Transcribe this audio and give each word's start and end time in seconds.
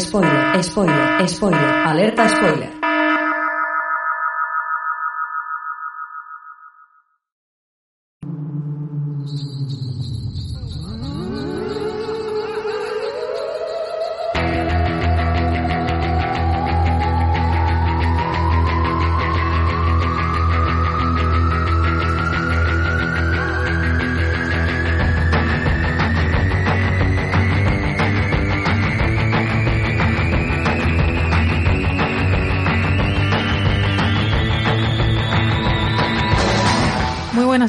Spoiler, 0.00 0.62
spoiler, 0.62 1.28
spoiler, 1.28 1.86
alerta 1.86 2.28
spoiler. 2.28 2.93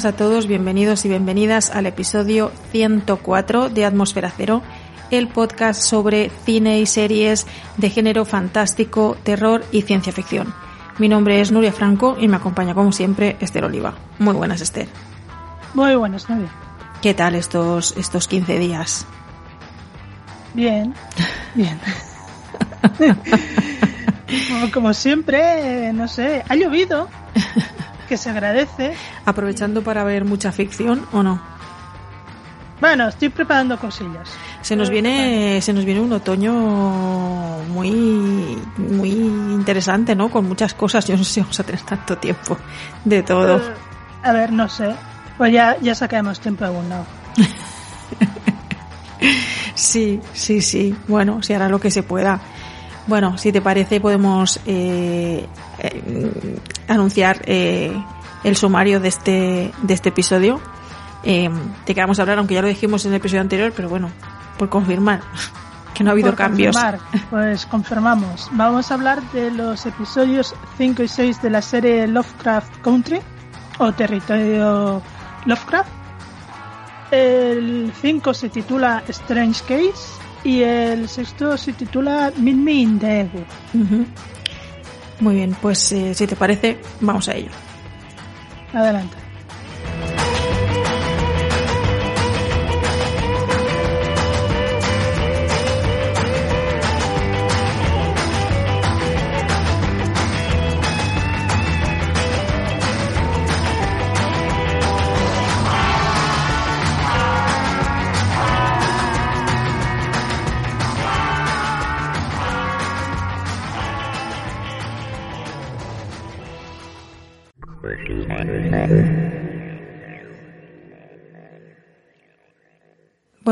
A 0.05 0.11
todos, 0.11 0.45
bienvenidos 0.45 1.03
y 1.05 1.09
bienvenidas 1.09 1.71
al 1.71 1.87
episodio 1.87 2.51
104 2.71 3.69
de 3.69 3.85
Atmósfera 3.85 4.31
Cero, 4.35 4.61
el 5.09 5.27
podcast 5.27 5.81
sobre 5.81 6.29
cine 6.45 6.79
y 6.79 6.85
series 6.85 7.47
de 7.77 7.89
género 7.89 8.23
fantástico, 8.23 9.17
terror 9.23 9.65
y 9.71 9.81
ciencia 9.81 10.13
ficción. 10.13 10.53
Mi 10.99 11.09
nombre 11.09 11.41
es 11.41 11.51
Nuria 11.51 11.73
Franco 11.73 12.17
y 12.19 12.27
me 12.27 12.35
acompaña 12.35 12.75
como 12.75 12.91
siempre 12.91 13.35
Esther 13.39 13.65
Oliva. 13.65 13.95
Muy 14.19 14.35
buenas 14.35 14.61
Esther. 14.61 14.87
Muy 15.73 15.95
buenas, 15.95 16.29
Nuria. 16.29 16.51
¿Qué 17.01 17.15
tal 17.15 17.33
estos, 17.33 17.97
estos 17.97 18.27
15 18.27 18.59
días? 18.59 19.07
Bien, 20.53 20.93
bien. 21.55 21.79
como, 24.49 24.71
como 24.71 24.93
siempre, 24.93 25.91
no 25.93 26.07
sé, 26.07 26.43
ha 26.47 26.55
llovido, 26.55 27.09
que 28.05 28.17
se 28.17 28.29
agradece. 28.29 28.93
¿Aprovechando 29.25 29.83
para 29.83 30.03
ver 30.03 30.25
mucha 30.25 30.51
ficción 30.51 31.05
o 31.11 31.23
no? 31.23 31.41
Bueno, 32.81 33.07
estoy 33.07 33.29
preparando 33.29 33.79
cosillas. 33.79 34.29
Se 34.61 34.75
nos 34.75 34.89
viene, 34.89 35.61
se 35.61 35.73
nos 35.73 35.85
viene 35.85 36.01
un 36.01 36.11
otoño 36.11 36.53
muy, 37.69 37.91
muy 38.77 39.09
interesante, 39.09 40.15
¿no? 40.15 40.29
Con 40.29 40.47
muchas 40.47 40.73
cosas. 40.73 41.05
Yo 41.07 41.15
no 41.15 41.23
sé 41.23 41.33
si 41.35 41.39
vamos 41.39 41.59
a 41.59 41.63
tener 41.63 41.81
tanto 41.81 42.17
tiempo 42.17 42.57
de 43.05 43.23
todo. 43.23 43.57
Eh, 43.57 43.73
a 44.23 44.33
ver, 44.33 44.51
no 44.51 44.67
sé. 44.67 44.93
Pues 45.37 45.53
ya, 45.53 45.77
ya 45.81 45.95
sacaremos 45.95 46.39
tiempo 46.39 46.65
a 46.65 46.67
algún 46.67 46.89
lado. 46.89 47.05
Sí, 49.75 50.21
sí, 50.33 50.61
sí. 50.61 50.95
Bueno, 51.07 51.43
se 51.43 51.53
hará 51.53 51.67
lo 51.67 51.79
que 51.79 51.91
se 51.91 52.01
pueda. 52.01 52.39
Bueno, 53.07 53.37
si 53.37 53.51
te 53.51 53.61
parece, 53.61 53.99
podemos 53.99 54.59
eh, 54.65 55.45
eh, 55.79 56.59
anunciar 56.87 57.41
eh, 57.45 57.93
el 58.43 58.55
sumario 58.55 58.99
de 58.99 59.07
este, 59.09 59.71
de 59.81 59.93
este 59.93 60.09
episodio. 60.09 60.59
Eh, 61.23 61.49
de 61.85 61.95
que 61.95 62.01
vamos 62.01 62.19
a 62.19 62.21
hablar, 62.23 62.37
aunque 62.37 62.53
ya 62.53 62.61
lo 62.61 62.67
dijimos 62.67 63.05
en 63.05 63.11
el 63.11 63.17
episodio 63.17 63.41
anterior, 63.41 63.73
pero 63.75 63.89
bueno, 63.89 64.09
por 64.57 64.69
confirmar 64.69 65.21
que 65.93 66.03
no 66.03 66.11
ha 66.11 66.13
habido 66.13 66.29
Por 66.29 66.37
cambios. 66.37 66.75
confirmar, 66.75 66.99
pues 67.29 67.65
confirmamos. 67.65 68.49
Vamos 68.51 68.91
a 68.91 68.93
hablar 68.95 69.21
de 69.31 69.51
los 69.51 69.85
episodios 69.85 70.53
5 70.77 71.03
y 71.03 71.07
6 71.07 71.41
de 71.41 71.49
la 71.49 71.61
serie 71.61 72.07
Lovecraft 72.07 72.81
Country 72.81 73.19
o 73.79 73.91
Territorio 73.93 75.01
Lovecraft. 75.45 75.89
El 77.11 77.91
5 78.01 78.33
se 78.33 78.49
titula 78.49 79.03
Strange 79.07 79.61
Case 79.61 80.24
y 80.45 80.61
el 80.61 81.09
sexto 81.09 81.57
se 81.57 81.73
titula 81.73 82.31
Meet 82.37 82.55
Me 82.55 82.73
in 82.73 82.99
the 82.99 83.27
Wood. 83.33 83.83
Ujú. 83.83 84.05
Muy 85.19 85.35
bien, 85.35 85.55
pues 85.61 85.91
eh, 85.91 86.13
si 86.13 86.27
te 86.27 86.35
parece, 86.35 86.77
vamos 87.01 87.27
a 87.27 87.33
ello. 87.33 87.49
Adelante. 88.73 89.24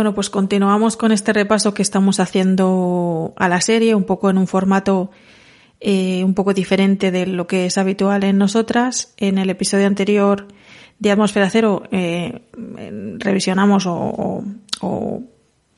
Bueno, 0.04 0.16
pues 0.16 0.30
continuamos 0.30 0.98
con 0.98 1.14
este 1.14 1.32
repaso 1.32 1.74
que 1.74 1.82
estamos 1.82 2.20
haciendo 2.20 3.34
a 3.38 3.48
la 3.48 3.62
serie, 3.62 3.96
un 3.96 4.04
poco 4.04 4.30
en 4.30 4.38
un 4.38 4.48
formato 4.48 5.12
eh, 5.80 6.26
un 6.26 6.34
poco 6.34 6.54
diferente 6.54 7.10
de 7.10 7.26
lo 7.26 7.48
que 7.48 7.68
es 7.68 7.78
habitual 7.78 8.26
en 8.26 8.38
nosotras. 8.38 9.14
En 9.16 9.38
el 9.38 9.50
episodio 9.50 9.88
anterior 9.88 10.50
de 11.00 11.10
Atmósfera 11.10 11.50
Cero 11.50 11.84
eh, 11.90 12.42
revisionamos 13.18 13.86
o, 13.88 14.44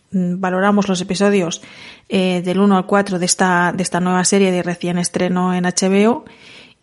valoramos 0.10 0.88
los 0.88 1.00
episodios 1.02 1.62
eh, 2.10 2.42
del 2.44 2.62
1 2.62 2.78
al 2.78 2.88
4 2.88 3.20
de 3.20 3.26
esta, 3.28 3.74
de 3.78 3.84
esta 3.84 4.00
nueva 4.00 4.26
serie 4.26 4.52
de 4.52 4.64
recién 4.64 4.98
estreno 4.98 5.54
en 5.54 5.66
HBO. 5.66 6.26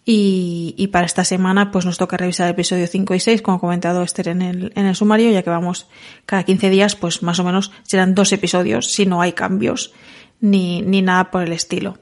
Y, 0.04 0.88
para 0.92 1.06
esta 1.06 1.24
semana 1.24 1.70
pues 1.70 1.84
nos 1.84 1.96
toca 1.96 2.16
revisar 2.16 2.48
el 2.48 2.54
episodio 2.54 2.86
5 2.88 3.14
y 3.14 3.20
6, 3.20 3.42
como 3.42 3.58
ha 3.58 3.60
comentado 3.60 4.02
Esther 4.02 4.28
en 4.28 4.42
el, 4.42 4.72
en 4.74 4.86
el 4.86 4.96
sumario, 4.96 5.30
ya 5.30 5.42
que 5.42 5.50
vamos 5.50 5.88
cada 6.26 6.42
15 6.42 6.70
días, 6.70 6.96
pues 6.96 7.22
más 7.22 7.38
o 7.38 7.44
menos 7.44 7.70
serán 7.84 8.14
dos 8.14 8.32
episodios, 8.32 8.90
si 8.90 9.06
no 9.06 9.22
hay 9.22 9.32
cambios 9.32 9.92
ni, 10.40 10.82
ni 10.82 11.02
nada 11.02 11.30
por 11.30 11.42
el 11.42 11.52
estilo. 11.52 11.98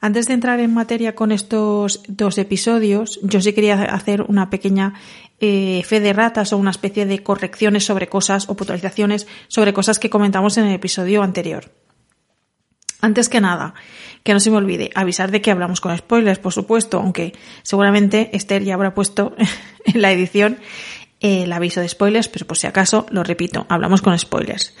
Antes 0.00 0.26
de 0.26 0.34
entrar 0.34 0.58
en 0.58 0.74
materia 0.74 1.14
con 1.14 1.30
estos 1.30 2.02
dos 2.08 2.36
episodios, 2.38 3.20
yo 3.22 3.40
sí 3.40 3.52
quería 3.52 3.82
hacer 3.82 4.22
una 4.22 4.50
pequeña 4.50 4.94
eh, 5.38 5.82
fe 5.84 6.00
de 6.00 6.12
ratas 6.12 6.52
o 6.52 6.58
una 6.58 6.72
especie 6.72 7.06
de 7.06 7.22
correcciones 7.22 7.84
sobre 7.84 8.08
cosas 8.08 8.48
o 8.48 8.56
puntualizaciones 8.56 9.28
sobre 9.48 9.72
cosas 9.72 9.98
que 9.98 10.10
comentamos 10.10 10.56
en 10.58 10.66
el 10.66 10.74
episodio 10.74 11.22
anterior. 11.22 11.70
Antes 13.00 13.28
que 13.28 13.40
nada, 13.40 13.74
que 14.22 14.32
no 14.32 14.40
se 14.40 14.50
me 14.50 14.56
olvide 14.56 14.90
avisar 14.94 15.30
de 15.30 15.40
que 15.40 15.50
hablamos 15.50 15.80
con 15.80 15.96
spoilers, 15.96 16.38
por 16.38 16.52
supuesto, 16.52 16.98
aunque 16.98 17.32
seguramente 17.62 18.30
Esther 18.32 18.62
ya 18.62 18.74
habrá 18.74 18.94
puesto 18.94 19.34
en 19.84 20.02
la 20.02 20.12
edición 20.12 20.58
eh, 21.20 21.44
el 21.44 21.52
aviso 21.52 21.80
de 21.80 21.88
spoilers, 21.88 22.28
pero 22.28 22.46
por 22.46 22.58
si 22.58 22.66
acaso 22.66 23.06
lo 23.10 23.22
repito, 23.22 23.66
hablamos 23.68 24.02
con 24.02 24.18
spoilers. 24.18 24.74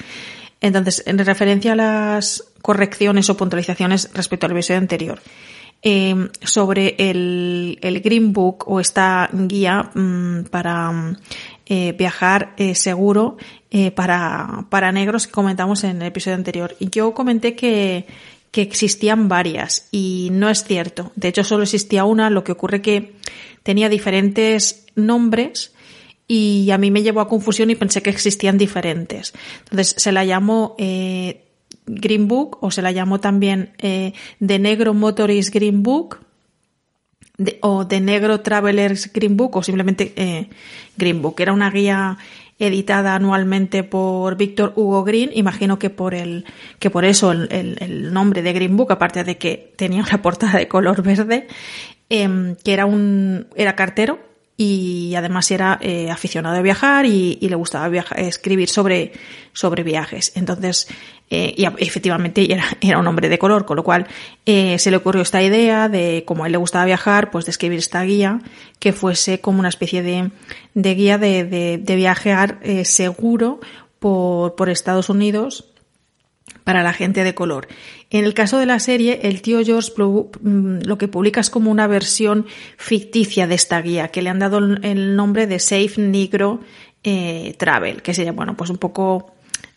Entonces, 0.60 1.02
en 1.06 1.18
referencia 1.18 1.72
a 1.72 1.76
las 1.76 2.44
correcciones 2.62 3.28
o 3.28 3.36
puntualizaciones 3.36 4.10
respecto 4.14 4.46
al 4.46 4.52
episodio 4.52 4.78
anterior, 4.78 5.20
eh, 5.84 6.28
sobre 6.44 6.94
el, 6.96 7.76
el 7.82 8.00
Green 8.00 8.32
Book 8.32 8.68
o 8.68 8.78
esta 8.78 9.28
guía 9.32 9.90
mm, 9.92 10.44
para 10.44 11.18
eh, 11.66 11.92
viajar 11.98 12.54
eh, 12.56 12.76
seguro 12.76 13.36
para, 13.96 14.66
para 14.68 14.92
negros 14.92 15.26
que 15.26 15.32
comentamos 15.32 15.82
en 15.82 16.02
el 16.02 16.08
episodio 16.08 16.36
anterior. 16.36 16.76
Y 16.78 16.90
yo 16.90 17.14
comenté 17.14 17.56
que, 17.56 18.06
que 18.52 18.62
existían 18.62 19.28
varias 19.28 19.88
y 19.90 20.28
no 20.30 20.48
es 20.48 20.62
cierto. 20.62 21.10
De 21.16 21.28
hecho, 21.28 21.42
solo 21.42 21.64
existía 21.64 22.04
una, 22.04 22.30
lo 22.30 22.44
que 22.44 22.52
ocurre 22.52 22.82
que 22.82 23.14
tenía 23.64 23.88
diferentes 23.88 24.86
nombres 24.94 25.72
y 26.28 26.70
a 26.70 26.78
mí 26.78 26.90
me 26.90 27.02
llevó 27.02 27.20
a 27.20 27.28
confusión 27.28 27.70
y 27.70 27.74
pensé 27.74 28.02
que 28.02 28.10
existían 28.10 28.58
diferentes. 28.58 29.32
Entonces 29.64 29.94
se 29.96 30.12
la 30.12 30.24
llamó 30.24 30.76
eh, 30.78 31.46
Green 31.86 32.28
Book 32.28 32.58
o 32.60 32.70
se 32.70 32.82
la 32.82 32.92
llamó 32.92 33.20
también 33.20 33.72
eh, 33.78 34.12
The 34.44 34.58
Negro 34.58 34.92
Motorist 34.92 35.52
Green 35.52 35.82
Book 35.82 36.18
o 37.60 37.86
The 37.86 38.00
Negro 38.00 38.40
Travelers 38.40 39.10
Green 39.12 39.36
Book 39.36 39.56
o 39.56 39.62
simplemente 39.62 40.12
eh, 40.16 40.50
Green 40.96 41.22
Book. 41.22 41.40
Era 41.40 41.54
una 41.54 41.70
guía 41.70 42.18
editada 42.62 43.16
anualmente 43.16 43.82
por 43.82 44.36
Víctor 44.36 44.72
Hugo 44.76 45.02
Green, 45.02 45.30
imagino 45.34 45.78
que 45.78 45.90
por 45.90 46.14
el, 46.14 46.44
que 46.78 46.90
por 46.90 47.04
eso 47.04 47.32
el, 47.32 47.48
el, 47.50 48.12
nombre 48.12 48.40
de 48.40 48.52
Green 48.52 48.76
Book, 48.76 48.92
aparte 48.92 49.24
de 49.24 49.36
que 49.36 49.72
tenía 49.76 50.02
una 50.02 50.22
portada 50.22 50.58
de 50.58 50.68
color 50.68 51.02
verde, 51.02 51.48
eh, 52.08 52.54
que 52.62 52.72
era 52.72 52.86
un, 52.86 53.48
era 53.56 53.74
cartero, 53.74 54.20
y 54.64 55.16
además 55.16 55.50
era 55.50 55.78
eh, 55.80 56.08
aficionado 56.08 56.56
a 56.56 56.62
viajar 56.62 57.04
y, 57.04 57.36
le 57.40 57.56
gustaba 57.56 57.92
escribir 58.16 58.68
sobre, 58.68 59.12
sobre 59.52 59.82
viajes. 59.82 60.30
Entonces, 60.36 60.86
eh, 61.30 61.52
y 61.56 61.64
efectivamente 61.64 62.52
era, 62.52 62.64
era, 62.80 62.98
un 62.98 63.06
hombre 63.08 63.28
de 63.28 63.38
color, 63.38 63.66
con 63.66 63.76
lo 63.76 63.82
cual 63.82 64.06
eh, 64.46 64.78
se 64.78 64.92
le 64.92 64.98
ocurrió 64.98 65.22
esta 65.22 65.42
idea 65.42 65.88
de, 65.88 66.22
como 66.24 66.44
a 66.44 66.46
él 66.46 66.52
le 66.52 66.58
gustaba 66.58 66.84
viajar, 66.84 67.32
pues 67.32 67.44
de 67.44 67.50
escribir 67.50 67.80
esta 67.80 68.02
guía 68.04 68.40
que 68.78 68.92
fuese 68.92 69.40
como 69.40 69.58
una 69.58 69.68
especie 69.68 70.02
de, 70.02 70.30
de 70.74 70.94
guía 70.94 71.18
de, 71.18 71.44
de, 71.44 71.78
de 71.78 71.96
viajar 71.96 72.60
seguro 72.84 73.60
por, 73.98 74.54
por 74.54 74.68
Estados 74.68 75.08
Unidos 75.08 75.72
para 76.62 76.84
la 76.84 76.92
gente 76.92 77.24
de 77.24 77.34
color. 77.34 77.66
En 78.12 78.26
el 78.26 78.34
caso 78.34 78.58
de 78.58 78.66
la 78.66 78.78
serie, 78.78 79.20
el 79.22 79.40
tío 79.40 79.64
George 79.64 79.90
mm, 79.96 80.82
lo 80.84 80.98
que 80.98 81.08
publica 81.08 81.40
es 81.40 81.48
como 81.48 81.70
una 81.70 81.86
versión 81.86 82.44
ficticia 82.76 83.46
de 83.46 83.54
esta 83.54 83.80
guía, 83.80 84.08
que 84.08 84.20
le 84.20 84.28
han 84.28 84.38
dado 84.38 84.58
el 84.58 85.16
nombre 85.16 85.46
de 85.46 85.58
Safe 85.58 85.94
Negro 85.96 86.60
eh, 87.02 87.54
Travel, 87.56 88.02
que 88.02 88.12
sería, 88.12 88.32
bueno, 88.32 88.54
pues 88.54 88.68
un 88.68 88.76
poco 88.76 89.32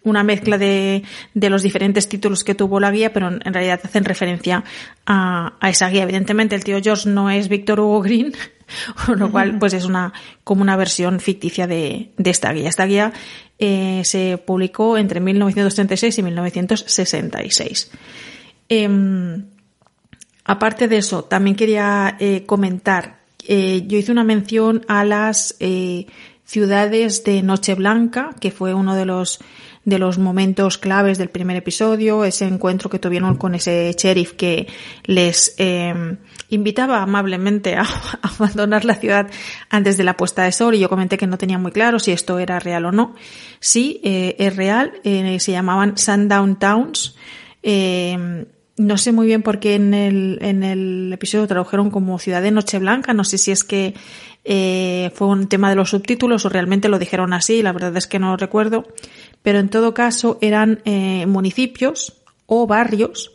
una 0.06 0.24
mezcla 0.24 0.58
de, 0.58 1.04
de, 1.34 1.50
los 1.50 1.62
diferentes 1.62 2.08
títulos 2.08 2.46
que 2.46 2.56
tuvo 2.56 2.80
la 2.80 2.92
guía, 2.92 3.12
pero 3.12 3.28
en 3.28 3.54
realidad 3.54 3.82
hacen 3.84 4.06
referencia 4.06 4.64
a, 5.06 5.54
a 5.60 5.70
esa 5.70 5.90
guía. 5.90 6.04
Evidentemente, 6.04 6.56
el 6.56 6.64
tío 6.64 6.80
George 6.82 7.10
no 7.10 7.30
es 7.30 7.50
Víctor 7.50 7.82
Hugo 7.82 8.02
Green, 8.02 8.34
con 9.06 9.20
lo 9.20 9.32
cual, 9.32 9.58
pues 9.60 9.74
es 9.74 9.86
una, 9.86 10.14
como 10.44 10.62
una 10.62 10.76
versión 10.78 11.20
ficticia 11.20 11.68
de, 11.68 12.12
de 12.18 12.30
esta 12.30 12.54
guía. 12.54 12.70
Esta 12.70 12.86
guía 12.86 13.14
eh, 13.58 14.02
se 14.04 14.38
publicó 14.38 14.98
entre 14.98 15.20
1936 15.20 16.18
y 16.18 16.24
1966. 16.24 17.92
Em, 18.68 19.46
aparte 20.44 20.88
de 20.88 20.98
eso, 20.98 21.24
también 21.24 21.56
quería 21.56 22.18
eh, 22.20 22.44
comentar, 22.46 23.20
eh, 23.48 23.84
yo 23.88 23.98
hice 23.98 24.12
una 24.12 24.24
mención 24.24 24.84
a 24.88 25.06
las 25.06 25.56
ciudades 26.44 27.24
de 27.24 27.44
Noche 27.44 27.76
Blanca, 27.76 28.36
que 28.40 28.52
fue 28.52 28.74
uno 28.74 28.96
de 28.96 29.06
los 29.06 29.40
de 29.86 30.00
los 30.00 30.18
momentos 30.18 30.78
claves 30.78 31.18
del 31.18 31.30
primer 31.30 31.56
episodio, 31.56 32.26
ese 32.26 32.46
encuentro 32.46 32.90
que 32.90 33.00
tuvieron 33.00 33.36
con 33.36 33.56
ese 33.56 33.94
sheriff 33.98 34.34
que 34.34 34.68
les 35.06 35.56
eh, 35.60 36.18
invitaba 36.50 37.02
amablemente 37.02 37.76
a, 37.76 37.86
abandonar 38.22 38.84
la 38.84 38.96
ciudad 38.96 39.30
antes 39.70 39.98
de 39.98 40.04
la 40.04 40.18
puesta 40.18 40.44
de 40.44 40.52
sol 40.52 40.76
y 40.76 40.80
yo 40.80 40.90
comenté 40.90 41.18
que 41.18 41.28
no 41.28 41.38
tenía 41.38 41.58
muy 41.58 41.72
claro 41.72 42.00
si 42.00 42.12
esto 42.12 42.40
era 42.40 42.60
real 42.60 42.86
o 42.86 42.92
no. 42.92 43.16
Sí, 43.60 44.02
eh, 44.04 44.36
es 44.40 44.56
real, 44.56 44.94
eh, 45.04 45.40
se 45.40 45.52
llamaban 45.52 45.98
Sundown 45.98 46.58
Towns. 46.58 47.16
Eh, 47.62 48.46
no 48.78 48.98
sé 48.98 49.12
muy 49.12 49.28
bien 49.28 49.42
por 49.42 49.60
qué 49.60 49.76
en 49.76 49.94
el, 49.94 50.40
en 50.42 50.64
el 50.64 51.12
episodio 51.14 51.48
tradujeron 51.48 51.90
como 51.92 52.20
Ciudad 52.20 52.42
de 52.42 52.52
Noche 52.52 52.80
Blanca. 52.80 53.14
No 53.14 53.24
sé 53.24 53.38
si 53.38 53.52
es 53.52 53.64
que 53.64 53.94
eh, 54.44 55.12
fue 55.16 55.28
un 55.28 55.48
tema 55.48 55.70
de 55.70 55.76
los 55.76 55.92
subtítulos 55.92 56.46
o 56.46 56.50
realmente 56.50 56.90
lo 56.90 57.00
dijeron 57.00 57.34
así. 57.34 57.62
La 57.62 57.72
verdad 57.72 57.96
es 57.96 58.08
que 58.08 58.20
no 58.20 58.36
recuerdo 58.36 58.86
pero 59.46 59.60
en 59.60 59.70
todo 59.70 59.94
caso 59.94 60.40
eran 60.42 60.82
eh, 60.86 61.28
municipios 61.28 62.14
o 62.48 62.66
barrios 62.66 63.32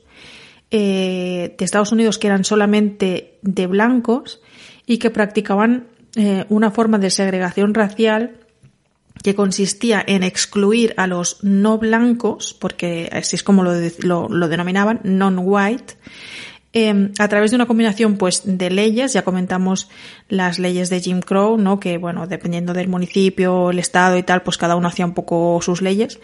eh, 0.73 1.55
de 1.57 1.65
Estados 1.65 1.93
Unidos 1.93 2.19
que 2.19 2.27
eran 2.27 2.43
solamente 2.43 3.39
de 3.43 3.69
blancos 3.69 4.41
y 4.87 4.99
que 4.99 5.11
practicaban 5.11 5.87
eh, 6.17 6.47
una 6.49 6.73
forma 6.73 6.99
de 6.99 7.11
segregación 7.11 7.75
racial 7.75 8.39
que 9.23 9.35
consistía 9.35 10.03
en 10.07 10.23
excluir 10.23 10.95
a 10.97 11.07
los 11.07 11.43
no 11.43 11.79
blancos, 11.79 12.55
porque 12.59 13.09
así 13.13 13.37
es 13.37 13.43
como 13.43 13.63
lo, 13.63 14.29
lo 14.29 14.49
denominaban, 14.49 15.01
non-white, 15.05 15.97
Em, 16.73 17.13
a 17.19 17.27
través 17.27 17.51
de 17.51 17.57
una 17.57 17.67
combinación 17.67 18.17
pues 18.17 18.43
de 18.45 18.71
leyes, 18.71 19.13
ya 19.13 19.23
comentamos 19.23 19.89
las 20.29 20.61
leyes 20.61 20.89
de 20.89 21.01
Jim 21.01 21.21
Crow, 21.21 21.59
¿no? 21.59 21.81
Que 21.81 21.99
bueno, 21.99 22.29
dependiendo 22.29 22.73
del 22.73 22.87
municipio, 22.87 23.71
el 23.71 23.81
estado 23.81 24.17
y 24.17 24.23
tal, 24.23 24.43
pues 24.43 24.57
cada 24.57 24.77
uno 24.77 24.87
hacía 24.87 25.05
un 25.05 25.15
poco 25.15 25.61
sus 25.63 25.83
leyes. 25.83 26.21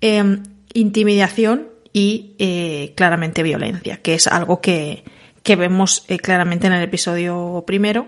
Em, 0.00 0.44
intimidación 0.72 1.68
y 1.92 2.36
eh, 2.38 2.92
claramente 2.96 3.42
violencia, 3.42 4.00
que 4.00 4.14
es 4.14 4.28
algo 4.28 4.60
que, 4.60 5.02
que 5.42 5.56
vemos 5.56 6.04
eh, 6.08 6.18
claramente 6.18 6.68
en 6.68 6.74
el 6.74 6.82
episodio 6.82 7.64
primero. 7.66 8.06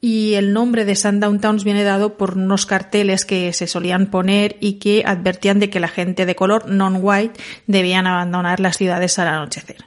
Y 0.00 0.34
el 0.34 0.52
nombre 0.52 0.84
de 0.84 0.94
Sundown 0.94 1.40
Towns 1.40 1.64
viene 1.64 1.82
dado 1.82 2.16
por 2.16 2.36
unos 2.36 2.66
carteles 2.66 3.24
que 3.24 3.52
se 3.52 3.66
solían 3.66 4.06
poner 4.06 4.56
y 4.60 4.74
que 4.74 5.02
advertían 5.04 5.58
de 5.58 5.70
que 5.70 5.80
la 5.80 5.88
gente 5.88 6.24
de 6.24 6.36
color 6.36 6.70
non-white 6.70 7.40
debían 7.66 8.06
abandonar 8.06 8.60
las 8.60 8.76
ciudades 8.76 9.18
al 9.18 9.26
anochecer. 9.26 9.86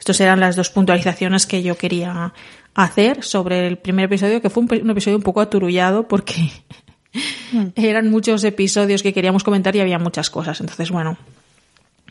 Estas 0.00 0.20
eran 0.20 0.40
las 0.40 0.56
dos 0.56 0.70
puntualizaciones 0.70 1.46
que 1.46 1.62
yo 1.62 1.76
quería 1.76 2.32
hacer 2.74 3.22
sobre 3.22 3.68
el 3.68 3.78
primer 3.78 4.06
episodio, 4.06 4.42
que 4.42 4.50
fue 4.50 4.64
un, 4.64 4.90
episodio 4.90 5.16
un 5.16 5.22
poco 5.22 5.40
aturullado 5.40 6.08
porque 6.08 6.34
mm. 7.52 7.66
eran 7.76 8.10
muchos 8.10 8.42
episodios 8.42 9.04
que 9.04 9.14
queríamos 9.14 9.44
comentar 9.44 9.76
y 9.76 9.80
había 9.80 10.00
muchas 10.00 10.28
cosas. 10.28 10.60
Entonces, 10.60 10.90
bueno, 10.90 11.16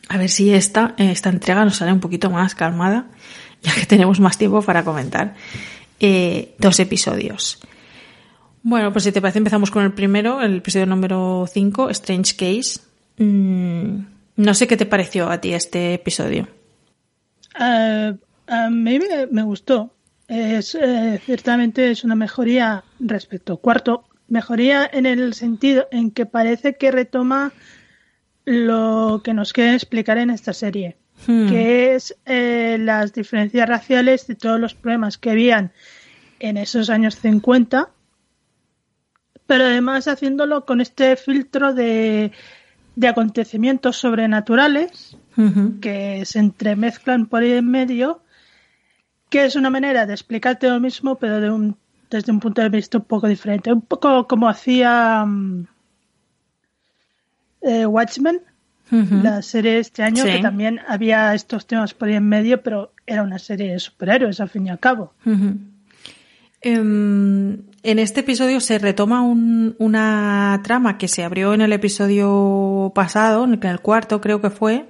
a 0.07 0.17
ver 0.17 0.29
si 0.29 0.53
esta, 0.53 0.95
esta 0.97 1.29
entrega 1.29 1.65
nos 1.65 1.75
sale 1.75 1.91
un 1.91 1.99
poquito 1.99 2.29
más 2.29 2.55
calmada, 2.55 3.07
ya 3.61 3.73
que 3.75 3.85
tenemos 3.85 4.21
más 4.21 4.37
tiempo 4.37 4.61
para 4.61 4.85
comentar 4.85 5.35
eh, 5.99 6.55
dos 6.59 6.79
episodios. 6.79 7.59
Bueno, 8.63 8.91
pues 8.91 9.03
si 9.03 9.11
te 9.11 9.21
parece 9.21 9.37
empezamos 9.37 9.69
con 9.69 9.83
el 9.83 9.93
primero, 9.93 10.41
el 10.41 10.57
episodio 10.57 10.87
número 10.87 11.45
5, 11.47 11.89
Strange 11.91 12.35
Case. 12.35 12.79
Mm, 13.17 13.99
no 14.37 14.53
sé 14.53 14.67
qué 14.67 14.75
te 14.75 14.85
pareció 14.85 15.29
a 15.29 15.39
ti 15.39 15.53
este 15.53 15.93
episodio. 15.93 16.47
Eh, 17.59 18.15
a 18.47 18.69
mí 18.69 18.99
me, 19.31 19.43
gustó. 19.43 19.91
Es, 20.27 20.75
eh, 20.75 21.21
ciertamente 21.23 21.91
es 21.91 22.03
una 22.03 22.15
mejoría 22.15 22.83
respecto 22.99 23.57
cuarto. 23.57 24.05
Mejoría 24.27 24.89
en 24.91 25.05
el 25.05 25.35
sentido 25.35 25.87
en 25.91 26.09
que 26.09 26.25
parece 26.25 26.75
que 26.75 26.91
retoma 26.91 27.53
lo 28.45 29.21
que 29.23 29.33
nos 29.33 29.53
quieren 29.53 29.75
explicar 29.75 30.17
en 30.17 30.29
esta 30.29 30.53
serie, 30.53 30.97
hmm. 31.27 31.49
que 31.49 31.95
es 31.95 32.15
eh, 32.25 32.77
las 32.79 33.13
diferencias 33.13 33.67
raciales 33.67 34.27
de 34.27 34.35
todos 34.35 34.59
los 34.59 34.73
problemas 34.73 35.17
que 35.17 35.31
habían 35.31 35.71
en 36.39 36.57
esos 36.57 36.89
años 36.89 37.15
50, 37.15 37.89
pero 39.47 39.63
además 39.65 40.07
haciéndolo 40.07 40.65
con 40.65 40.81
este 40.81 41.15
filtro 41.15 41.73
de, 41.73 42.31
de 42.95 43.07
acontecimientos 43.07 43.97
sobrenaturales 43.97 45.17
que 45.81 46.23
se 46.25 46.39
entremezclan 46.39 47.25
por 47.25 47.43
ahí 47.43 47.51
en 47.51 47.69
medio, 47.69 48.21
que 49.29 49.43
es 49.43 49.57
una 49.57 49.69
manera 49.69 50.05
de 50.05 50.13
explicarte 50.13 50.69
lo 50.69 50.79
mismo, 50.79 51.15
pero 51.15 51.41
de 51.41 51.49
un, 51.49 51.77
desde 52.09 52.31
un 52.31 52.39
punto 52.39 52.61
de 52.61 52.69
vista 52.69 52.99
un 52.99 53.03
poco 53.03 53.27
diferente. 53.27 53.73
Un 53.73 53.81
poco 53.81 54.27
como 54.27 54.47
hacía 54.47 55.25
mm, 55.25 55.67
eh, 57.61 57.85
Watchmen, 57.85 58.41
la 58.91 59.41
serie 59.41 59.79
este 59.79 60.03
año, 60.03 60.23
que 60.23 60.39
también 60.39 60.79
había 60.87 61.33
estos 61.33 61.65
temas 61.65 61.93
por 61.93 62.07
ahí 62.07 62.15
en 62.15 62.27
medio, 62.27 62.61
pero 62.61 62.91
era 63.05 63.23
una 63.23 63.39
serie 63.39 63.71
de 63.71 63.79
superhéroes 63.79 64.39
al 64.39 64.49
fin 64.49 64.67
y 64.67 64.69
al 64.69 64.79
cabo. 64.79 65.13
Em, 66.61 67.61
en 67.83 67.99
este 67.99 68.21
episodio 68.21 68.59
se 68.59 68.79
retoma 68.79 69.21
una 69.21 70.59
trama 70.63 70.97
que 70.97 71.07
se 71.07 71.23
abrió 71.23 71.53
en 71.53 71.61
el 71.61 71.71
episodio 71.73 72.91
pasado, 72.95 73.43
en 73.43 73.63
el 73.63 73.79
cuarto 73.81 74.19
creo 74.19 74.41
que 74.41 74.49
fue, 74.49 74.89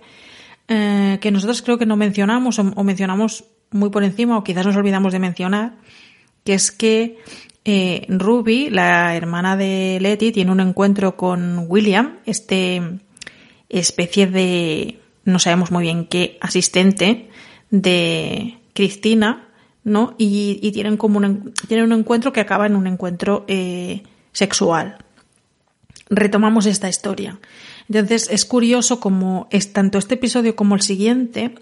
eh, 0.70 1.18
que 1.20 1.32
nosotros 1.32 1.62
creo 1.62 1.78
que 1.78 1.86
no 1.86 1.98
mencionamos 1.98 2.60
o, 2.60 2.84
mencionamos 2.84 3.44
muy 3.72 3.90
por 3.90 4.06
encima 4.06 4.38
o 4.38 4.44
quizás 4.44 4.66
nos 4.66 4.78
olvidamos 4.78 5.12
de 5.12 5.20
mencionar, 5.20 5.74
que 6.46 6.54
es 6.54 6.72
que 6.72 7.18
eh, 7.66 8.06
Ruby, 8.08 8.70
la 8.70 9.16
hermana 9.16 9.58
de 9.58 9.98
Letty, 10.00 10.32
tiene 10.32 10.54
un 10.54 10.62
encuentro 10.62 11.18
con 11.18 11.66
William, 11.68 12.20
este 12.26 13.00
especie 13.70 14.28
de, 14.28 15.00
no 15.24 15.40
sabemos 15.40 15.72
muy 15.72 15.84
bien 15.84 16.06
qué, 16.06 16.38
asistente 16.42 17.30
de 17.70 18.58
Cristina, 18.74 19.50
¿no? 19.84 20.16
Y, 20.18 20.72
tienen 20.72 20.98
como 20.98 21.18
un, 21.18 21.54
tienen 21.68 21.86
un 21.86 22.00
encuentro 22.00 22.34
que 22.34 22.42
acaba 22.42 22.66
en 22.66 22.76
un 22.76 22.88
encuentro 22.88 23.46
eh, 23.48 24.04
sexual. 24.32 24.98
Retomamos 26.10 26.66
esta 26.66 26.90
historia. 26.90 27.40
Entonces 27.88 28.28
es 28.32 28.46
curioso 28.46 29.00
como 29.00 29.48
es 29.52 29.74
tanto 29.74 29.98
este 29.98 30.16
episodio 30.16 30.56
como 30.56 30.76
el 30.76 30.82
siguiente 30.82 31.56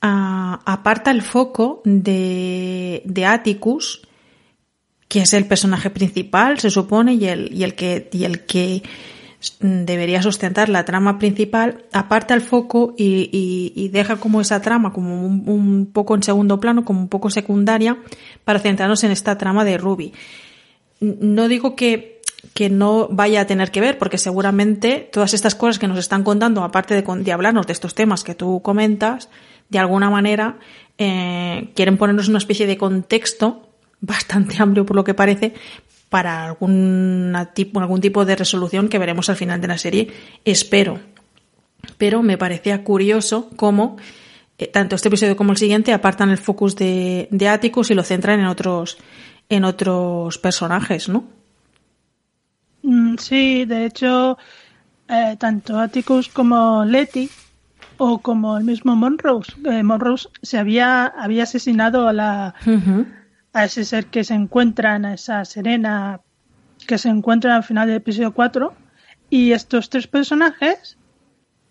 aparta 0.00 1.10
el 1.10 1.22
foco 1.22 1.82
de, 1.84 3.02
de 3.04 3.26
Atticus, 3.26 4.02
que 5.08 5.22
es 5.22 5.34
el 5.34 5.46
personaje 5.46 5.90
principal, 5.90 6.58
se 6.58 6.70
supone, 6.70 7.14
y 7.14 7.26
el, 7.26 7.52
y 7.52 7.64
el 7.64 7.74
que, 7.74 8.08
y 8.12 8.24
el 8.24 8.46
que 8.46 8.82
debería 9.60 10.22
sustentar 10.22 10.68
la 10.68 10.84
trama 10.84 11.18
principal, 11.18 11.84
aparta 11.92 12.34
el 12.34 12.42
foco 12.42 12.94
y, 12.96 13.30
y, 13.74 13.88
deja 13.88 14.16
como 14.16 14.40
esa 14.40 14.60
trama 14.60 14.92
como 14.92 15.26
un, 15.26 15.90
poco 15.92 16.14
en 16.14 16.22
segundo 16.22 16.60
plano, 16.60 16.84
como 16.84 17.00
un 17.00 17.08
poco 17.08 17.30
secundaria, 17.30 17.98
para 18.44 18.58
centrarnos 18.58 19.02
en 19.04 19.10
esta 19.10 19.38
trama 19.38 19.64
de 19.64 19.78
Ruby. 19.78 20.12
No 21.00 21.48
digo 21.48 21.74
que 21.74 22.20
que 22.54 22.70
no 22.70 23.06
vaya 23.10 23.42
a 23.42 23.46
tener 23.46 23.70
que 23.70 23.82
ver, 23.82 23.98
porque 23.98 24.16
seguramente 24.16 25.08
todas 25.12 25.34
estas 25.34 25.54
cosas 25.54 25.78
que 25.78 25.86
nos 25.86 25.98
están 25.98 26.24
contando, 26.24 26.64
aparte 26.64 26.94
de, 26.94 27.02
de 27.02 27.32
hablarnos 27.32 27.66
de 27.66 27.74
estos 27.74 27.94
temas 27.94 28.24
que 28.24 28.34
tú 28.34 28.62
comentas, 28.62 29.28
de 29.68 29.78
alguna 29.78 30.10
manera 30.10 30.58
eh, 30.98 31.70
quieren 31.74 31.96
ponernos 31.96 32.28
una 32.28 32.38
especie 32.38 32.66
de 32.66 32.76
contexto 32.76 33.68
bastante 34.00 34.60
amplio 34.62 34.86
por 34.86 34.96
lo 34.96 35.04
que 35.04 35.14
parece 35.14 35.54
para 36.10 36.44
algún 36.44 37.34
tipo, 37.54 37.80
algún 37.80 38.00
tipo 38.00 38.24
de 38.26 38.36
resolución 38.36 38.88
que 38.88 38.98
veremos 38.98 39.30
al 39.30 39.36
final 39.36 39.60
de 39.60 39.68
la 39.68 39.78
serie. 39.78 40.12
Espero. 40.44 40.98
Pero 41.96 42.22
me 42.22 42.36
parecía 42.36 42.84
curioso 42.84 43.48
cómo 43.56 43.96
eh, 44.58 44.66
tanto 44.66 44.96
este 44.96 45.08
episodio 45.08 45.36
como 45.36 45.52
el 45.52 45.56
siguiente 45.56 45.94
apartan 45.94 46.28
el 46.28 46.36
focus 46.36 46.76
de, 46.76 47.28
de 47.30 47.48
Atticus 47.48 47.90
y 47.90 47.94
lo 47.94 48.02
centran 48.02 48.40
en 48.40 48.46
otros, 48.46 48.98
en 49.48 49.64
otros 49.64 50.36
personajes, 50.36 51.08
¿no? 51.08 51.24
Mm, 52.82 53.16
sí, 53.16 53.64
de 53.64 53.86
hecho, 53.86 54.36
eh, 55.08 55.36
tanto 55.38 55.78
Atticus 55.78 56.28
como 56.28 56.84
Letty 56.84 57.30
o 57.98 58.18
como 58.18 58.58
el 58.58 58.64
mismo 58.64 58.96
Monrose. 58.96 59.52
Eh, 59.64 59.82
Monrose 59.82 60.28
se 60.42 60.58
había, 60.58 61.06
había 61.06 61.44
asesinado 61.44 62.08
a 62.08 62.12
la 62.12 62.54
a 63.52 63.64
ese 63.64 63.84
ser 63.84 64.06
que 64.06 64.24
se 64.24 64.34
encuentran, 64.34 65.04
a 65.04 65.14
esa 65.14 65.44
Serena 65.44 66.20
que 66.86 66.98
se 66.98 67.08
encuentra 67.08 67.56
al 67.56 67.64
final 67.64 67.88
del 67.88 67.98
episodio 67.98 68.32
4 68.32 68.74
y 69.28 69.52
estos 69.52 69.90
tres 69.90 70.06
personajes 70.06 70.96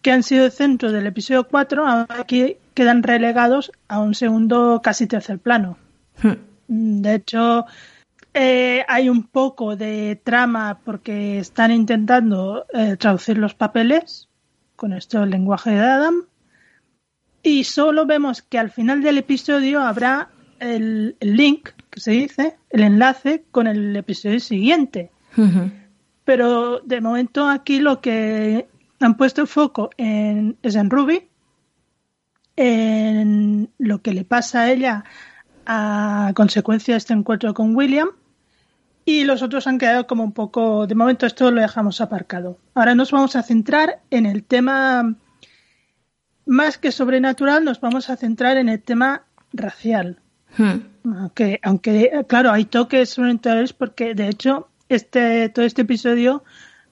que 0.02 0.12
han 0.12 0.24
sido 0.24 0.46
el 0.46 0.52
centro 0.52 0.92
del 0.92 1.08
episodio 1.08 1.48
4 1.48 2.08
aquí 2.10 2.58
quedan 2.74 3.04
relegados 3.04 3.72
a 3.88 4.00
un 4.00 4.16
segundo 4.16 4.82
casi 4.82 5.08
tercer 5.08 5.40
plano. 5.40 5.78
Hmm. 6.22 7.02
De 7.02 7.16
hecho, 7.16 7.66
eh, 8.34 8.86
hay 8.88 9.10
un 9.10 9.24
poco 9.24 9.76
de 9.76 10.22
trama 10.24 10.80
porque 10.86 11.40
están 11.40 11.72
intentando 11.72 12.66
eh, 12.74 12.96
traducir 12.98 13.38
los 13.38 13.56
papeles 13.56 14.30
con 14.76 14.94
esto 14.94 15.24
el 15.24 15.32
lenguaje 15.32 15.72
de 15.72 15.82
Adam. 15.82 16.26
Y 17.42 17.64
solo 17.64 18.06
vemos 18.06 18.42
que 18.42 18.60
al 18.60 18.70
final 18.70 19.02
del 19.02 19.18
episodio 19.18 19.82
habrá 19.82 20.30
el, 20.60 21.16
link, 21.20 21.70
que 21.90 22.00
se 22.00 22.12
dice, 22.12 22.58
el 22.70 22.84
enlace 22.84 23.46
con 23.52 23.68
el 23.68 23.96
episodio 23.96 24.40
siguiente. 24.40 25.12
Pero 26.24 26.80
de 26.80 27.02
momento 27.02 27.48
aquí 27.48 27.80
lo 27.80 28.02
que 28.02 28.68
han 29.00 29.18
puesto 29.18 29.42
el 29.42 29.48
foco 29.48 29.90
en, 29.98 30.58
es 30.62 30.76
en 30.76 30.90
Ruby, 30.90 31.28
en 32.56 33.70
lo 33.78 34.02
que 34.02 34.14
le 34.14 34.26
pasa 34.26 34.62
a 34.64 34.72
ella 34.72 35.04
a 35.66 36.34
consecuencia 36.36 36.96
de 36.96 36.98
este 36.98 37.14
encuentro 37.14 37.54
con 37.54 37.76
William 37.76 38.10
y 39.06 39.24
los 39.24 39.42
otros 39.42 39.66
han 39.66 39.80
quedado 39.80 40.06
como 40.06 40.24
un 40.24 40.34
poco, 40.34 40.86
de 40.86 40.94
momento 40.94 41.26
esto 41.26 41.50
lo 41.50 41.62
dejamos 41.62 42.00
aparcado. 42.00 42.60
Ahora 42.76 42.94
nos 42.94 43.12
vamos 43.12 43.36
a 43.36 43.42
centrar 43.42 44.02
en 44.12 44.28
el 44.28 44.44
tema, 44.44 45.16
más 46.46 46.78
que 46.78 46.92
sobrenatural, 46.92 47.64
nos 47.66 47.82
vamos 47.82 48.10
a 48.10 48.18
centrar 48.18 48.58
en 48.58 48.70
el 48.70 48.82
tema 48.82 49.24
racial. 49.52 50.20
Hmm. 50.60 51.16
Aunque, 51.18 51.60
aunque, 51.64 52.12
claro, 52.28 52.52
hay 52.52 52.66
toques 52.66 53.10
sobrenaturales 53.10 53.72
porque, 53.72 54.14
de 54.14 54.28
hecho, 54.28 54.68
este, 54.90 55.48
todo 55.50 55.64
este 55.64 55.84
episodio 55.84 56.44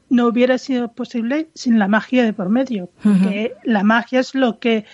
no 0.09 0.27
hubiera 0.27 0.57
sido 0.57 0.93
posible 0.93 1.49
sin 1.53 1.77
la 1.77 1.89
magia 1.89 2.23
de 2.23 2.31
por 2.31 2.47
medio. 2.49 2.89
Porque 3.03 3.55
la 3.63 3.83
magia 3.83 4.21
es 4.21 4.33
lo 4.35 4.59
que 4.59 4.85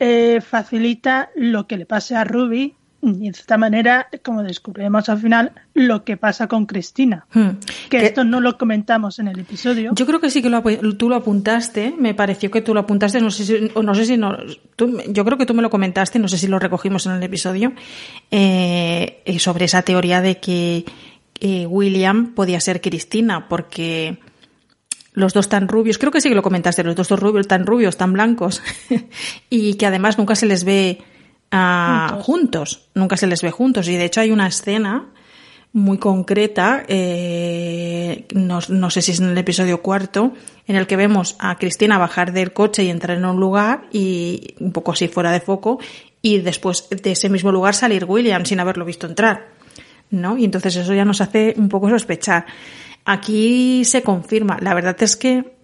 eh, 0.00 0.40
facilita 0.40 1.30
lo 1.36 1.68
que 1.68 1.76
le 1.76 1.86
pase 1.86 2.16
a 2.16 2.24
Ruby 2.24 2.74
y 3.00 3.30
de 3.30 3.38
esta 3.38 3.56
manera, 3.56 4.08
como 4.24 4.42
descubrimos 4.42 5.08
al 5.08 5.18
final, 5.18 5.52
lo 5.72 6.04
que 6.04 6.16
pasa 6.16 6.48
con 6.48 6.66
Cristina. 6.66 7.26
Hmm. 7.32 7.50
Que, 7.88 8.04
esto 8.04 8.24
no 8.24 8.40
lo 8.40 8.58
comentamos 8.58 9.20
en 9.20 9.28
el 9.28 9.38
episodio. 9.38 9.92
Yo 9.94 10.04
creo 10.04 10.20
que 10.20 10.30
sí 10.30 10.42
que 10.42 10.50
lo, 10.50 10.62
tú 10.96 11.08
lo 11.08 11.14
apuntaste, 11.14 11.94
me 11.96 12.14
pareció 12.14 12.50
que 12.50 12.60
tú 12.60 12.74
lo 12.74 12.80
apuntaste, 12.80 13.20
no 13.20 13.30
sé 13.30 13.44
si, 13.44 13.70
no 13.80 13.94
sé 13.94 14.04
si 14.04 14.16
no, 14.16 14.36
yo 15.08 15.24
creo 15.24 15.38
que 15.38 15.46
tú 15.46 15.54
me 15.54 15.62
lo 15.62 15.70
comentaste, 15.70 16.18
no 16.18 16.26
sé 16.26 16.38
si 16.38 16.48
lo 16.48 16.58
recogimos 16.58 17.06
en 17.06 17.12
el 17.12 17.22
episodio, 17.22 17.72
eh, 18.32 19.22
eh, 19.24 19.38
sobre 19.38 19.66
esa 19.66 19.82
teoría 19.82 20.20
de 20.20 20.38
que 20.38 20.84
eh, 21.40 21.66
William 21.66 22.34
podía 22.34 22.60
ser 22.60 22.80
Cristina, 22.80 23.48
porque 23.48 24.18
los 25.12 25.34
dos 25.34 25.48
tan 25.48 25.68
rubios, 25.68 25.98
creo 25.98 26.10
que 26.10 26.20
sí 26.20 26.28
que 26.28 26.34
lo 26.34 26.42
comentaste, 26.42 26.82
los 26.82 26.96
dos 26.96 27.10
rubios, 27.10 27.46
tan 27.46 27.64
rubios, 27.64 27.96
tan 27.96 28.12
blancos, 28.12 28.60
y 29.50 29.74
que 29.74 29.86
además 29.86 30.18
nunca 30.18 30.34
se 30.34 30.46
les 30.46 30.64
ve 30.64 30.98
juntos. 32.20 32.88
Nunca 32.94 33.16
se 33.16 33.26
les 33.26 33.42
ve 33.42 33.50
juntos. 33.50 33.88
Y 33.88 33.96
de 33.96 34.04
hecho 34.04 34.20
hay 34.20 34.30
una 34.30 34.46
escena 34.46 35.06
muy 35.72 35.98
concreta, 35.98 36.84
eh, 36.88 38.26
no, 38.34 38.58
no, 38.68 38.90
sé 38.90 39.02
si 39.02 39.12
es 39.12 39.20
en 39.20 39.28
el 39.28 39.38
episodio 39.38 39.82
cuarto, 39.82 40.32
en 40.66 40.76
el 40.76 40.86
que 40.86 40.96
vemos 40.96 41.36
a 41.38 41.56
Cristina 41.58 41.98
bajar 41.98 42.32
del 42.32 42.52
coche 42.52 42.84
y 42.84 42.90
entrar 42.90 43.18
en 43.18 43.26
un 43.26 43.38
lugar 43.38 43.84
y 43.92 44.54
un 44.60 44.72
poco 44.72 44.92
así 44.92 45.08
fuera 45.08 45.30
de 45.30 45.40
foco 45.40 45.78
y 46.22 46.38
después 46.38 46.88
de 46.90 47.12
ese 47.12 47.28
mismo 47.28 47.52
lugar 47.52 47.74
salir 47.74 48.04
William 48.06 48.44
sin 48.44 48.60
haberlo 48.60 48.84
visto 48.84 49.06
entrar. 49.06 49.48
¿No? 50.10 50.38
Y 50.38 50.46
entonces 50.46 50.74
eso 50.74 50.94
ya 50.94 51.04
nos 51.04 51.20
hace 51.20 51.54
un 51.58 51.68
poco 51.68 51.90
sospechar. 51.90 52.46
Aquí 53.04 53.84
se 53.84 54.02
confirma. 54.02 54.56
La 54.60 54.72
verdad 54.72 54.96
es 55.02 55.16
que 55.16 55.57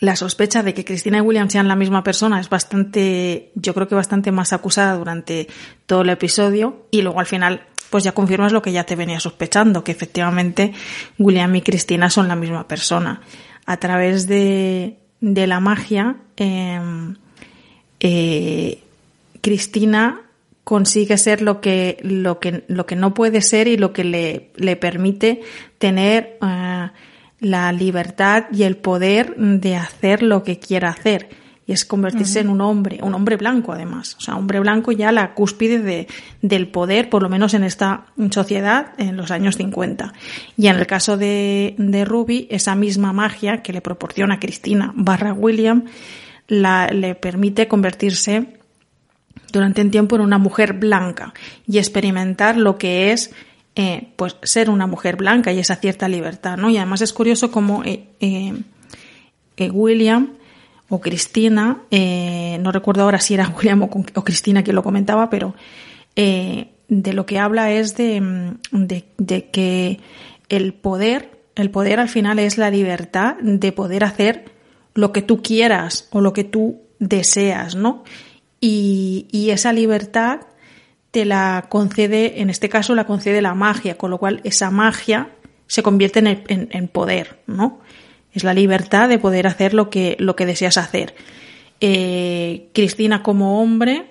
la 0.00 0.16
sospecha 0.16 0.62
de 0.62 0.74
que 0.74 0.84
Cristina 0.84 1.18
y 1.18 1.20
William 1.22 1.48
sean 1.48 1.68
la 1.68 1.76
misma 1.76 2.02
persona 2.02 2.40
es 2.40 2.48
bastante, 2.48 3.50
yo 3.54 3.74
creo 3.74 3.88
que 3.88 3.94
bastante 3.94 4.30
más 4.32 4.52
acusada 4.52 4.94
durante 4.94 5.48
todo 5.86 6.02
el 6.02 6.10
episodio 6.10 6.86
y 6.90 7.02
luego 7.02 7.20
al 7.20 7.26
final 7.26 7.62
pues 7.90 8.04
ya 8.04 8.12
confirmas 8.12 8.52
lo 8.52 8.62
que 8.62 8.72
ya 8.72 8.84
te 8.84 8.96
venía 8.96 9.20
sospechando, 9.20 9.84
que 9.84 9.92
efectivamente 9.92 10.72
William 11.18 11.54
y 11.54 11.62
Cristina 11.62 12.10
son 12.10 12.28
la 12.28 12.36
misma 12.36 12.66
persona. 12.66 13.22
A 13.64 13.76
través 13.78 14.26
de, 14.26 14.98
de 15.20 15.46
la 15.46 15.60
magia, 15.60 16.16
em, 16.36 17.16
eh, 18.00 18.82
Cristina 19.40 20.20
consigue 20.64 21.16
ser 21.16 21.42
lo 21.42 21.60
que, 21.60 21.98
lo 22.02 22.40
que, 22.40 22.64
lo 22.66 22.86
que 22.86 22.96
no 22.96 23.14
puede 23.14 23.40
ser 23.40 23.68
y 23.68 23.76
lo 23.76 23.92
que 23.92 24.04
le, 24.04 24.50
le 24.56 24.76
permite 24.76 25.42
tener 25.78 26.38
eh, 26.42 26.88
la 27.40 27.70
libertad 27.72 28.44
y 28.52 28.62
el 28.62 28.76
poder 28.76 29.36
de 29.36 29.76
hacer 29.76 30.22
lo 30.22 30.42
que 30.42 30.58
quiera 30.58 30.88
hacer. 30.88 31.28
Y 31.68 31.72
es 31.72 31.84
convertirse 31.84 32.38
en 32.38 32.48
un 32.48 32.60
hombre, 32.60 33.00
un 33.02 33.12
hombre 33.14 33.36
blanco 33.36 33.72
además. 33.72 34.14
O 34.18 34.20
sea, 34.20 34.36
hombre 34.36 34.60
blanco 34.60 34.92
ya 34.92 35.10
la 35.10 35.34
cúspide 35.34 35.80
de, 35.80 36.06
del 36.40 36.68
poder, 36.68 37.10
por 37.10 37.22
lo 37.22 37.28
menos 37.28 37.54
en 37.54 37.64
esta 37.64 38.06
sociedad 38.30 38.92
en 38.98 39.16
los 39.16 39.32
años 39.32 39.56
50. 39.56 40.12
Y 40.56 40.68
en 40.68 40.76
el 40.76 40.86
caso 40.86 41.16
de, 41.16 41.74
de 41.76 42.04
Ruby, 42.04 42.46
esa 42.50 42.76
misma 42.76 43.12
magia 43.12 43.62
que 43.62 43.72
le 43.72 43.80
proporciona 43.80 44.38
Cristina 44.38 44.92
barra 44.94 45.32
William, 45.32 45.86
la, 46.46 46.86
le 46.86 47.16
permite 47.16 47.66
convertirse 47.66 48.58
durante 49.52 49.82
un 49.82 49.90
tiempo 49.90 50.14
en 50.16 50.22
una 50.22 50.38
mujer 50.38 50.74
blanca 50.74 51.34
y 51.66 51.78
experimentar 51.78 52.56
lo 52.56 52.78
que 52.78 53.12
es 53.12 53.32
eh, 53.78 54.08
pues 54.16 54.36
ser 54.42 54.70
una 54.70 54.86
mujer 54.86 55.16
blanca 55.16 55.52
y 55.52 55.58
esa 55.58 55.76
cierta 55.76 56.08
libertad, 56.08 56.56
¿no? 56.56 56.70
Y 56.70 56.78
además 56.78 57.02
es 57.02 57.12
curioso 57.12 57.50
cómo 57.50 57.84
eh, 57.84 58.06
eh, 58.20 59.70
William 59.70 60.32
o 60.88 60.98
Cristina, 60.98 61.82
no 61.90 62.72
recuerdo 62.72 63.02
ahora 63.02 63.20
si 63.20 63.34
era 63.34 63.48
William 63.58 63.82
o, 63.82 64.24
Cristina 64.24 64.64
quien 64.64 64.76
lo 64.76 64.82
comentaba, 64.82 65.28
pero 65.28 65.54
de 66.14 67.12
lo 67.12 67.26
que 67.26 67.38
habla 67.38 67.70
es 67.70 67.94
de, 67.98 68.54
de, 68.72 69.50
que 69.50 70.00
el 70.48 70.72
poder, 70.72 71.38
el 71.54 71.70
poder 71.70 72.00
al 72.00 72.08
final 72.08 72.38
es 72.38 72.56
la 72.56 72.70
libertad 72.70 73.36
de 73.42 73.72
poder 73.72 74.04
hacer 74.04 74.52
lo 74.94 75.12
que 75.12 75.20
tú 75.20 75.42
quieras 75.42 76.08
o 76.12 76.22
lo 76.22 76.32
que 76.32 76.44
tú 76.44 76.80
deseas, 76.98 77.74
¿no? 77.74 78.04
Y, 78.58 79.26
y 79.32 79.50
esa 79.50 79.74
libertad 79.74 80.40
te 81.16 81.24
la 81.24 81.64
concede, 81.70 82.42
en 82.42 82.50
este 82.50 82.68
caso 82.68 82.94
la 82.94 83.06
concede 83.06 83.40
la 83.40 83.54
magia, 83.54 83.96
con 83.96 84.10
lo 84.10 84.18
cual 84.18 84.42
esa 84.44 84.70
magia 84.70 85.30
se 85.66 85.82
convierte 85.82 86.18
en, 86.18 86.88
poder, 86.88 87.40
¿no? 87.46 87.80
Es 88.34 88.44
la 88.44 88.52
libertad 88.52 89.08
de 89.08 89.18
poder 89.18 89.46
hacer 89.46 89.72
lo 89.72 89.88
que, 89.88 90.16
lo 90.18 90.36
que 90.36 90.44
deseas 90.44 90.76
hacer. 90.76 91.14
Eh, 91.80 92.68
Cristina 92.74 93.22
como 93.22 93.62
hombre, 93.62 94.10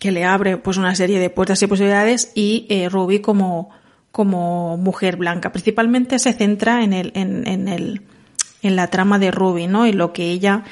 que 0.00 0.10
le 0.10 0.24
abre 0.24 0.56
pues 0.56 0.78
una 0.78 0.94
serie 0.94 1.20
de 1.20 1.28
puertas 1.28 1.62
y 1.62 1.66
posibilidades, 1.66 2.32
y 2.34 2.64
eh, 2.70 2.88
Ruby 2.88 3.18
como, 3.18 3.68
como 4.10 4.78
mujer 4.78 5.18
blanca. 5.18 5.52
Principalmente 5.52 6.18
se 6.18 6.32
centra 6.32 6.82
en, 6.82 6.94
el, 6.94 7.12
en, 7.14 7.68
el, 7.68 8.00
en 8.62 8.74
la 8.74 8.86
trama 8.86 9.18
de 9.18 9.30
Ruby, 9.30 9.66
¿no? 9.66 9.86
Y 9.86 9.92
lo 9.92 10.14
que 10.14 10.30
ella 10.30 10.64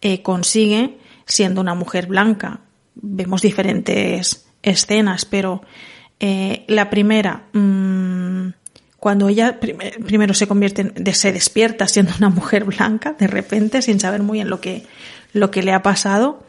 eh, 0.00 0.22
consigue 0.22 0.96
siendo 1.26 1.60
una 1.60 1.74
mujer 1.74 2.06
blanca. 2.06 2.60
Vemos 2.94 3.42
diferentes 3.42 4.46
escenas, 4.62 5.24
pero 5.24 5.62
eh, 6.20 6.64
la 6.68 6.90
primera, 6.90 7.44
mmm, 7.52 8.48
cuando 8.98 9.28
ella 9.28 9.58
primero 9.58 10.34
se 10.34 10.46
convierte, 10.46 10.92
en, 10.94 11.14
se 11.14 11.32
despierta 11.32 11.88
siendo 11.88 12.12
una 12.18 12.28
mujer 12.28 12.64
blanca, 12.64 13.14
de 13.18 13.26
repente, 13.26 13.80
sin 13.80 13.98
saber 13.98 14.22
muy 14.22 14.38
bien 14.38 14.50
lo 14.50 14.60
que, 14.60 14.84
lo 15.32 15.50
que 15.50 15.62
le 15.62 15.72
ha 15.72 15.82
pasado, 15.82 16.44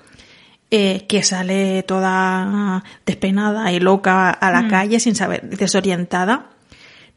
eh, 0.70 1.06
que 1.08 1.24
sale 1.24 1.84
toda 1.84 2.84
despenada 3.06 3.72
y 3.72 3.80
loca 3.80 4.30
a 4.30 4.52
la 4.52 4.64
mm. 4.64 4.70
calle 4.70 5.00
sin 5.00 5.16
saber, 5.16 5.50
desorientada. 5.50 6.50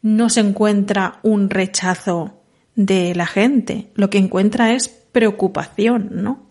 no 0.03 0.29
se 0.29 0.41
encuentra 0.41 1.19
un 1.23 1.51
rechazo 1.51 2.41
de 2.77 3.15
la 3.15 3.27
gente, 3.27 3.91
lo 3.95 4.11
que 4.11 4.19
encuentra 4.19 4.73
es 4.73 4.89
preocupación, 4.89 6.11
¿no? 6.13 6.45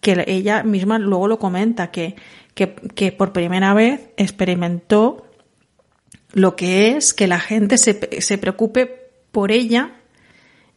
Que 0.00 0.24
ella 0.28 0.62
misma 0.62 0.98
luego 0.98 1.26
lo 1.28 1.38
comenta, 1.38 1.90
que, 1.90 2.14
que, 2.66 3.12
por 3.12 3.32
primera 3.32 3.72
vez 3.72 4.10
experimentó 4.16 5.26
lo 6.32 6.56
que 6.56 6.96
es 6.96 7.14
que 7.14 7.26
la 7.26 7.40
gente 7.40 7.78
se, 7.78 8.20
se 8.20 8.38
preocupe 8.38 9.10
por 9.30 9.52
ella 9.52 9.94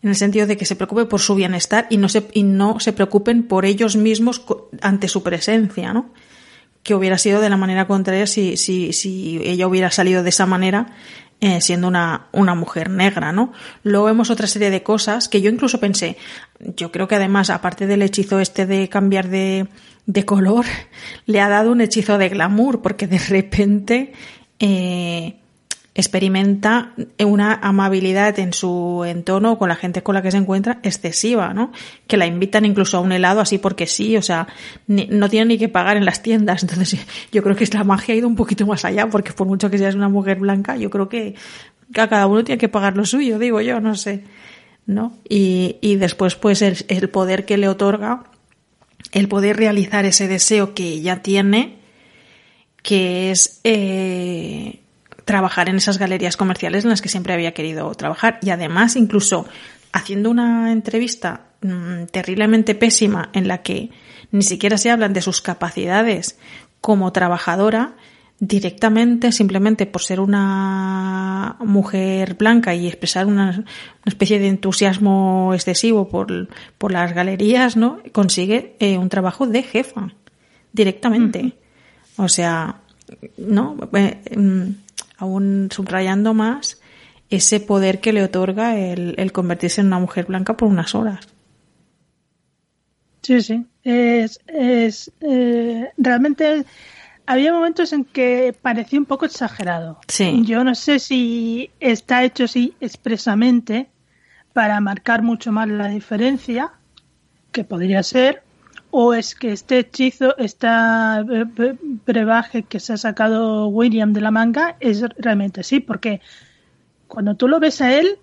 en 0.04 0.10
el 0.10 0.16
sentido 0.16 0.48
de 0.48 0.58
que 0.58 0.66
se 0.66 0.76
preocupe 0.76 1.06
por 1.06 1.20
su 1.20 1.36
bienestar 1.36 1.88
y 1.90 1.98
no 1.98 2.10
se, 2.10 2.28
y 2.34 2.44
no 2.44 2.80
se 2.80 2.94
preocupen 2.94 3.44
por 3.44 3.66
ellos 3.66 3.96
mismos 3.96 4.44
ante 4.82 5.08
su 5.08 5.22
presencia, 5.24 5.94
¿no? 5.94 6.12
Que 6.84 6.96
hubiera 6.96 7.18
sido 7.18 7.42
de 7.42 7.50
la 7.50 7.58
manera 7.58 7.88
contraria 7.88 8.26
si, 8.26 8.58
si, 8.58 8.94
si 8.94 9.40
ella 9.44 9.68
hubiera 9.68 9.92
salido 9.92 10.24
de 10.24 10.30
esa 10.30 10.48
manera 10.48 10.96
eh, 11.42 11.60
siendo 11.60 11.88
una, 11.88 12.28
una 12.32 12.54
mujer 12.54 12.92
negra, 12.92 13.32
¿no? 13.32 13.52
Luego 13.82 14.06
vemos 14.06 14.30
otra 14.30 14.46
serie 14.46 14.70
de 14.70 14.84
cosas 14.84 15.28
que 15.28 15.42
yo 15.42 15.50
incluso 15.50 15.80
pensé, 15.80 16.16
yo 16.60 16.92
creo 16.92 17.08
que 17.08 17.16
además, 17.16 17.50
aparte 17.50 17.88
del 17.88 18.04
hechizo 18.04 18.40
este 18.40 18.68
de 18.68 18.88
cambiar 18.90 19.28
de, 19.28 19.68
de 20.06 20.24
color, 20.24 20.66
le 21.26 21.42
ha 21.42 21.50
dado 21.50 21.72
un 21.72 21.82
hechizo 21.82 22.20
de 22.20 22.30
glamour, 22.30 22.84
porque 22.84 23.08
de 23.08 23.18
repente 23.18 24.14
eh, 24.60 25.41
experimenta 25.94 26.94
una 27.20 27.56
amabilidad 27.56 28.40
en 28.40 28.54
su 28.54 29.04
entorno 29.06 29.58
con 29.58 29.68
la 29.68 29.76
gente 29.76 30.02
con 30.02 30.16
la 30.16 30.22
que 30.22 30.32
se 30.32 30.38
encuentra 30.38 30.80
excesiva, 30.84 31.54
¿no? 31.54 31.74
Que 32.08 32.16
la 32.16 32.26
invitan 32.26 32.64
incluso 32.66 32.98
a 32.98 33.02
un 33.02 33.12
helado 33.12 33.42
así 33.42 33.58
porque 33.58 33.88
sí, 33.88 34.16
o 34.16 34.22
sea, 34.22 34.48
no 34.88 35.30
tiene 35.30 35.48
ni 35.48 35.58
que 35.58 35.68
pagar 35.68 35.98
en 35.98 36.06
las 36.06 36.24
tiendas. 36.24 36.64
Entonces, 36.70 37.06
yo 37.32 37.44
creo 37.44 37.56
que 37.56 37.66
la 37.74 37.84
magia 37.84 38.14
ha 38.14 38.18
ido 38.18 38.28
un 38.28 38.36
poquito 38.36 38.66
más 38.66 38.86
allá, 38.86 39.10
porque 39.10 39.34
por 39.34 39.48
mucho 39.48 39.70
que 39.70 39.78
seas 39.78 39.96
una 39.96 40.08
mujer 40.08 40.40
blanca, 40.40 40.78
yo 40.78 40.90
creo 40.90 41.10
que, 41.10 41.36
cada 41.92 42.26
uno 42.26 42.46
tiene 42.46 42.58
que 42.58 42.70
pagar 42.70 42.96
lo 42.96 43.04
suyo, 43.04 43.38
digo 43.38 43.60
yo, 43.60 43.82
no 43.82 43.96
sé, 43.96 44.24
¿no? 44.86 45.18
Y, 45.28 45.96
después, 45.98 46.36
pues, 46.36 46.62
el, 46.62 46.78
el 46.88 47.10
poder 47.10 47.44
que 47.44 47.58
le 47.58 47.68
otorga, 47.68 48.24
el 49.12 49.28
poder 49.28 49.58
realizar 49.58 50.06
ese 50.06 50.30
deseo 50.30 50.74
que 50.74 50.88
ella 50.88 51.22
tiene, 51.22 51.80
que 52.82 53.32
es 53.32 53.60
eh, 53.66 54.81
trabajar 55.32 55.70
en 55.70 55.78
esas 55.78 55.98
galerías 55.98 56.36
comerciales 56.36 56.84
en 56.84 56.90
las 56.90 57.02
que 57.02 57.08
siempre 57.08 57.34
había 57.34 57.54
querido 57.54 57.90
trabajar 57.96 58.38
y 58.42 58.50
además 58.50 58.98
incluso 58.98 59.46
haciendo 59.94 60.30
una 60.30 60.74
entrevista 60.74 61.46
mmm, 61.62 62.04
terriblemente 62.12 62.76
pésima 62.76 63.30
en 63.32 63.48
la 63.48 63.60
que 63.60 63.92
ni 64.32 64.44
siquiera 64.44 64.78
se 64.78 64.92
hablan 64.92 65.14
de 65.14 65.22
sus 65.22 65.42
capacidades 65.42 66.38
como 66.82 67.14
trabajadora 67.14 67.94
directamente 68.40 69.32
simplemente 69.32 69.86
por 69.86 70.02
ser 70.02 70.20
una 70.20 71.56
mujer 71.60 72.34
blanca 72.34 72.76
y 72.76 72.88
expresar 72.88 73.26
una, 73.26 73.52
una 73.52 73.66
especie 74.04 74.38
de 74.38 74.50
entusiasmo 74.50 75.54
excesivo 75.54 76.10
por, 76.10 76.50
por 76.78 76.92
las 76.92 77.14
galerías, 77.14 77.78
¿no? 77.78 78.00
Consigue 78.12 78.76
eh, 78.80 78.98
un 78.98 79.08
trabajo 79.08 79.48
de 79.48 79.64
jefa 79.64 80.12
directamente. 80.74 81.40
Uh 81.40 81.46
-huh. 81.46 82.26
O 82.26 82.28
sea, 82.28 82.82
¿no? 83.38 83.78
Eh, 83.94 84.22
aún 85.22 85.70
subrayando 85.72 86.34
más 86.34 86.82
ese 87.30 87.60
poder 87.60 88.02
que 88.02 88.12
le 88.12 88.24
otorga 88.24 88.78
el, 88.78 89.16
el, 89.18 89.32
convertirse 89.32 89.82
en 89.82 89.88
una 89.88 90.00
mujer 90.00 90.26
blanca 90.26 90.58
por 90.58 90.68
unas 90.68 90.96
horas. 90.96 91.28
Sí, 93.22 93.42
sí. 93.42 93.66
Es, 93.84 94.40
es 94.48 95.12
eh, 95.22 95.92
realmente 95.98 96.66
había 97.26 97.54
momentos 97.54 97.94
en 97.94 98.04
que 98.04 98.54
parecía 98.62 99.00
un 99.00 99.06
poco 99.06 99.26
exagerado. 99.26 100.00
Sí. 100.08 100.42
Yo 100.44 100.64
no 100.64 100.76
sé 100.76 101.00
si 101.00 101.72
está 101.80 102.24
hecho 102.24 102.46
así 102.46 102.74
expresamente 102.82 103.90
para 104.54 104.82
marcar 104.82 105.22
mucho 105.22 105.52
más 105.52 105.70
la 105.70 105.88
diferencia, 105.88 106.74
que 107.52 107.64
podría 107.64 108.04
ser, 108.04 108.44
o 108.92 109.14
es 109.14 109.36
que 109.36 109.52
este 109.54 109.80
hechizo, 109.80 110.38
este 110.38 110.68
brebaje 112.06 112.64
que 112.64 112.80
se 112.80 112.94
ha 112.94 112.98
sacado 112.98 113.68
William 113.68 114.14
de 114.14 114.22
la 114.22 114.32
manga 114.32 114.76
es 114.80 115.02
realmente 115.18 115.62
así, 115.62 115.80
porque 115.80 116.22
cuando 117.08 117.36
tú 117.36 117.48
lo 117.48 117.60
ves 117.60 117.82
a 117.82 117.94
él, 117.98 118.20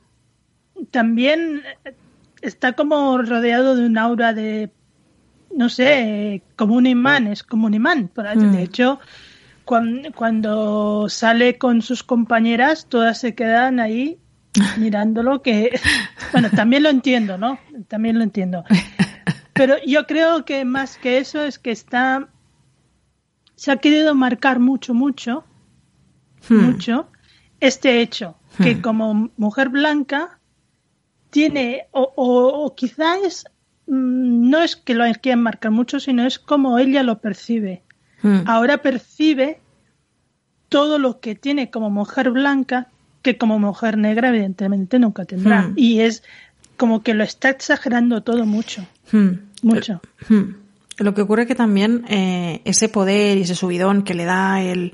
también 0.90 1.62
está 2.42 2.72
como 2.72 3.18
rodeado 3.18 3.76
de 3.76 3.87
un 3.87 3.98
aura 3.98 4.33
de, 4.33 4.70
no 5.54 5.68
sé, 5.68 6.42
como 6.57 6.74
un 6.74 6.87
imán, 6.87 7.26
es 7.26 7.42
como 7.42 7.66
un 7.66 7.74
imán. 7.74 8.11
Mm. 8.14 8.52
De 8.52 8.62
hecho, 8.62 9.00
cuando, 9.64 10.12
cuando 10.12 11.09
sale 11.09 11.59
con 11.59 11.83
sus 11.83 12.02
compañeras, 12.02 12.87
todas 12.88 13.18
se 13.18 13.35
quedan 13.35 13.81
ahí 13.81 14.18
mirándolo, 14.76 15.42
que, 15.42 15.81
bueno, 16.33 16.50
también 16.50 16.83
lo 16.83 16.90
entiendo, 16.90 17.38
¿no? 17.38 17.59
También 17.88 18.18
lo 18.18 18.24
entiendo. 18.24 18.64
Pero 19.59 19.75
yo 19.85 20.07
creo 20.07 20.44
que 20.44 20.64
más 20.64 20.97
que 20.97 21.18
eso 21.18 21.42
es 21.42 21.59
que 21.59 21.71
está. 21.71 22.29
Se 23.57 23.73
ha 23.73 23.77
querido 23.77 24.14
marcar 24.14 24.61
mucho, 24.61 24.94
mucho, 24.94 25.44
hmm. 26.49 26.55
mucho 26.55 27.09
este 27.61 28.01
hecho. 28.01 28.37
Hmm. 28.57 28.62
Que 28.62 28.81
como 28.81 29.31
mujer 29.37 29.68
blanca 29.68 30.38
tiene, 31.31 31.88
o, 31.90 32.12
o, 32.16 32.64
o 32.64 32.75
quizás 32.75 33.44
mmm, 33.87 34.49
no 34.49 34.62
es 34.62 34.77
que 34.77 34.94
lo 34.94 35.05
quieran 35.21 35.42
marcar 35.42 35.73
mucho, 35.73 36.01
sino 36.01 36.25
es 36.25 36.38
como 36.38 36.79
ella 36.79 37.03
lo 37.03 37.18
percibe. 37.18 37.83
Hmm. 38.23 38.42
Ahora 38.47 38.79
percibe 38.79 39.61
todo 40.68 40.99
lo 40.99 41.21
que 41.21 41.35
tiene 41.35 41.71
como 41.71 41.90
mujer 41.90 42.31
blanca 42.31 42.88
que 43.23 43.37
como 43.37 43.59
mujer 43.59 43.99
negra 43.99 44.29
evidentemente 44.29 44.99
nunca 44.99 45.25
tendrá. 45.25 45.73
Y 45.77 46.01
es 46.01 46.23
como 46.77 47.03
que 47.03 47.14
lo 47.14 47.25
está 47.25 47.51
exagerando 47.51 48.23
todo 48.23 48.47
mucho. 48.47 48.87
Mucho. 49.62 50.01
Hmm. 50.29 50.55
Lo 50.99 51.14
que 51.14 51.23
ocurre 51.23 51.42
es 51.42 51.49
que 51.49 51.55
también 51.55 52.05
eh, 52.09 52.61
ese 52.64 52.88
poder 52.88 53.38
y 53.38 53.42
ese 53.42 53.55
subidón 53.55 54.03
que 54.03 54.14
le 54.14 54.25
da 54.25 54.61
el, 54.61 54.92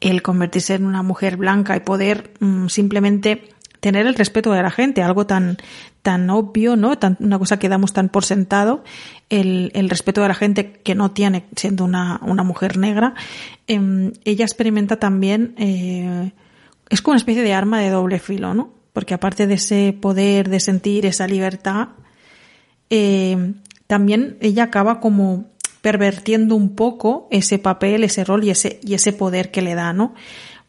el 0.00 0.22
convertirse 0.22 0.74
en 0.74 0.84
una 0.84 1.02
mujer 1.02 1.38
blanca 1.38 1.76
y 1.76 1.80
poder 1.80 2.34
mm, 2.40 2.66
simplemente 2.68 3.48
tener 3.80 4.06
el 4.06 4.14
respeto 4.14 4.52
de 4.52 4.62
la 4.62 4.70
gente, 4.70 5.02
algo 5.02 5.26
tan, 5.26 5.58
tan 6.02 6.28
obvio, 6.30 6.76
¿no? 6.76 6.98
Tan, 6.98 7.16
una 7.20 7.38
cosa 7.38 7.58
que 7.58 7.68
damos 7.68 7.92
tan 7.92 8.08
por 8.08 8.24
sentado, 8.24 8.84
el, 9.30 9.70
el 9.74 9.88
respeto 9.88 10.22
de 10.22 10.28
la 10.28 10.34
gente 10.34 10.72
que 10.72 10.94
no 10.94 11.12
tiene 11.12 11.44
siendo 11.56 11.84
una, 11.84 12.20
una 12.22 12.42
mujer 12.42 12.76
negra, 12.76 13.14
eh, 13.66 14.12
ella 14.24 14.44
experimenta 14.44 14.96
también, 14.96 15.54
eh, 15.56 16.32
es 16.90 17.00
como 17.00 17.12
una 17.12 17.18
especie 17.18 17.42
de 17.42 17.54
arma 17.54 17.80
de 17.80 17.90
doble 17.90 18.18
filo, 18.18 18.54
¿no? 18.54 18.72
Porque 18.92 19.14
aparte 19.14 19.46
de 19.46 19.54
ese 19.54 19.96
poder 19.98 20.48
de 20.48 20.60
sentir 20.60 21.06
esa 21.06 21.26
libertad, 21.26 21.88
eh, 22.90 23.54
también 23.86 24.36
ella 24.40 24.64
acaba 24.64 25.00
como 25.00 25.46
pervertiendo 25.80 26.56
un 26.56 26.74
poco 26.74 27.28
ese 27.30 27.58
papel, 27.58 28.02
ese 28.02 28.24
rol 28.24 28.44
y 28.44 28.50
ese, 28.50 28.80
y 28.82 28.94
ese 28.94 29.12
poder 29.12 29.50
que 29.50 29.62
le 29.62 29.74
da, 29.74 29.92
¿no? 29.92 30.14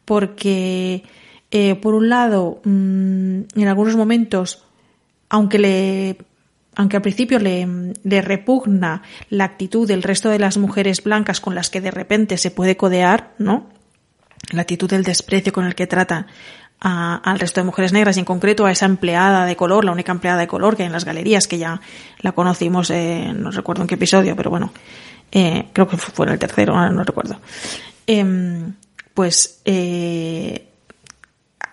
Porque, 0.04 1.02
eh, 1.50 1.74
por 1.74 1.94
un 1.94 2.08
lado, 2.08 2.60
mmm, 2.64 3.40
en 3.56 3.68
algunos 3.68 3.96
momentos, 3.96 4.64
aunque 5.28 5.58
le, 5.58 6.18
aunque 6.76 6.96
al 6.96 7.02
principio 7.02 7.40
le, 7.40 7.66
le, 8.04 8.22
repugna 8.22 9.02
la 9.28 9.44
actitud 9.44 9.88
del 9.88 10.04
resto 10.04 10.28
de 10.28 10.38
las 10.38 10.56
mujeres 10.56 11.02
blancas 11.02 11.40
con 11.40 11.56
las 11.56 11.68
que 11.68 11.80
de 11.80 11.90
repente 11.90 12.38
se 12.38 12.52
puede 12.52 12.76
codear, 12.76 13.34
¿no? 13.38 13.68
La 14.52 14.62
actitud 14.62 14.88
del 14.88 15.02
desprecio 15.02 15.52
con 15.52 15.66
el 15.66 15.74
que 15.74 15.88
trata 15.88 16.28
a, 16.80 17.16
al 17.16 17.38
resto 17.38 17.60
de 17.60 17.64
mujeres 17.64 17.92
negras 17.92 18.16
y 18.16 18.20
en 18.20 18.24
concreto 18.24 18.66
a 18.66 18.72
esa 18.72 18.86
empleada 18.86 19.46
de 19.46 19.56
color, 19.56 19.84
la 19.84 19.92
única 19.92 20.12
empleada 20.12 20.38
de 20.38 20.46
color 20.46 20.76
que 20.76 20.82
hay 20.82 20.86
en 20.86 20.92
las 20.92 21.04
galerías, 21.04 21.48
que 21.48 21.58
ya 21.58 21.80
la 22.20 22.32
conocimos, 22.32 22.90
eh, 22.90 23.32
no 23.34 23.50
recuerdo 23.50 23.82
en 23.82 23.88
qué 23.88 23.94
episodio, 23.96 24.36
pero 24.36 24.50
bueno, 24.50 24.72
eh, 25.32 25.68
creo 25.72 25.88
que 25.88 25.96
fue 25.96 26.26
en 26.26 26.32
el 26.32 26.38
tercero, 26.38 26.74
no, 26.74 26.90
no 26.90 27.04
recuerdo. 27.04 27.40
Eh, 28.06 28.72
pues, 29.18 29.62
eh, 29.64 30.68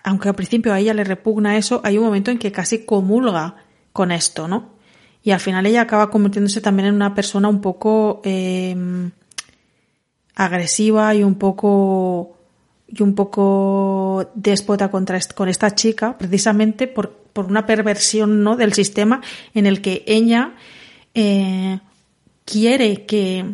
aunque 0.04 0.30
al 0.30 0.36
principio 0.36 0.74
a 0.74 0.80
ella 0.80 0.96
le 0.96 1.04
repugna 1.04 1.58
eso, 1.58 1.80
hay 1.84 1.98
un 1.98 2.06
momento 2.06 2.32
en 2.32 2.40
que 2.40 2.52
casi 2.52 2.86
comulga 2.86 3.56
con 3.94 4.12
esto, 4.12 4.48
¿no? 4.48 4.74
Y 5.22 5.30
al 5.30 5.40
final 5.40 5.66
ella 5.68 5.82
acaba 5.82 6.10
convirtiéndose 6.10 6.60
también 6.60 6.88
en 6.88 6.96
una 6.96 7.14
persona 7.14 7.48
un 7.48 7.62
poco 7.62 8.22
eh, 8.24 8.76
agresiva 10.36 11.14
y 11.16 11.24
un 11.24 11.36
poco 11.36 12.35
y 12.98 13.04
un 13.04 13.16
poco 13.16 14.32
déspota 14.36 14.90
contra 14.90 15.20
con 15.36 15.50
esta 15.50 15.76
chica, 15.76 16.18
precisamente 16.18 16.88
por, 16.88 17.12
por 17.12 17.46
una 17.46 17.66
perversión 17.66 18.44
¿no? 18.44 18.56
del 18.56 18.74
sistema 18.74 19.22
en 19.54 19.66
el 19.66 19.82
que 19.82 20.04
ella 20.08 20.54
eh, 21.14 21.80
quiere 22.46 23.06
que, 23.06 23.46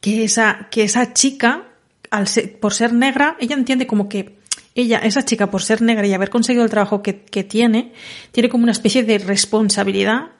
que, 0.00 0.24
esa, 0.24 0.68
que 0.70 0.84
esa 0.84 1.12
chica, 1.12 1.64
al 2.10 2.28
ser, 2.28 2.58
por 2.58 2.72
ser 2.72 2.92
negra, 2.92 3.36
ella 3.40 3.56
entiende 3.56 3.86
como 3.86 4.08
que 4.08 4.36
ella, 4.74 4.98
esa 4.98 5.24
chica, 5.24 5.50
por 5.50 5.62
ser 5.62 5.82
negra 5.82 6.06
y 6.06 6.14
haber 6.14 6.30
conseguido 6.30 6.64
el 6.64 6.70
trabajo 6.70 7.02
que, 7.02 7.22
que 7.22 7.44
tiene, 7.44 7.92
tiene 8.32 8.48
como 8.48 8.64
una 8.64 8.72
especie 8.72 9.04
de 9.04 9.18
responsabilidad 9.18 10.30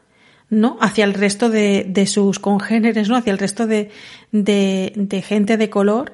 ¿no? 0.49 0.79
hacia 0.81 1.05
el 1.05 1.15
resto 1.15 1.51
de, 1.51 1.85
de 1.89 2.07
sus 2.07 2.39
congéneres, 2.39 3.09
¿no? 3.09 3.17
hacia 3.17 3.33
el 3.33 3.39
resto 3.39 3.67
de, 3.67 3.91
de, 4.33 4.93
de 4.95 5.23
gente 5.23 5.57
de 5.57 5.71
color 5.71 6.13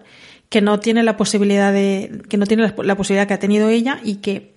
que 0.53 0.61
no 0.61 0.79
tiene 0.79 1.03
la 1.03 1.17
posibilidad 1.17 1.73
de, 1.73 2.23
que 2.29 2.37
no 2.37 2.45
tiene 2.45 2.75
la, 2.77 2.95
posibilidad 2.95 3.27
que 3.27 3.33
ha 3.33 3.39
tenido 3.39 3.71
ella 3.71 4.01
y 4.05 4.17
que 4.17 4.53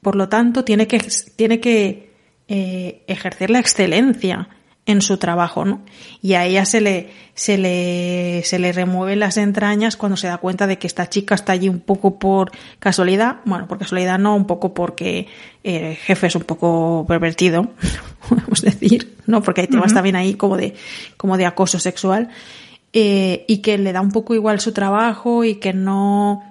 por 0.00 0.16
lo 0.16 0.28
tanto, 0.28 0.64
tiene 0.64 0.86
que, 0.86 1.02
tiene 1.36 1.60
que 1.60 2.12
eh, 2.48 3.04
ejercer 3.08 3.50
la 3.50 3.58
excelencia 3.58 4.48
en 4.86 5.02
su 5.02 5.16
trabajo, 5.16 5.66
¿no? 5.66 5.82
Y 6.22 6.34
a 6.34 6.44
ella 6.44 6.64
se 6.64 6.80
le, 6.80 7.10
se 7.34 7.56
le, 7.56 8.42
se 8.44 8.58
le 8.58 8.72
remueven 8.72 9.18
las 9.18 9.36
entrañas 9.38 9.96
cuando 9.96 10.16
se 10.16 10.26
da 10.26 10.36
cuenta 10.38 10.66
de 10.66 10.78
que 10.78 10.86
esta 10.86 11.08
chica 11.08 11.34
está 11.34 11.52
allí 11.52 11.68
un 11.68 11.80
poco 11.80 12.18
por 12.18 12.52
casualidad, 12.78 13.40
bueno, 13.46 13.66
por 13.66 13.78
casualidad 13.78 14.18
no, 14.18 14.34
un 14.34 14.46
poco 14.46 14.72
porque 14.72 15.26
eh, 15.62 15.90
el 15.90 15.96
jefe 15.96 16.26
es 16.26 16.36
un 16.36 16.44
poco 16.44 17.04
pervertido, 17.06 17.70
podemos 18.28 18.62
decir, 18.62 19.16
¿no? 19.26 19.42
Porque 19.42 19.62
hay 19.62 19.68
temas 19.68 19.94
también 19.94 20.16
ahí 20.16 20.34
como 20.34 20.56
de, 20.56 20.74
como 21.16 21.38
de 21.38 21.46
acoso 21.46 21.78
sexual, 21.78 22.28
eh, 22.96 23.44
y 23.48 23.58
que 23.58 23.76
le 23.76 23.92
da 23.92 24.00
un 24.00 24.12
poco 24.12 24.36
igual 24.36 24.60
su 24.60 24.70
trabajo 24.70 25.42
y 25.42 25.56
que 25.56 25.72
no, 25.72 26.44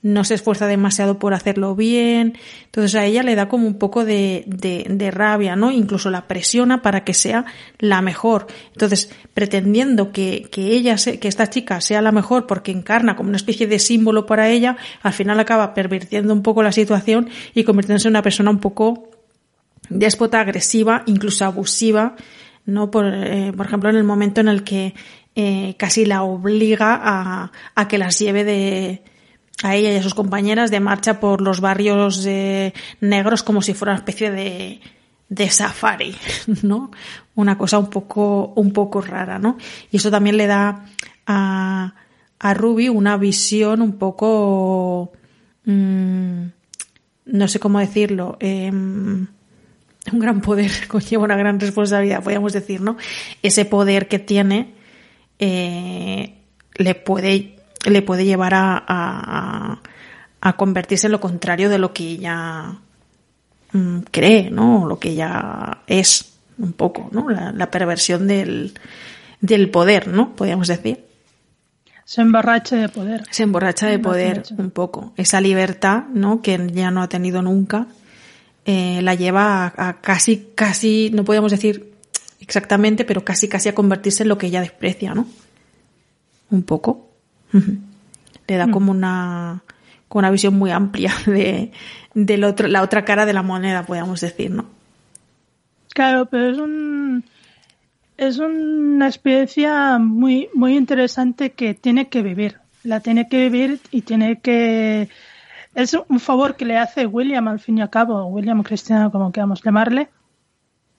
no 0.00 0.24
se 0.24 0.32
esfuerza 0.32 0.66
demasiado 0.66 1.18
por 1.18 1.34
hacerlo 1.34 1.76
bien. 1.76 2.38
Entonces 2.64 2.94
a 2.94 3.04
ella 3.04 3.22
le 3.22 3.34
da 3.34 3.50
como 3.50 3.66
un 3.66 3.74
poco 3.78 4.06
de, 4.06 4.44
de, 4.46 5.10
rabia, 5.10 5.56
¿no? 5.56 5.70
Incluso 5.70 6.08
la 6.08 6.26
presiona 6.26 6.80
para 6.80 7.04
que 7.04 7.12
sea 7.12 7.44
la 7.78 8.00
mejor. 8.00 8.46
Entonces, 8.72 9.10
pretendiendo 9.34 10.10
que, 10.10 10.48
que 10.50 10.68
ella, 10.72 10.96
que 10.96 11.28
esta 11.28 11.50
chica 11.50 11.82
sea 11.82 12.00
la 12.00 12.12
mejor 12.12 12.46
porque 12.46 12.72
encarna 12.72 13.14
como 13.14 13.28
una 13.28 13.36
especie 13.36 13.66
de 13.66 13.78
símbolo 13.78 14.24
para 14.24 14.48
ella, 14.48 14.78
al 15.02 15.12
final 15.12 15.38
acaba 15.38 15.74
pervirtiendo 15.74 16.32
un 16.32 16.42
poco 16.42 16.62
la 16.62 16.72
situación 16.72 17.28
y 17.54 17.64
convirtiéndose 17.64 18.08
en 18.08 18.12
una 18.12 18.22
persona 18.22 18.50
un 18.50 18.60
poco 18.60 19.10
déspota, 19.90 20.40
agresiva, 20.40 21.02
incluso 21.04 21.44
abusiva, 21.44 22.16
¿no? 22.64 22.90
Por, 22.90 23.06
eh, 23.06 23.52
por 23.54 23.66
ejemplo, 23.66 23.90
en 23.90 23.96
el 23.96 24.04
momento 24.04 24.40
en 24.40 24.48
el 24.48 24.64
que 24.64 24.94
eh, 25.34 25.74
casi 25.78 26.04
la 26.04 26.22
obliga 26.22 27.00
a, 27.02 27.52
a 27.74 27.88
que 27.88 27.98
las 27.98 28.18
lleve 28.18 28.44
de, 28.44 29.02
a 29.62 29.76
ella 29.76 29.92
y 29.92 29.96
a 29.96 30.02
sus 30.02 30.14
compañeras 30.14 30.70
de 30.70 30.80
marcha 30.80 31.20
por 31.20 31.40
los 31.40 31.60
barrios 31.60 32.24
eh, 32.26 32.72
negros 33.00 33.42
como 33.42 33.62
si 33.62 33.74
fuera 33.74 33.92
una 33.92 33.98
especie 33.98 34.30
de, 34.30 34.80
safari, 35.50 36.16
¿no? 36.62 36.90
Una 37.34 37.56
cosa 37.58 37.78
un 37.78 37.90
poco, 37.90 38.52
un 38.56 38.72
poco 38.72 39.00
rara, 39.00 39.38
¿no? 39.38 39.56
Y 39.90 39.98
eso 39.98 40.10
también 40.10 40.36
le 40.36 40.46
da 40.46 40.86
a, 41.26 41.94
a 42.38 42.54
Ruby 42.54 42.88
una 42.88 43.16
visión 43.16 43.82
un 43.82 43.92
poco, 43.98 45.12
mm, 45.64 46.44
no 47.26 47.48
sé 47.48 47.60
cómo 47.60 47.78
decirlo, 47.78 48.36
em, 48.40 49.26
un 50.12 50.18
gran 50.18 50.40
poder 50.40 50.70
conlleva 50.88 51.24
una 51.24 51.36
gran 51.36 51.60
responsabilidad, 51.60 52.22
podríamos 52.22 52.52
decir, 52.52 52.80
¿no? 52.80 52.96
Ese 53.42 53.64
poder 53.66 54.08
que 54.08 54.18
tiene 54.18 54.79
eh, 55.40 56.34
le 56.74 56.94
puede 56.94 57.56
le 57.86 58.02
puede 58.02 58.24
llevar 58.24 58.52
a, 58.54 59.80
a, 60.40 60.52
convertirse 60.56 61.06
en 61.06 61.12
lo 61.12 61.20
contrario 61.20 61.70
de 61.70 61.78
lo 61.78 61.92
que 61.92 62.04
ella 62.04 62.76
mm, 63.72 64.00
cree, 64.10 64.50
¿no? 64.50 64.86
Lo 64.86 64.98
que 64.98 65.10
ella 65.10 65.78
es, 65.86 66.34
un 66.58 66.74
poco, 66.74 67.08
¿no? 67.12 67.30
La, 67.30 67.70
perversión 67.70 68.26
del, 68.26 68.74
del 69.40 69.70
poder, 69.70 70.08
¿no? 70.08 70.36
Podríamos 70.36 70.68
decir. 70.68 71.06
Se 72.04 72.20
emborracha 72.20 72.76
de 72.76 72.90
poder. 72.90 73.24
Se 73.30 73.44
emborracha 73.44 73.86
de 73.86 73.98
poder 73.98 74.42
un 74.58 74.70
poco. 74.70 75.14
Esa 75.16 75.40
libertad, 75.40 76.04
¿no? 76.12 76.42
Que 76.42 76.70
ya 76.72 76.90
no 76.90 77.02
ha 77.02 77.08
tenido 77.08 77.40
nunca, 77.40 77.86
eh, 78.66 79.00
la 79.02 79.14
lleva 79.14 79.64
a, 79.64 79.88
a, 79.88 80.00
casi, 80.02 80.50
casi, 80.54 81.10
no 81.14 81.24
podríamos 81.24 81.50
decir 81.50 81.90
exactamente, 82.50 83.04
pero 83.04 83.24
casi, 83.24 83.46
casi 83.48 83.68
a 83.68 83.76
convertirse 83.76 84.24
en 84.24 84.28
lo 84.28 84.36
que 84.36 84.48
ella 84.48 84.60
desprecia, 84.60 85.14
¿no? 85.14 85.24
Un 86.50 86.64
poco. 86.64 87.08
Le 88.48 88.56
da 88.56 88.66
mm. 88.66 88.70
como 88.72 88.90
una, 88.90 89.62
como 90.08 90.18
una 90.18 90.32
visión 90.32 90.58
muy 90.58 90.72
amplia 90.72 91.12
de, 91.26 91.70
otro, 92.44 92.66
la 92.66 92.82
otra 92.82 93.04
cara 93.04 93.24
de 93.24 93.34
la 93.34 93.44
moneda, 93.44 93.86
podríamos 93.86 94.20
decir, 94.20 94.50
¿no? 94.50 94.64
Claro, 95.94 96.26
pero 96.26 96.50
es 96.50 96.58
un 96.58 97.24
es 98.16 98.38
una 98.38 99.06
experiencia 99.06 99.98
muy 99.98 100.48
muy 100.52 100.76
interesante 100.76 101.52
que 101.52 101.74
tiene 101.74 102.08
que 102.08 102.22
vivir. 102.22 102.58
La 102.82 102.98
tiene 102.98 103.28
que 103.28 103.48
vivir 103.48 103.78
y 103.92 104.02
tiene 104.02 104.40
que 104.40 105.08
es 105.76 105.96
un 106.08 106.18
favor 106.18 106.56
que 106.56 106.64
le 106.64 106.78
hace 106.78 107.06
William 107.06 107.46
al 107.46 107.60
fin 107.60 107.78
y 107.78 107.82
al 107.82 107.90
cabo, 107.90 108.26
William 108.26 108.62
Cristiano 108.64 109.12
como 109.12 109.30
queramos 109.30 109.62
llamarle, 109.62 110.08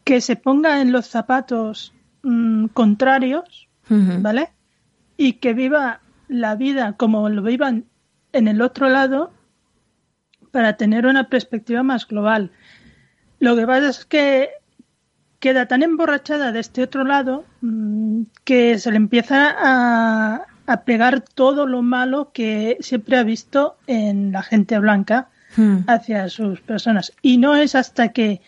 que 0.03 0.21
se 0.21 0.35
ponga 0.35 0.81
en 0.81 0.91
los 0.91 1.07
zapatos 1.07 1.93
mm, 2.23 2.67
contrarios, 2.67 3.67
¿vale? 3.89 4.49
Y 5.17 5.33
que 5.33 5.53
viva 5.53 5.99
la 6.29 6.55
vida 6.55 6.93
como 6.93 7.27
lo 7.27 7.41
vivan 7.41 7.85
en 8.31 8.47
el 8.47 8.61
otro 8.61 8.87
lado 8.87 9.33
para 10.51 10.77
tener 10.77 11.05
una 11.05 11.27
perspectiva 11.27 11.83
más 11.83 12.07
global. 12.07 12.51
Lo 13.39 13.55
que 13.55 13.67
pasa 13.67 13.89
es 13.89 14.05
que 14.05 14.49
queda 15.39 15.67
tan 15.67 15.83
emborrachada 15.83 16.51
de 16.51 16.59
este 16.61 16.83
otro 16.83 17.03
lado 17.03 17.45
mm, 17.61 18.23
que 18.45 18.79
se 18.79 18.91
le 18.91 18.97
empieza 18.97 19.53
a, 19.57 20.45
a 20.67 20.83
pegar 20.83 21.21
todo 21.21 21.67
lo 21.67 21.81
malo 21.81 22.31
que 22.33 22.77
siempre 22.79 23.17
ha 23.17 23.23
visto 23.23 23.77
en 23.87 24.31
la 24.31 24.43
gente 24.43 24.79
blanca 24.79 25.29
hmm. 25.57 25.79
hacia 25.87 26.29
sus 26.29 26.61
personas. 26.61 27.13
Y 27.21 27.37
no 27.37 27.55
es 27.55 27.75
hasta 27.75 28.09
que 28.09 28.41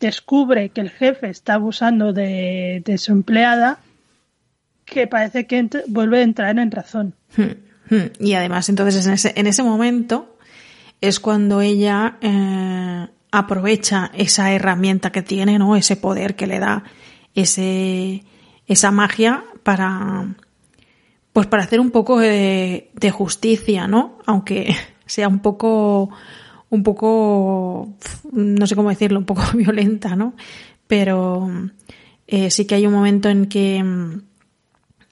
descubre 0.00 0.70
que 0.70 0.80
el 0.80 0.90
jefe 0.90 1.28
está 1.30 1.54
abusando 1.54 2.12
de, 2.12 2.82
de 2.84 2.98
su 2.98 3.12
empleada 3.12 3.80
que 4.84 5.06
parece 5.06 5.46
que 5.46 5.68
vuelve 5.86 6.20
a 6.20 6.22
entrar 6.22 6.58
en 6.58 6.70
razón. 6.70 7.14
Hmm, 7.36 7.94
hmm. 7.94 8.10
Y 8.20 8.34
además, 8.34 8.68
entonces, 8.68 9.06
en 9.06 9.12
ese, 9.12 9.32
en 9.36 9.46
ese 9.46 9.62
momento 9.62 10.36
es 11.00 11.20
cuando 11.20 11.60
ella 11.60 12.16
eh, 12.20 13.06
aprovecha 13.30 14.10
esa 14.14 14.52
herramienta 14.52 15.12
que 15.12 15.22
tiene, 15.22 15.58
¿no? 15.58 15.76
Ese 15.76 15.96
poder 15.96 16.34
que 16.34 16.46
le 16.46 16.58
da 16.58 16.84
ese, 17.34 18.24
esa 18.66 18.90
magia 18.90 19.44
para, 19.62 20.34
pues 21.32 21.46
para 21.46 21.62
hacer 21.62 21.80
un 21.80 21.90
poco 21.90 22.18
de, 22.18 22.90
de 22.94 23.10
justicia, 23.10 23.86
¿no? 23.86 24.18
Aunque 24.26 24.74
sea 25.06 25.28
un 25.28 25.40
poco, 25.40 26.10
un 26.70 26.82
poco, 26.82 27.94
no 28.32 28.66
sé 28.66 28.76
cómo 28.76 28.90
decirlo, 28.90 29.18
un 29.18 29.26
poco 29.26 29.42
violenta, 29.54 30.16
¿no? 30.16 30.34
Pero 30.86 31.50
eh, 32.26 32.50
sí 32.50 32.66
que 32.66 32.74
hay 32.74 32.86
un 32.86 32.92
momento 32.92 33.28
en 33.28 33.46
que 33.46 33.82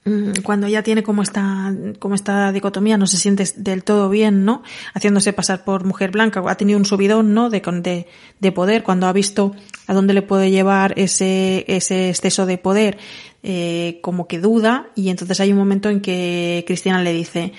Mm, 0.07 0.41
cuando 0.41 0.67
ella 0.67 0.83
tiene 0.83 1.03
como 1.03 1.21
esta, 1.21 1.75
como 1.99 2.15
esta 2.15 2.53
dicotomía, 2.53 2.97
no 2.97 3.07
se 3.07 3.17
siente 3.17 3.43
del 3.57 3.83
todo 3.83 4.09
bien, 4.09 4.45
¿no? 4.45 4.63
Haciéndose 4.93 5.33
pasar 5.33 5.65
por 5.65 5.83
mujer 5.83 6.11
blanca, 6.11 6.41
ha 6.47 6.55
tenido 6.55 6.79
un 6.79 6.85
subidón, 6.85 7.33
¿no? 7.33 7.49
De, 7.49 7.59
de, 7.59 8.07
de 8.39 8.51
poder, 8.53 8.83
cuando 8.83 9.07
ha 9.07 9.11
visto 9.11 9.53
a 9.85 9.93
dónde 9.93 10.13
le 10.13 10.21
puede 10.21 10.49
llevar 10.49 10.93
ese, 10.97 11.65
ese 11.67 12.07
exceso 12.09 12.45
de 12.45 12.57
poder, 12.57 12.97
eh, 13.43 13.99
como 14.01 14.27
que 14.27 14.39
duda, 14.39 14.87
y 14.95 15.09
entonces 15.09 15.41
hay 15.41 15.51
un 15.51 15.57
momento 15.57 15.89
en 15.89 15.99
que 15.99 16.63
Cristiana 16.65 17.03
le 17.03 17.11
dice, 17.11 17.51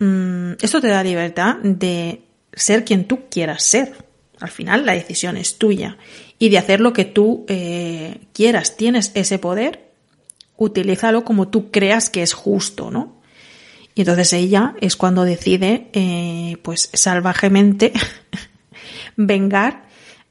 mm, 0.00 0.54
esto 0.60 0.80
te 0.80 0.88
da 0.88 1.04
libertad 1.04 1.58
de 1.62 2.22
ser 2.52 2.84
quien 2.84 3.06
tú 3.06 3.28
quieras 3.30 3.62
ser. 3.62 3.92
Al 4.40 4.50
final 4.50 4.84
la 4.86 4.92
decisión 4.92 5.36
es 5.36 5.58
tuya. 5.58 5.96
Y 6.38 6.48
de 6.48 6.58
hacer 6.58 6.80
lo 6.80 6.92
que 6.92 7.04
tú 7.04 7.44
eh, 7.48 8.18
quieras. 8.32 8.76
Tienes 8.76 9.12
ese 9.14 9.38
poder 9.38 9.90
utilízalo 10.56 11.24
como 11.24 11.48
tú 11.48 11.70
creas 11.70 12.08
que 12.10 12.22
es 12.22 12.34
justo, 12.34 12.90
¿no? 12.90 13.20
Y 13.94 14.02
entonces 14.02 14.32
ella 14.32 14.74
es 14.80 14.96
cuando 14.96 15.24
decide, 15.24 15.88
eh, 15.92 16.56
pues 16.62 16.88
salvajemente, 16.92 17.92
vengar 19.16 19.84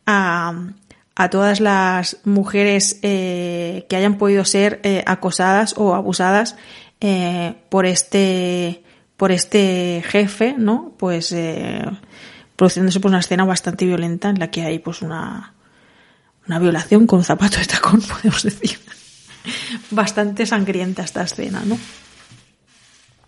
a, 0.06 0.70
a, 1.16 1.30
todas 1.30 1.60
las 1.60 2.18
mujeres 2.24 3.00
eh, 3.02 3.86
que 3.90 3.96
hayan 3.96 4.18
podido 4.18 4.46
ser 4.46 4.82
acosadas 5.06 5.76
o 5.78 5.96
abusadas 5.96 6.56
por 7.70 7.86
este 7.86 8.84
por 9.22 9.32
este 9.32 10.04
jefe, 10.04 10.56
¿no? 10.58 10.96
Pues 10.98 11.28
produciéndose 12.56 13.00
pues 13.00 13.12
una 13.12 13.20
escena 13.20 13.46
bastante 13.46 13.86
violenta 13.86 14.32
en 14.32 14.40
la 14.40 14.50
que 14.50 14.64
hay 14.64 14.80
pues 14.80 15.04
una 15.04 15.54
una 16.48 16.58
violación 16.58 17.06
con 17.06 17.24
zapato 17.24 17.60
de 17.60 17.66
tacón, 17.66 18.02
podemos 18.12 18.42
decir 18.42 18.80
bastante 19.92 20.48
sangrienta 20.48 21.04
esta 21.04 21.22
escena, 21.22 21.62
¿no? 21.64 21.78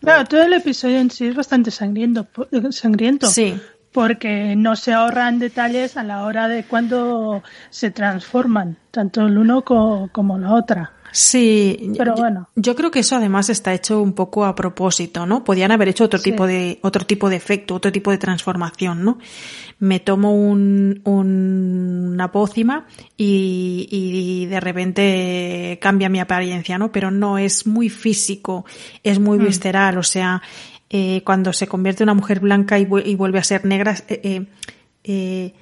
Claro, 0.02 0.26
todo 0.26 0.42
el 0.42 0.54
episodio 0.54 0.98
en 0.98 1.12
sí 1.12 1.28
es 1.28 1.36
bastante 1.36 1.70
sangriento, 1.70 2.28
sangriento. 2.72 3.28
Sí. 3.28 3.62
Porque 3.94 4.56
no 4.56 4.76
se 4.76 4.92
ahorran 4.92 5.40
detalles 5.40 5.98
a 5.98 6.04
la 6.04 6.24
hora 6.24 6.48
de 6.48 6.64
cuando 6.66 7.44
se 7.70 7.92
transforman, 7.92 8.78
tanto 8.92 9.28
el 9.28 9.38
uno 9.38 9.64
como 9.64 10.38
la 10.38 10.54
otra. 10.54 10.92
Sí, 11.14 11.92
pero 11.96 12.16
bueno. 12.16 12.50
Yo, 12.56 12.76
creo 12.76 12.90
que 12.90 13.00
eso 13.00 13.16
además 13.16 13.48
está 13.52 13.72
hecho 13.72 14.02
un 14.02 14.14
poco 14.14 14.46
a 14.46 14.56
propósito, 14.56 15.28
¿no? 15.28 15.44
Podían 15.44 15.72
haber 15.72 15.90
hecho 15.90 16.06
otro 16.06 16.20
tipo 16.20 16.48
de 16.48 16.80
otro 16.82 17.06
tipo 17.06 17.30
de 17.30 17.36
efecto, 17.36 17.76
otro 17.76 17.92
tipo 17.92 18.10
de 18.10 18.18
transformación, 18.18 19.06
¿no? 19.06 19.20
Me 19.78 20.00
tomo 20.00 20.34
un, 20.34 21.02
una 21.06 22.32
pócima 22.32 22.88
y, 23.16 23.88
y, 23.92 24.48
de 24.48 24.60
repente 24.60 25.78
cambia 25.80 26.10
mi 26.10 26.20
apariencia, 26.20 26.80
¿no? 26.80 26.92
Pero 26.92 27.12
no 27.12 27.38
es 27.38 27.68
muy 27.68 27.90
físico, 27.90 28.66
es 29.04 29.20
muy 29.20 29.38
mm. 29.38 29.46
visceral, 29.46 30.00
o 30.00 30.04
sea, 30.04 30.42
eh, 30.96 31.24
cuando 31.26 31.54
se 31.54 31.66
convierte 31.66 32.04
en 32.04 32.10
una 32.10 32.14
mujer 32.14 32.40
blanca 32.40 32.78
y, 32.78 32.86
vuelve 32.86 33.40
a 33.40 33.44
ser 33.44 33.66
negra, 33.66 33.96
eh, 34.10 34.46
eh, 35.04 35.54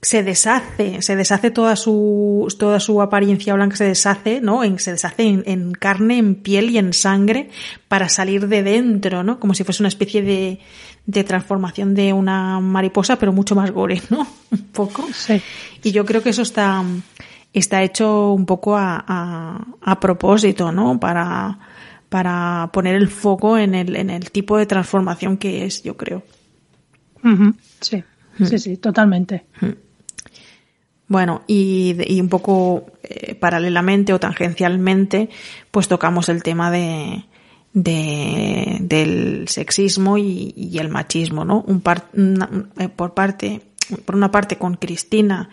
se 0.00 0.24
deshace, 0.24 1.00
se 1.02 1.14
deshace 1.14 1.52
toda 1.52 1.76
su, 1.76 2.52
toda 2.58 2.80
su 2.80 3.00
apariencia 3.00 3.54
blanca, 3.54 3.76
se 3.76 3.84
deshace, 3.84 4.40
¿no? 4.40 4.64
En, 4.64 4.80
se 4.80 4.90
deshace 4.90 5.22
en, 5.22 5.44
en, 5.46 5.70
carne, 5.70 6.18
en 6.18 6.34
piel 6.34 6.70
y 6.70 6.78
en 6.78 6.94
sangre 6.94 7.48
para 7.86 8.08
salir 8.08 8.48
de 8.48 8.64
dentro, 8.64 9.22
¿no? 9.22 9.38
Como 9.38 9.54
si 9.54 9.62
fuese 9.62 9.84
una 9.84 9.88
especie 9.88 10.20
de, 10.20 10.58
de 11.06 11.22
transformación 11.22 11.94
de 11.94 12.12
una 12.12 12.58
mariposa, 12.58 13.20
pero 13.20 13.32
mucho 13.32 13.54
más 13.54 13.70
gore, 13.70 14.02
¿no? 14.10 14.26
Un 14.50 14.64
poco. 14.72 15.06
Sí. 15.14 15.40
Y 15.84 15.92
yo 15.92 16.04
creo 16.04 16.24
que 16.24 16.30
eso 16.30 16.42
está, 16.42 16.82
está 17.52 17.84
hecho 17.84 18.32
un 18.32 18.46
poco 18.46 18.76
a, 18.76 19.04
a, 19.06 19.64
a 19.80 20.00
propósito, 20.00 20.72
¿no? 20.72 20.98
Para, 20.98 21.56
para 22.12 22.68
poner 22.74 22.94
el 22.94 23.08
foco 23.08 23.56
en 23.56 23.74
el, 23.74 23.96
en 23.96 24.10
el 24.10 24.30
tipo 24.30 24.58
de 24.58 24.66
transformación 24.66 25.38
que 25.38 25.64
es, 25.64 25.82
yo 25.82 25.96
creo. 25.96 26.22
Sí, 27.80 28.04
sí, 28.44 28.58
sí, 28.58 28.76
totalmente. 28.76 29.46
Bueno, 31.08 31.42
y, 31.46 31.96
y 32.06 32.20
un 32.20 32.28
poco 32.28 32.86
eh, 33.02 33.34
paralelamente 33.34 34.12
o 34.12 34.20
tangencialmente, 34.20 35.30
pues 35.70 35.88
tocamos 35.88 36.28
el 36.28 36.42
tema 36.42 36.70
de, 36.70 37.24
de 37.72 38.76
del 38.80 39.48
sexismo 39.48 40.18
y, 40.18 40.52
y 40.56 40.78
el 40.78 40.88
machismo, 40.90 41.44
¿no? 41.46 41.64
Un 41.66 41.80
par, 41.80 42.08
una- 42.14 42.66
eh, 42.78 42.88
por 42.88 43.14
parte, 43.14 43.62
por 44.04 44.16
una 44.16 44.30
parte 44.30 44.56
con 44.56 44.74
Cristina 44.74 45.48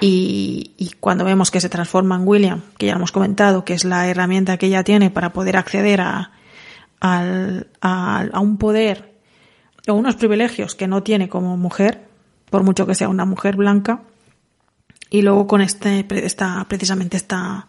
y, 0.00 0.72
y 0.78 0.92
cuando 1.00 1.24
vemos 1.24 1.50
que 1.50 1.60
se 1.60 1.68
transforma 1.68 2.16
en 2.16 2.26
William, 2.26 2.62
que 2.78 2.86
ya 2.86 2.92
hemos 2.94 3.12
comentado, 3.12 3.64
que 3.64 3.74
es 3.74 3.84
la 3.84 4.08
herramienta 4.08 4.56
que 4.56 4.66
ella 4.66 4.82
tiene 4.84 5.10
para 5.10 5.32
poder 5.32 5.56
acceder 5.56 6.00
a, 6.00 6.32
al- 7.00 7.68
a, 7.80 8.26
a 8.32 8.40
un 8.40 8.56
poder 8.56 9.14
o 9.88 9.94
unos 9.94 10.16
privilegios 10.16 10.74
que 10.74 10.86
no 10.86 11.02
tiene 11.02 11.28
como 11.28 11.56
mujer, 11.56 12.06
por 12.50 12.62
mucho 12.62 12.86
que 12.86 12.94
sea 12.94 13.08
una 13.08 13.24
mujer 13.24 13.56
blanca, 13.56 14.02
y 15.10 15.22
luego 15.22 15.46
con 15.46 15.60
este, 15.60 16.06
esta, 16.24 16.64
precisamente 16.68 17.16
esta, 17.16 17.66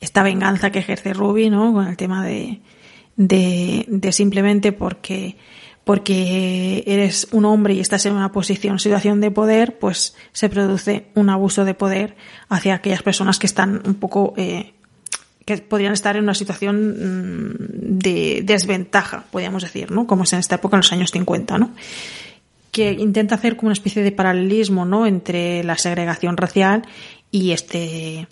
esta 0.00 0.22
venganza 0.22 0.70
que 0.70 0.78
ejerce 0.80 1.12
Ruby, 1.12 1.50
¿no? 1.50 1.72
Con 1.72 1.86
el 1.88 1.96
tema 1.96 2.24
de, 2.24 2.60
de 3.16 4.12
simplemente 4.12 4.72
porque, 4.72 5.36
porque 5.90 6.84
eres 6.86 7.26
un 7.32 7.44
hombre 7.44 7.74
y 7.74 7.80
estás 7.80 8.06
en 8.06 8.12
una 8.12 8.30
posición, 8.30 8.78
situación 8.78 9.20
de 9.20 9.32
poder, 9.32 9.76
pues 9.80 10.14
se 10.30 10.48
produce 10.48 11.06
un 11.16 11.30
abuso 11.30 11.64
de 11.64 11.74
poder 11.74 12.14
hacia 12.48 12.76
aquellas 12.76 13.02
personas 13.02 13.40
que 13.40 13.48
están 13.48 13.82
un 13.84 13.94
poco, 13.94 14.32
eh, 14.36 14.72
que 15.44 15.58
podrían 15.58 15.92
estar 15.92 16.14
en 16.14 16.22
una 16.22 16.34
situación 16.34 16.90
mm, 16.90 17.98
de 17.98 18.42
desventaja, 18.44 19.24
podríamos 19.32 19.64
decir, 19.64 19.90
¿no? 19.90 20.06
Como 20.06 20.22
es 20.22 20.32
en 20.32 20.38
esta 20.38 20.54
época, 20.54 20.76
en 20.76 20.82
los 20.82 20.92
años 20.92 21.10
50, 21.10 21.58
¿no? 21.58 21.72
que 22.70 22.92
intenta 22.92 23.34
hacer 23.34 23.56
como 23.56 23.70
una 23.70 23.72
especie 23.72 24.04
de 24.04 24.12
paralelismo, 24.12 24.84
¿no? 24.84 25.08
Entre 25.08 25.64
la 25.64 25.76
segregación 25.76 26.36
racial 26.36 26.82
y 27.32 27.50
este 27.50 28.28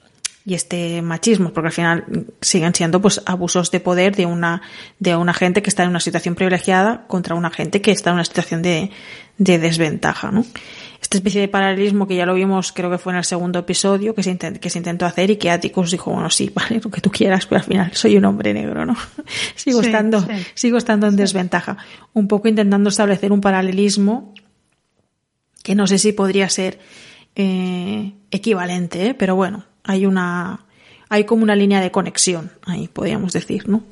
y 0.48 0.54
este 0.54 1.02
machismo, 1.02 1.52
porque 1.52 1.66
al 1.68 1.72
final 1.74 2.04
siguen 2.40 2.74
siendo 2.74 3.02
pues 3.02 3.20
abusos 3.26 3.70
de 3.70 3.80
poder 3.80 4.16
de 4.16 4.24
una 4.24 4.62
de 4.98 5.14
una 5.14 5.34
gente 5.34 5.60
que 5.62 5.68
está 5.68 5.82
en 5.84 5.90
una 5.90 6.00
situación 6.00 6.34
privilegiada 6.34 7.06
contra 7.06 7.34
una 7.34 7.50
gente 7.50 7.82
que 7.82 7.90
está 7.90 8.10
en 8.10 8.14
una 8.14 8.24
situación 8.24 8.62
de, 8.62 8.90
de 9.36 9.58
desventaja, 9.58 10.30
¿no? 10.30 10.46
Esta 11.02 11.16
especie 11.18 11.40
de 11.40 11.48
paralelismo 11.48 12.08
que 12.08 12.16
ya 12.16 12.26
lo 12.26 12.34
vimos, 12.34 12.72
creo 12.72 12.90
que 12.90 12.98
fue 12.98 13.12
en 13.12 13.18
el 13.18 13.24
segundo 13.24 13.58
episodio, 13.60 14.14
que 14.14 14.22
se, 14.24 14.32
intent- 14.36 14.58
que 14.58 14.68
se 14.70 14.78
intentó 14.78 15.06
hacer 15.06 15.30
y 15.30 15.36
que 15.36 15.50
Atticus 15.50 15.90
dijo, 15.92 16.10
bueno, 16.10 16.28
sí, 16.30 16.50
vale, 16.54 16.80
lo 16.82 16.90
que 16.90 17.00
tú 17.00 17.10
quieras, 17.10 17.46
pero 17.46 17.60
al 17.60 17.64
final 17.66 17.90
soy 17.94 18.16
un 18.16 18.24
hombre 18.24 18.52
negro, 18.54 18.84
¿no? 18.86 18.96
sigo 19.54 19.80
Sí, 19.82 19.86
estando, 19.86 20.20
sí. 20.22 20.28
sigo 20.54 20.78
estando 20.78 21.06
en 21.06 21.14
desventaja. 21.16 21.76
Un 22.14 22.26
poco 22.26 22.48
intentando 22.48 22.88
establecer 22.88 23.30
un 23.32 23.40
paralelismo 23.40 24.32
que 25.62 25.74
no 25.74 25.86
sé 25.86 25.98
si 25.98 26.12
podría 26.12 26.48
ser 26.48 26.78
eh, 27.36 28.14
equivalente, 28.30 29.06
¿eh? 29.08 29.14
pero 29.14 29.36
bueno, 29.36 29.64
hay 29.88 30.04
una, 30.04 30.60
hay 31.08 31.24
como 31.24 31.42
una 31.42 31.56
línea 31.56 31.80
de 31.80 31.90
conexión 31.90 32.52
ahí, 32.66 32.88
podríamos 32.88 33.32
decir, 33.32 33.68
¿no? 33.68 33.82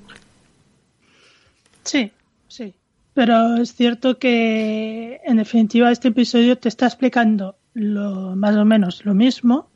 Sí, 1.85 2.13
sí. 2.49 2.75
Pero 3.15 3.57
es 3.57 3.75
cierto 3.75 4.19
que, 4.19 5.23
en 5.25 5.39
definitiva, 5.39 5.91
este 5.91 6.09
episodio 6.09 6.59
te 6.59 6.69
está 6.69 6.87
explicando 6.87 7.57
lo, 7.73 8.37
más 8.37 8.55
o 8.57 8.67
menos 8.67 9.07
lo 9.07 9.15
mismo, 9.15 9.71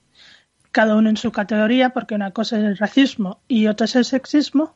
cada 0.73 0.95
uno 0.95 1.09
en 1.09 1.17
su 1.17 1.33
categoría, 1.33 1.91
porque 1.91 2.15
una 2.15 2.33
cosa 2.33 2.59
es 2.59 2.65
el 2.65 2.77
racismo 2.77 3.41
y 3.49 3.67
otra 3.67 3.87
es 3.87 3.97
el 3.97 4.05
sexismo, 4.05 4.75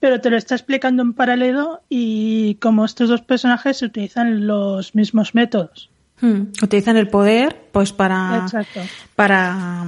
pero 0.00 0.20
te 0.20 0.28
lo 0.28 0.36
está 0.36 0.56
explicando 0.56 1.02
en 1.02 1.12
paralelo 1.12 1.82
y 1.88 2.56
como 2.56 2.84
estos 2.84 3.08
dos 3.08 3.22
personajes 3.22 3.80
utilizan 3.82 4.48
los 4.48 4.96
mismos 4.96 5.36
métodos. 5.36 5.88
Hmm. 6.20 6.50
Utilizan 6.60 6.96
el 6.96 7.06
poder, 7.06 7.68
pues 7.70 7.92
para, 7.92 8.40
Exacto. 8.42 8.80
para 9.14 9.86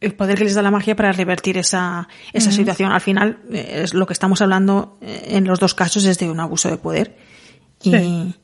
el 0.00 0.14
poder 0.14 0.38
que 0.38 0.44
les 0.44 0.54
da 0.54 0.62
la 0.62 0.70
magia 0.70 0.94
para 0.94 1.12
revertir 1.12 1.58
esa, 1.58 2.08
esa 2.32 2.52
situación. 2.52 2.92
Al 2.92 3.00
final, 3.00 3.38
eh, 3.52 3.82
es 3.84 3.94
lo 3.94 4.06
que 4.06 4.12
estamos 4.12 4.40
hablando 4.42 4.98
eh, 5.00 5.30
en 5.30 5.44
los 5.44 5.58
dos 5.58 5.74
casos 5.74 6.04
es 6.04 6.18
de 6.18 6.30
un 6.30 6.40
abuso 6.40 6.68
de 6.70 6.76
poder. 6.76 7.16
Y, 7.82 7.90
Sí. 7.90 8.34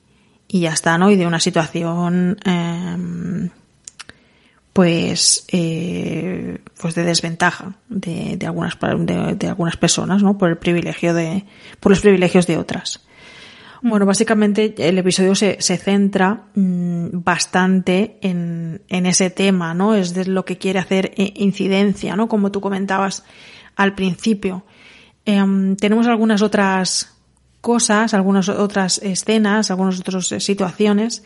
y 0.48 0.60
ya 0.60 0.72
está, 0.72 0.98
¿no? 0.98 1.10
Y 1.10 1.16
de 1.16 1.26
una 1.26 1.40
situación, 1.40 2.36
eh, 2.44 3.50
pues, 4.72 5.44
eh, 5.52 6.58
pues 6.80 6.94
de 6.96 7.04
desventaja 7.04 7.76
de, 7.88 8.36
de 8.36 8.46
algunas, 8.46 8.76
de, 8.80 9.36
de 9.36 9.48
algunas 9.48 9.76
personas, 9.76 10.22
¿no? 10.22 10.36
Por 10.36 10.50
el 10.50 10.56
privilegio 10.58 11.14
de, 11.14 11.44
por 11.78 11.90
los 11.90 12.00
privilegios 12.00 12.46
de 12.48 12.58
otras. 12.58 13.03
Bueno, 13.86 14.06
básicamente 14.06 14.74
el 14.78 14.96
episodio 14.96 15.34
se, 15.34 15.60
se 15.60 15.76
centra 15.76 16.46
mm, 16.54 17.22
bastante 17.22 18.16
en, 18.22 18.80
en 18.88 19.04
ese 19.04 19.28
tema, 19.28 19.74
¿no? 19.74 19.94
Es 19.94 20.14
de 20.14 20.24
lo 20.24 20.46
que 20.46 20.56
quiere 20.56 20.78
hacer 20.78 21.12
eh, 21.18 21.34
incidencia, 21.36 22.16
¿no? 22.16 22.26
Como 22.26 22.50
tú 22.50 22.62
comentabas 22.62 23.24
al 23.76 23.94
principio. 23.94 24.64
Em, 25.26 25.76
tenemos 25.76 26.06
algunas 26.06 26.40
otras 26.40 27.14
cosas, 27.60 28.14
algunas 28.14 28.48
otras 28.48 29.02
escenas, 29.02 29.70
algunas 29.70 30.00
otras 30.00 30.32
eh, 30.32 30.40
situaciones 30.40 31.22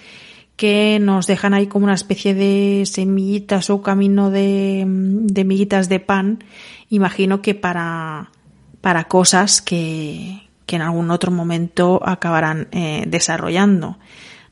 que 0.56 0.98
nos 1.00 1.28
dejan 1.28 1.54
ahí 1.54 1.68
como 1.68 1.84
una 1.84 1.94
especie 1.94 2.34
de 2.34 2.82
semillitas 2.86 3.70
o 3.70 3.82
camino 3.82 4.32
de, 4.32 4.82
de 4.84 5.44
miguitas 5.44 5.88
de 5.88 6.00
pan, 6.00 6.42
imagino 6.90 7.40
que 7.40 7.54
para, 7.54 8.32
para 8.80 9.04
cosas 9.04 9.62
que, 9.62 10.47
que 10.68 10.76
en 10.76 10.82
algún 10.82 11.10
otro 11.10 11.32
momento 11.32 11.98
acabarán 12.04 12.68
eh, 12.72 13.04
desarrollando. 13.08 13.98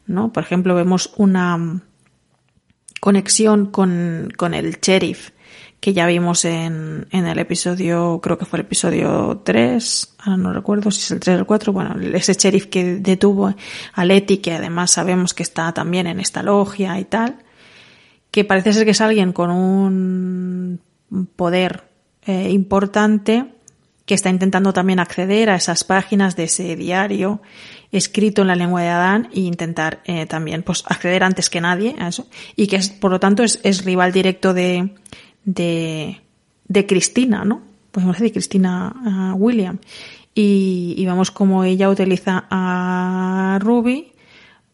¿no? 0.07 0.33
Por 0.33 0.43
ejemplo, 0.43 0.75
vemos 0.75 1.13
una 1.19 1.83
conexión 3.01 3.67
con, 3.67 4.33
con 4.35 4.55
el 4.55 4.81
sheriff 4.81 5.33
que 5.79 5.93
ya 5.93 6.07
vimos 6.07 6.47
en, 6.47 7.07
en 7.11 7.27
el 7.27 7.39
episodio, 7.39 8.19
creo 8.23 8.39
que 8.39 8.47
fue 8.47 8.61
el 8.61 8.65
episodio 8.65 9.43
3, 9.45 10.15
ahora 10.21 10.37
no 10.39 10.53
recuerdo 10.55 10.91
si 10.91 11.03
es 11.03 11.11
el 11.11 11.21
3 11.21 11.37
o 11.37 11.41
el 11.41 11.47
4, 11.47 11.73
bueno, 11.75 11.95
ese 12.15 12.33
sheriff 12.33 12.69
que 12.69 12.97
detuvo 12.97 13.55
a 13.93 14.05
Letty, 14.07 14.39
que 14.39 14.55
además 14.55 14.93
sabemos 14.93 15.35
que 15.35 15.43
está 15.43 15.73
también 15.73 16.07
en 16.07 16.19
esta 16.19 16.43
logia 16.43 16.99
y 16.99 17.05
tal, 17.05 17.45
que 18.31 18.45
parece 18.45 18.73
ser 18.73 18.87
que 18.87 18.93
es 18.93 19.03
alguien 19.03 19.35
con 19.35 19.51
un 19.51 20.81
poder 21.37 21.85
eh, 22.23 22.49
importante 22.51 23.56
que 24.07 24.14
está 24.14 24.31
intentando 24.31 24.73
también 24.73 25.01
acceder 25.01 25.51
a 25.51 25.57
esas 25.57 25.85
páginas 25.85 26.37
de 26.37 26.45
ese 26.45 26.77
diario 26.77 27.42
escrito 27.92 28.42
en 28.42 28.49
la 28.49 28.57
lengua 28.57 28.83
de 28.83 28.88
Adán 28.88 29.29
e 29.33 29.40
intentar 29.40 30.01
eh, 30.05 30.27
también 30.27 30.62
pues 30.62 30.85
acceder 30.87 31.23
antes 31.23 31.51
que 31.51 31.61
nadie 31.61 31.97
a 31.99 32.09
eso 32.09 32.27
y 32.57 32.69
que 32.69 32.77
es 32.77 32.88
por 32.88 33.11
lo 33.11 33.21
tanto 33.21 33.42
es, 33.42 33.85
rival 33.85 34.12
directo 34.12 34.55
de, 34.55 34.95
de 35.45 36.21
de 36.69 36.87
Cristina, 36.87 37.45
¿no? 37.45 37.62
Podemos 37.90 38.19
decir 38.19 38.33
Cristina 38.33 39.33
uh, 39.33 39.37
William 39.37 39.79
y, 40.35 40.95
y 40.97 41.07
vemos 41.07 41.31
cómo 41.31 41.64
ella 41.64 41.88
utiliza 41.88 42.45
a 42.51 43.59
Ruby 43.61 44.12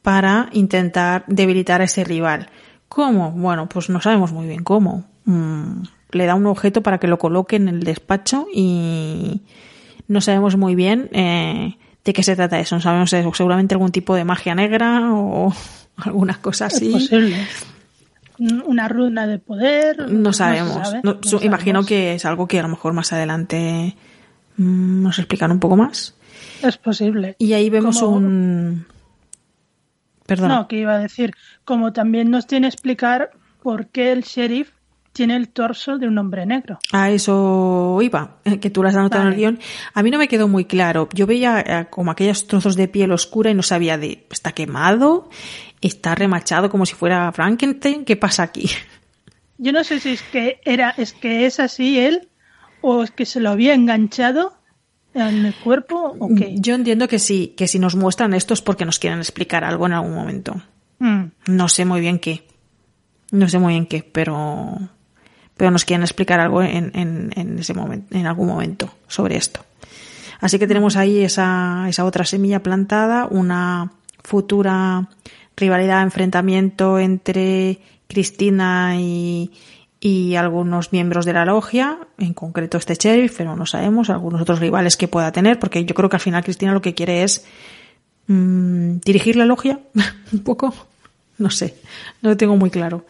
para 0.02 0.48
intentar 0.52 1.24
debilitar 1.28 1.80
a 1.80 1.84
ese 1.84 2.04
rival. 2.04 2.48
¿Cómo? 2.88 3.30
Bueno, 3.30 3.68
pues 3.68 3.88
no 3.88 4.00
sabemos 4.00 4.32
muy 4.32 4.46
bien 4.46 4.64
cómo. 4.64 5.04
Mm, 5.24 5.82
le 6.12 6.26
da 6.26 6.34
un 6.34 6.46
objeto 6.46 6.82
para 6.82 6.98
que 6.98 7.08
lo 7.08 7.18
coloque 7.18 7.56
en 7.56 7.68
el 7.68 7.82
despacho 7.82 8.46
y 8.54 9.42
no 10.08 10.20
sabemos 10.20 10.56
muy 10.56 10.74
bien 10.74 11.08
eh, 11.12 11.76
de 12.04 12.12
qué 12.12 12.22
se 12.22 12.36
trata 12.36 12.60
eso. 12.60 12.76
No 12.76 12.80
sabemos 12.82 13.12
eh, 13.12 13.24
seguramente 13.34 13.74
algún 13.74 13.92
tipo 13.92 14.14
de 14.14 14.24
magia 14.24 14.54
negra 14.54 15.12
o 15.12 15.52
alguna 15.96 16.40
cosa 16.40 16.66
Es 16.66 16.74
así. 16.76 16.90
posible. 16.92 17.36
Una 18.66 18.88
runa 18.88 19.26
de 19.26 19.38
poder. 19.38 20.10
No 20.10 20.32
sabemos. 20.32 20.88
sabe, 20.88 21.00
No, 21.04 21.14
no 21.14 21.22
su- 21.22 21.36
imagino 21.42 21.82
sabemos. 21.82 21.86
que 21.86 22.14
es 22.14 22.24
algo 22.24 22.48
que 22.48 22.58
a 22.58 22.62
lo 22.62 22.68
mejor 22.68 22.92
más 22.92 23.12
adelante 23.12 23.94
mm, 24.56 25.02
nos 25.02 25.18
explican 25.18 25.52
un 25.52 25.60
poco 25.60 25.76
más. 25.76 26.14
Es 26.62 26.76
posible. 26.76 27.36
Y 27.38 27.52
ahí 27.52 27.70
vemos 27.70 28.00
Como- 28.00 28.16
un... 28.16 28.86
Perdona. 30.26 30.56
No, 30.56 30.68
que 30.68 30.76
iba 30.78 30.94
a 30.94 30.98
decir, 30.98 31.34
como 31.64 31.92
también 31.92 32.30
nos 32.30 32.46
tiene 32.46 32.66
que 32.68 32.74
explicar 32.74 33.30
por 33.62 33.88
qué 33.88 34.12
el 34.12 34.22
sheriff 34.22 34.70
tiene 35.12 35.36
el 35.36 35.48
torso 35.48 35.98
de 35.98 36.08
un 36.08 36.18
hombre 36.18 36.46
negro. 36.46 36.78
A 36.92 37.10
eso 37.10 37.98
iba, 38.02 38.38
eh, 38.44 38.58
que 38.58 38.70
tú 38.70 38.82
lo 38.82 38.88
has 38.88 38.96
anotado 38.96 39.22
en 39.22 39.28
el 39.28 39.34
Vale. 39.34 39.40
guion. 39.40 39.60
A 39.94 40.02
mí 40.02 40.10
no 40.10 40.18
me 40.18 40.28
quedó 40.28 40.48
muy 40.48 40.64
claro. 40.64 41.08
Yo 41.12 41.26
veía 41.26 41.60
eh, 41.60 41.86
como 41.90 42.10
aquellos 42.10 42.46
trozos 42.46 42.76
de 42.76 42.88
piel 42.88 43.12
oscura 43.12 43.50
y 43.50 43.54
no 43.54 43.62
sabía 43.62 43.98
de, 43.98 44.26
¿está 44.30 44.52
quemado? 44.52 45.28
está 45.82 46.14
remachado 46.14 46.70
como 46.70 46.86
si 46.86 46.94
fuera 46.94 47.30
Frankenstein. 47.32 48.04
¿Qué 48.04 48.16
pasa 48.16 48.44
aquí? 48.44 48.70
Yo 49.58 49.72
no 49.72 49.84
sé 49.84 50.00
si 50.00 50.10
es 50.10 50.22
que 50.22 50.60
era, 50.64 50.90
es 50.96 51.12
que 51.12 51.44
es 51.44 51.60
así 51.60 51.98
él, 51.98 52.28
o 52.80 53.02
es 53.02 53.10
que 53.10 53.26
se 53.26 53.40
lo 53.40 53.50
había 53.50 53.74
enganchado 53.74 54.54
en 55.14 55.44
el 55.44 55.54
cuerpo, 55.54 56.16
o 56.18 56.28
qué. 56.34 56.54
Yo 56.56 56.74
entiendo 56.74 57.06
que 57.06 57.18
sí, 57.18 57.54
que 57.56 57.68
si 57.68 57.78
nos 57.78 57.94
muestran 57.94 58.32
esto 58.32 58.54
es 58.54 58.62
porque 58.62 58.86
nos 58.86 58.98
quieren 58.98 59.18
explicar 59.18 59.62
algo 59.64 59.86
en 59.86 59.92
algún 59.92 60.14
momento. 60.14 60.62
Mm. 61.00 61.24
No 61.48 61.68
sé 61.68 61.84
muy 61.84 62.00
bien 62.00 62.18
qué. 62.18 62.46
No 63.30 63.48
sé 63.48 63.58
muy 63.58 63.74
bien 63.74 63.86
qué, 63.86 64.02
pero 64.02 64.78
pero 65.62 65.70
nos 65.70 65.84
quieren 65.84 66.02
explicar 66.02 66.40
algo 66.40 66.60
en, 66.60 66.90
en, 66.92 67.56
ese 67.56 67.72
momento, 67.72 68.18
en 68.18 68.26
algún 68.26 68.48
momento 68.48 68.92
sobre 69.06 69.36
esto. 69.36 69.60
Así 70.40 70.58
que 70.58 70.66
tenemos 70.66 70.96
ahí 70.96 71.22
esa, 71.22 71.86
esa 71.88 72.04
otra 72.04 72.24
semilla 72.24 72.64
plantada, 72.64 73.28
una 73.30 73.92
futura 74.24 75.08
rivalidad, 75.56 76.02
enfrentamiento 76.02 76.98
entre 76.98 77.78
Cristina 78.08 78.96
y, 78.98 79.52
y 80.00 80.34
algunos 80.34 80.92
miembros 80.92 81.26
de 81.26 81.34
la 81.34 81.44
logia, 81.44 81.96
en 82.18 82.34
concreto 82.34 82.76
este 82.76 82.96
sheriff, 82.96 83.36
pero 83.38 83.54
no 83.54 83.64
sabemos, 83.64 84.10
algunos 84.10 84.40
otros 84.40 84.58
rivales 84.58 84.96
que 84.96 85.06
pueda 85.06 85.30
tener, 85.30 85.60
porque 85.60 85.84
yo 85.84 85.94
creo 85.94 86.10
que 86.10 86.16
al 86.16 86.22
final 86.22 86.42
Cristina 86.42 86.72
lo 86.72 86.82
que 86.82 86.94
quiere 86.94 87.22
es 87.22 87.46
mm, 88.26 88.96
dirigir 89.04 89.36
la 89.36 89.46
logia, 89.46 89.78
un 90.32 90.40
poco, 90.42 90.74
no 91.38 91.50
sé, 91.50 91.76
no 92.20 92.30
lo 92.30 92.36
tengo 92.36 92.56
muy 92.56 92.70
claro. 92.70 93.04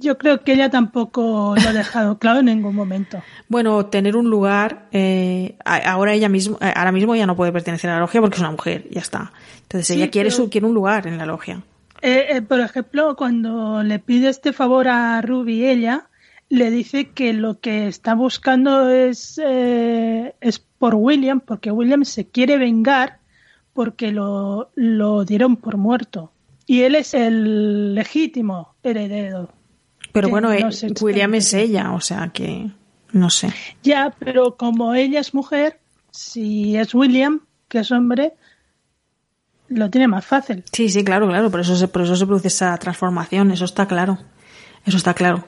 Yo 0.00 0.16
creo 0.18 0.42
que 0.42 0.54
ella 0.54 0.70
tampoco 0.70 1.54
lo 1.62 1.68
ha 1.68 1.72
dejado 1.72 2.18
claro 2.18 2.40
en 2.40 2.46
ningún 2.46 2.74
momento. 2.74 3.22
Bueno, 3.48 3.86
tener 3.86 4.16
un 4.16 4.30
lugar, 4.30 4.86
eh, 4.92 5.56
ahora 5.64 6.14
ella 6.14 6.28
mismo, 6.28 6.58
eh, 6.60 6.72
ahora 6.74 6.90
mismo 6.92 7.14
ya 7.14 7.26
no 7.26 7.36
puede 7.36 7.52
pertenecer 7.52 7.90
a 7.90 7.94
la 7.94 8.00
logia 8.00 8.20
porque 8.20 8.36
es 8.36 8.40
una 8.40 8.50
mujer, 8.50 8.86
ya 8.90 9.00
está. 9.00 9.32
Entonces 9.62 9.86
Sí, 9.88 9.94
ella 9.94 10.10
quiere 10.10 10.30
pero- 10.30 10.36
su, 10.44 10.50
quiere 10.50 10.66
un 10.66 10.74
lugar 10.74 11.06
en 11.06 11.18
la 11.18 11.26
logia. 11.26 11.62
Eh, 12.02 12.26
eh, 12.30 12.42
por 12.42 12.60
ejemplo, 12.60 13.14
cuando 13.14 13.82
le 13.82 13.98
pide 13.98 14.28
este 14.30 14.52
favor 14.54 14.88
a 14.88 15.20
Ruby, 15.20 15.66
ella 15.66 16.06
le 16.48 16.70
dice 16.70 17.10
que 17.10 17.32
lo 17.34 17.60
que 17.60 17.86
está 17.86 18.14
buscando 18.14 18.88
es, 18.88 19.38
eh, 19.44 20.34
es 20.40 20.58
por 20.58 20.94
William, 20.94 21.40
porque 21.40 21.70
William 21.70 22.04
se 22.04 22.26
quiere 22.26 22.56
vengar 22.56 23.18
porque 23.74 24.12
lo, 24.12 24.70
lo 24.74 25.24
dieron 25.26 25.56
por 25.56 25.76
muerto. 25.76 26.32
Y 26.66 26.82
él 26.82 26.94
es 26.94 27.14
el 27.14 27.94
legítimo 27.94 28.74
heredero. 28.82 29.50
Pero 30.12 30.28
bueno, 30.28 30.48
no 30.48 30.68
eh, 30.68 30.72
sé 30.72 30.92
William 31.00 31.34
es 31.34 31.54
ella, 31.54 31.92
o 31.92 32.00
sea 32.00 32.28
que 32.28 32.70
no 33.12 33.30
sé. 33.30 33.52
Ya, 33.82 34.14
pero 34.18 34.56
como 34.56 34.94
ella 34.94 35.20
es 35.20 35.34
mujer, 35.34 35.78
si 36.10 36.76
es 36.76 36.94
William, 36.94 37.40
que 37.68 37.80
es 37.80 37.90
hombre, 37.90 38.34
lo 39.68 39.90
tiene 39.90 40.08
más 40.08 40.26
fácil. 40.26 40.64
Sí, 40.72 40.88
sí, 40.88 41.04
claro, 41.04 41.28
claro, 41.28 41.50
por 41.50 41.60
eso 41.60 41.76
se, 41.76 41.88
por 41.88 42.02
eso 42.02 42.16
se 42.16 42.26
produce 42.26 42.48
esa 42.48 42.76
transformación, 42.76 43.50
eso 43.50 43.64
está 43.64 43.86
claro. 43.86 44.18
Eso 44.84 44.96
está 44.96 45.14
claro. 45.14 45.44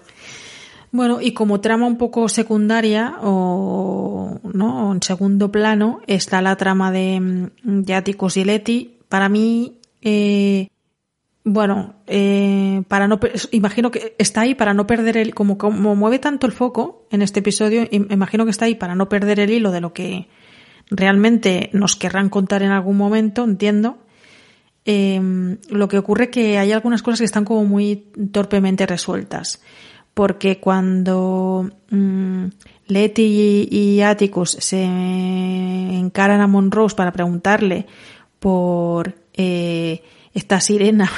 Bueno, 0.90 1.20
y 1.20 1.32
como 1.32 1.60
trama 1.60 1.86
un 1.86 1.96
poco 1.96 2.28
secundaria 2.28 3.16
o 3.22 4.38
no, 4.42 4.92
en 4.92 5.02
segundo 5.02 5.50
plano, 5.50 6.00
está 6.06 6.42
la 6.42 6.56
trama 6.56 6.92
de, 6.92 7.18
mm, 7.18 7.82
de 7.82 7.94
Atticus 7.94 8.36
y 8.36 8.44
Leti. 8.44 8.98
Para 9.08 9.28
mí, 9.28 9.78
eh, 10.02 10.68
bueno, 11.44 11.94
eh, 12.06 12.82
para 12.88 13.08
no, 13.08 13.18
imagino 13.50 13.90
que 13.90 14.14
está 14.18 14.42
ahí 14.42 14.54
para 14.54 14.74
no 14.74 14.86
perder 14.86 15.16
el, 15.16 15.34
como, 15.34 15.58
como 15.58 15.96
mueve 15.96 16.18
tanto 16.18 16.46
el 16.46 16.52
foco 16.52 17.06
en 17.10 17.22
este 17.22 17.40
episodio, 17.40 17.82
im- 17.90 18.12
imagino 18.12 18.44
que 18.44 18.50
está 18.52 18.66
ahí 18.66 18.74
para 18.76 18.94
no 18.94 19.08
perder 19.08 19.40
el 19.40 19.50
hilo 19.50 19.70
de 19.72 19.80
lo 19.80 19.92
que 19.92 20.28
realmente 20.90 21.70
nos 21.72 21.96
querrán 21.96 22.28
contar 22.28 22.62
en 22.62 22.70
algún 22.70 22.96
momento, 22.96 23.44
entiendo. 23.44 23.98
Eh, 24.84 25.56
lo 25.68 25.88
que 25.88 25.98
ocurre 25.98 26.28
que 26.30 26.58
hay 26.58 26.72
algunas 26.72 27.02
cosas 27.02 27.20
que 27.20 27.24
están 27.24 27.44
como 27.44 27.64
muy 27.64 28.08
torpemente 28.32 28.86
resueltas. 28.86 29.62
Porque 30.14 30.58
cuando 30.58 31.70
mm, 31.90 32.44
Letty 32.88 33.68
y, 33.70 33.76
y 33.76 34.00
Atticus 34.02 34.50
se 34.60 34.82
encaran 34.84 36.40
a 36.40 36.46
Monrose 36.46 36.94
para 36.94 37.12
preguntarle 37.12 37.86
por 38.38 39.14
eh, 39.34 40.02
esta 40.34 40.60
sirena 40.60 41.10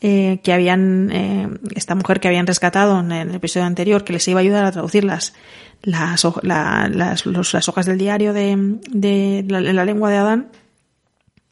eh, 0.00 0.40
que 0.42 0.52
habían, 0.52 1.10
eh, 1.12 1.48
esta 1.74 1.94
mujer 1.94 2.18
que 2.20 2.28
habían 2.28 2.46
rescatado 2.46 2.98
en 3.00 3.12
el 3.12 3.34
episodio 3.34 3.66
anterior, 3.66 4.04
que 4.04 4.12
les 4.14 4.26
iba 4.28 4.40
a 4.40 4.42
ayudar 4.42 4.64
a 4.64 4.72
traducir 4.72 5.04
las, 5.04 5.34
las, 5.82 6.26
la- 6.42 6.88
las, 6.92 7.26
los- 7.26 7.52
las 7.52 7.68
hojas 7.68 7.86
del 7.86 7.98
diario 7.98 8.32
de, 8.32 8.78
de 8.90 9.44
la, 9.48 9.60
la 9.60 9.84
lengua 9.84 10.10
de 10.10 10.16
Adán, 10.16 10.48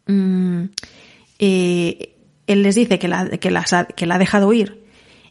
mm, 0.07 0.63
eh, 1.39 2.15
él 2.47 2.63
les 2.63 2.75
dice 2.77 2.99
que 2.99 3.09
la, 3.09 3.29
que, 3.29 3.51
las 3.51 3.73
ha, 3.73 3.85
que 3.85 4.07
la 4.07 4.15
ha 4.15 4.19
dejado 4.19 4.53
ir 4.53 4.85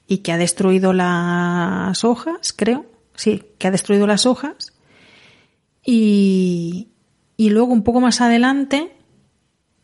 y 0.07 0.19
que 0.19 0.31
ha 0.31 0.37
destruido 0.37 0.93
las 0.93 2.03
hojas, 2.03 2.53
creo, 2.53 2.85
sí, 3.15 3.41
que 3.57 3.67
ha 3.67 3.71
destruido 3.71 4.05
las 4.05 4.25
hojas. 4.27 4.73
Y, 5.83 6.89
y 7.37 7.49
luego 7.49 7.71
un 7.73 7.83
poco 7.83 8.01
más 8.01 8.21
adelante 8.21 8.94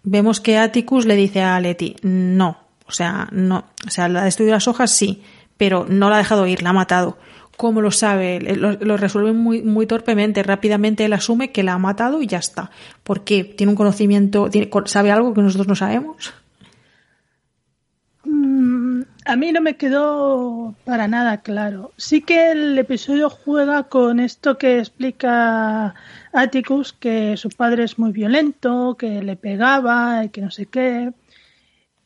vemos 0.04 0.40
que 0.40 0.58
Atticus 0.58 1.06
le 1.06 1.16
dice 1.16 1.42
a 1.42 1.60
Leti, 1.60 1.96
no, 2.02 2.58
o 2.86 2.92
sea, 2.92 3.28
no, 3.32 3.66
o 3.86 3.90
sea, 3.90 4.08
la 4.10 4.22
ha 4.22 4.26
destruido 4.26 4.54
las 4.54 4.68
hojas, 4.68 4.92
sí, 4.92 5.24
pero 5.58 5.86
no 5.88 6.10
la 6.10 6.16
ha 6.16 6.20
dejado 6.20 6.48
ir, 6.48 6.62
la 6.64 6.72
ha 6.72 6.74
matado. 6.74 7.18
¿Cómo 7.58 7.82
lo 7.82 7.92
sabe? 7.92 8.40
Lo, 8.56 8.72
lo 8.74 8.98
resuelve 8.98 9.34
muy, 9.34 9.62
muy 9.62 9.86
torpemente, 9.86 10.42
rápidamente 10.42 11.06
él 11.06 11.14
asume 11.14 11.52
que 11.52 11.62
la 11.62 11.74
ha 11.74 11.78
matado 11.78 12.22
y 12.22 12.28
ya 12.28 12.40
está. 12.40 12.72
¿Por 13.04 13.24
qué? 13.24 13.44
¿Tiene 13.44 13.70
un 13.70 13.76
conocimiento, 13.76 14.50
sabe 14.86 15.12
algo 15.12 15.34
que 15.36 15.42
nosotros 15.42 15.68
no 15.68 15.76
sabemos? 15.76 16.34
Mm, 18.24 19.04
A 19.26 19.36
mí 19.36 19.52
no 19.52 19.62
me 19.62 19.78
quedó 19.78 20.74
para 20.86 21.08
nada 21.08 21.42
claro. 21.42 21.92
Sí 21.98 22.22
que 22.22 22.52
el 22.52 22.80
episodio 22.80 23.30
juega 23.30 23.84
con 23.84 24.20
esto 24.20 24.58
que 24.58 24.80
explica 24.80 25.94
Atticus, 26.34 26.94
que 26.94 27.36
su 27.38 27.50
padre 27.50 27.84
es 27.84 28.00
muy 28.00 28.12
violento, 28.12 28.96
que 28.98 29.22
le 29.22 29.36
pegaba 29.36 30.24
y 30.26 30.30
que 30.30 30.42
no 30.42 30.52
sé 30.52 30.66
qué, 30.66 31.12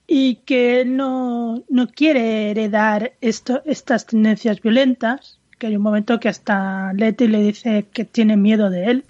y 0.07 0.35
que 0.45 0.83
no, 0.85 1.63
no 1.69 1.87
quiere 1.87 2.51
heredar 2.51 3.13
esto, 3.21 3.61
estas 3.65 4.05
tendencias 4.05 4.61
violentas, 4.61 5.39
que 5.57 5.67
hay 5.67 5.75
un 5.77 5.83
momento 5.83 6.19
que 6.19 6.29
hasta 6.29 6.91
Letty 6.93 7.27
le 7.27 7.41
dice 7.41 7.85
que 7.93 8.05
tiene 8.05 8.37
miedo 8.37 8.69
de 8.69 8.85
él. 8.85 9.05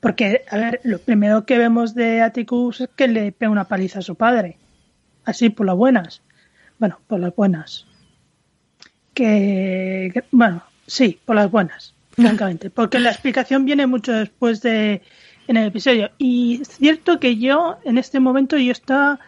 Porque, 0.00 0.44
a 0.50 0.56
ver, 0.58 0.80
lo 0.84 0.98
primero 0.98 1.46
que 1.46 1.56
vemos 1.58 1.94
de 1.94 2.20
Atticus 2.20 2.82
es 2.82 2.88
que 2.94 3.08
le 3.08 3.32
pega 3.32 3.50
una 3.50 3.64
paliza 3.66 4.00
a 4.00 4.02
su 4.02 4.14
padre. 4.14 4.58
Así 5.24 5.48
por 5.48 5.64
las 5.66 5.74
buenas. 5.76 6.20
Bueno, 6.78 7.00
por 7.06 7.18
las 7.18 7.34
buenas. 7.34 7.86
Que, 9.14 10.10
que- 10.12 10.24
bueno, 10.32 10.62
sí, 10.86 11.18
por 11.24 11.36
las 11.36 11.50
buenas, 11.50 11.93
francamente. 12.16 12.70
Porque 12.70 12.98
la 12.98 13.10
explicación 13.10 13.64
viene 13.64 13.86
mucho 13.86 14.12
después 14.12 14.60
de 14.62 15.02
en 15.46 15.56
el 15.56 15.66
episodio. 15.66 16.10
Y 16.18 16.60
es 16.62 16.68
cierto 16.68 17.20
que 17.20 17.36
yo, 17.36 17.76
en 17.84 17.98
este 17.98 18.20
momento, 18.20 18.56
yo 18.56 18.72
estaba. 18.72 19.20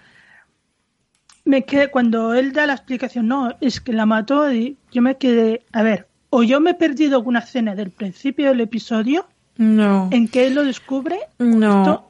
Me 1.45 1.65
quedé, 1.65 1.91
cuando 1.91 2.35
él 2.35 2.53
da 2.53 2.67
la 2.67 2.73
explicación, 2.73 3.29
no, 3.29 3.55
es 3.61 3.81
que 3.81 3.93
la 3.93 4.07
mató, 4.07 4.53
y 4.53 4.79
yo 4.91 5.01
me 5.03 5.17
quedé, 5.17 5.63
a 5.73 5.83
ver, 5.83 6.09
o 6.31 6.43
yo 6.43 6.61
me 6.61 6.73
he 6.73 6.75
perdido 6.75 7.17
alguna 7.17 7.39
escena 7.39 7.75
del 7.77 7.91
principio 7.91 8.49
del 8.49 8.61
episodio 8.63 9.29
No. 9.57 10.09
en 10.11 10.27
que 10.27 10.47
él 10.49 10.55
lo 10.55 10.65
descubre, 10.65 11.19
No. 11.39 11.83
esto 11.83 12.09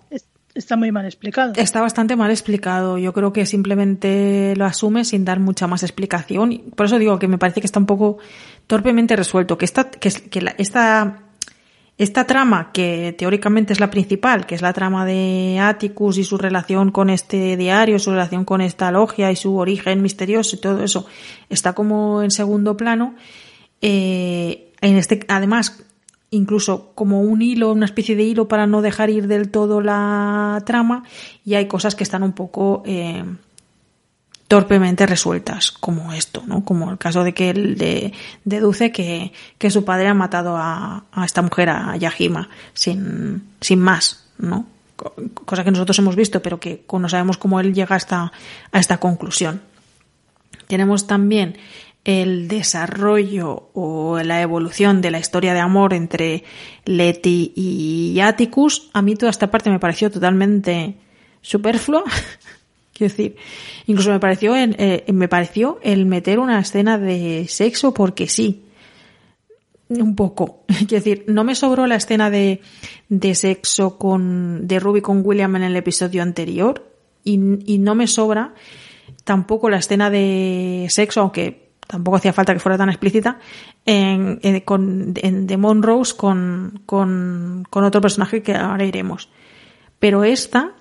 está 0.57 0.77
muy 0.77 0.91
mal 0.93 1.05
explicado. 1.05 1.53
Está 1.57 1.81
bastante 1.81 2.17
mal 2.17 2.31
explicado. 2.31 2.99
Yo 2.99 3.13
creo 3.13 3.33
que 3.33 3.47
simplemente 3.47 4.55
lo 4.57 4.65
asume 4.65 5.05
sin 5.05 5.25
dar 5.25 5.39
mucha 5.41 5.67
más 5.67 5.83
explicación. 5.83 6.63
Por 6.75 6.87
eso 6.87 6.99
digo 6.99 7.19
que 7.19 7.29
me 7.29 7.39
parece 7.39 7.61
que 7.61 7.67
está 7.67 7.79
un 7.79 7.87
poco 7.87 8.19
torpemente 8.67 9.15
resuelto. 9.17 9.57
Que 9.59 9.65
esta, 9.65 9.91
que, 9.91 10.11
que 10.11 10.41
la- 10.41 10.55
esta, 10.59 11.23
esta 11.99 12.27
trama, 12.27 12.73
que 12.73 13.15
teóricamente 13.17 13.73
es 13.73 13.81
la 13.81 13.91
principal, 13.91 14.45
que 14.47 14.55
es 14.55 14.63
la 14.63 14.73
trama 14.73 15.07
de 15.07 15.59
Atticus 15.61 16.19
y 16.19 16.25
su 16.25 16.37
relación 16.39 16.91
con 16.91 17.09
este 17.11 17.57
diario, 17.57 17.99
su 17.99 18.11
relación 18.11 18.45
con 18.45 18.61
esta 18.61 18.91
logia 18.91 19.31
y 19.31 19.37
su 19.37 19.57
origen 19.57 20.03
misterioso 20.03 20.57
y 20.57 20.61
todo 20.61 20.83
eso, 20.85 21.07
está 21.49 21.73
como 21.75 22.23
en 22.23 22.31
segundo 22.31 22.77
plano. 22.77 23.15
Eh, 23.81 24.73
en 24.81 24.97
este, 24.97 25.21
además, 25.29 25.83
incluso 26.31 26.93
como 26.95 27.21
un 27.21 27.41
hilo, 27.43 27.73
una 27.73 27.87
especie 27.87 28.17
de 28.17 28.25
hilo 28.25 28.49
para 28.49 28.67
no 28.67 28.83
dejar 28.83 29.11
ir 29.11 29.27
del 29.29 29.51
todo 29.51 29.81
la 29.81 30.63
trama, 30.67 31.05
y 31.45 31.55
hay 31.55 31.67
cosas 31.69 31.95
que 31.95 32.03
están 32.05 32.23
un 32.23 32.33
poco 32.33 32.83
eh, 32.87 33.25
torpemente 34.49 35.07
resueltas, 35.07 35.73
como 35.73 36.13
esto, 36.13 36.43
¿no? 36.47 36.65
Como 36.65 36.91
el 36.91 36.99
caso 36.99 37.25
de 37.25 37.35
que 37.35 37.51
él 37.51 37.77
de- 37.77 38.13
deduce 38.45 38.93
que, 38.93 39.33
que 39.59 39.71
su 39.71 39.85
padre 39.85 40.07
ha 40.09 40.15
matado 40.15 40.57
a, 40.57 41.05
a 41.11 41.25
esta 41.25 41.43
mujer, 41.43 41.69
a 41.71 41.97
Yahima, 41.97 42.49
sin, 42.73 43.43
sin 43.61 43.81
más, 43.81 44.29
¿no? 44.39 44.67
Co- 44.95 45.15
Cosa 45.45 45.65
que 45.65 45.73
nosotros 45.73 45.99
hemos 45.99 46.15
visto, 46.15 46.43
pero 46.43 46.61
que 46.61 46.85
no 46.93 47.09
sabemos 47.09 47.39
cómo 47.39 47.59
él 47.59 47.75
llega 47.75 47.97
hasta, 47.97 48.31
a 48.71 48.79
esta 48.79 48.99
conclusión. 48.99 49.63
Tenemos 50.69 51.07
también 51.07 51.57
el 52.07 52.47
desarrollo 52.47 53.71
o 53.75 54.21
la 54.23 54.41
evolución 54.41 55.01
de 55.01 55.11
la 55.11 55.19
historia 55.19 55.55
de 55.55 55.59
amor 55.59 55.93
entre 55.93 56.45
Letty 56.85 57.53
y 57.57 58.21
Atticus. 58.21 58.91
A 58.93 59.03
mí 59.03 59.17
toda 59.17 59.31
esta 59.31 59.51
parte 59.51 59.71
me 59.71 59.81
pareció 59.81 60.09
totalmente 60.09 60.95
superflua. 61.43 62.05
Quiero 62.95 63.13
decir, 63.13 63.37
incluso 63.89 64.11
me 64.11 64.21
pareció, 64.21 64.55
eh, 64.55 65.05
me 65.13 65.27
pareció 65.27 65.81
el 65.83 66.07
meter 66.07 66.39
una 66.39 66.61
escena 66.61 66.97
de 66.97 67.47
sexo 67.49 67.93
porque 67.93 68.29
sí. 68.29 68.63
Un 69.89 70.15
poco. 70.15 70.63
Quiero 70.69 71.05
decir, 71.05 71.25
no 71.27 71.43
me 71.43 71.57
sobró 71.57 71.89
la 71.89 71.97
escena 71.97 72.31
de, 72.31 72.61
de 73.09 73.35
sexo 73.35 73.99
con, 73.99 74.69
de 74.69 74.79
Ruby 74.79 75.01
con 75.01 75.23
William 75.27 75.57
en 75.57 75.65
el 75.65 75.75
episodio 75.75 76.23
anterior. 76.23 76.89
Y, 77.25 77.41
y 77.67 77.79
no 77.79 77.97
me 77.97 78.07
sobra 78.07 78.55
tampoco 79.25 79.69
la 79.69 79.79
escena 79.79 80.09
de 80.09 80.87
sexo, 80.89 81.21
aunque 81.23 81.66
tampoco 81.87 82.17
hacía 82.17 82.33
falta 82.33 82.53
que 82.53 82.61
fuera 82.61 82.79
tan 82.79 82.89
explícita, 82.89 83.39
en, 83.85 84.61
con, 84.61 85.15
en 85.17 85.47
The 85.47 85.57
Monrose 85.57 86.17
con, 86.17 86.83
con, 86.87 87.65
con 87.71 87.85
otro 87.85 88.01
personaje 88.01 88.43
que 88.43 88.55
ahora 88.55 88.85
iremos. 88.85 89.29
Pero 89.99 90.25
esta, 90.25 90.73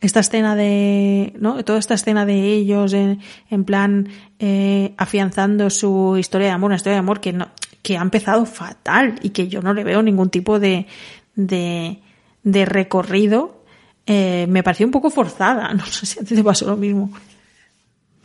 esta 0.00 0.20
escena 0.20 0.56
de, 0.56 1.34
¿no? 1.38 1.62
Toda 1.64 1.78
esta 1.78 1.94
escena 1.94 2.26
de 2.26 2.52
ellos 2.52 2.92
en, 2.92 3.20
en 3.50 3.64
plan 3.64 4.08
eh, 4.38 4.94
afianzando 4.96 5.70
su 5.70 6.16
historia 6.18 6.48
de 6.48 6.52
amor, 6.54 6.68
una 6.68 6.76
historia 6.76 6.94
de 6.94 7.00
amor 7.00 7.20
que 7.20 7.32
no, 7.32 7.48
que 7.82 7.98
ha 7.98 8.02
empezado 8.02 8.46
fatal 8.46 9.18
y 9.22 9.30
que 9.30 9.48
yo 9.48 9.60
no 9.60 9.74
le 9.74 9.84
veo 9.84 10.02
ningún 10.02 10.30
tipo 10.30 10.58
de, 10.58 10.86
de, 11.34 12.00
de 12.42 12.64
recorrido, 12.64 13.62
eh, 14.06 14.46
me 14.48 14.62
pareció 14.62 14.86
un 14.86 14.92
poco 14.92 15.10
forzada. 15.10 15.72
No 15.74 15.84
sé 15.86 16.06
si 16.06 16.20
a 16.20 16.24
ti 16.24 16.34
te 16.34 16.42
pasó 16.42 16.66
lo 16.66 16.76
mismo. 16.76 17.10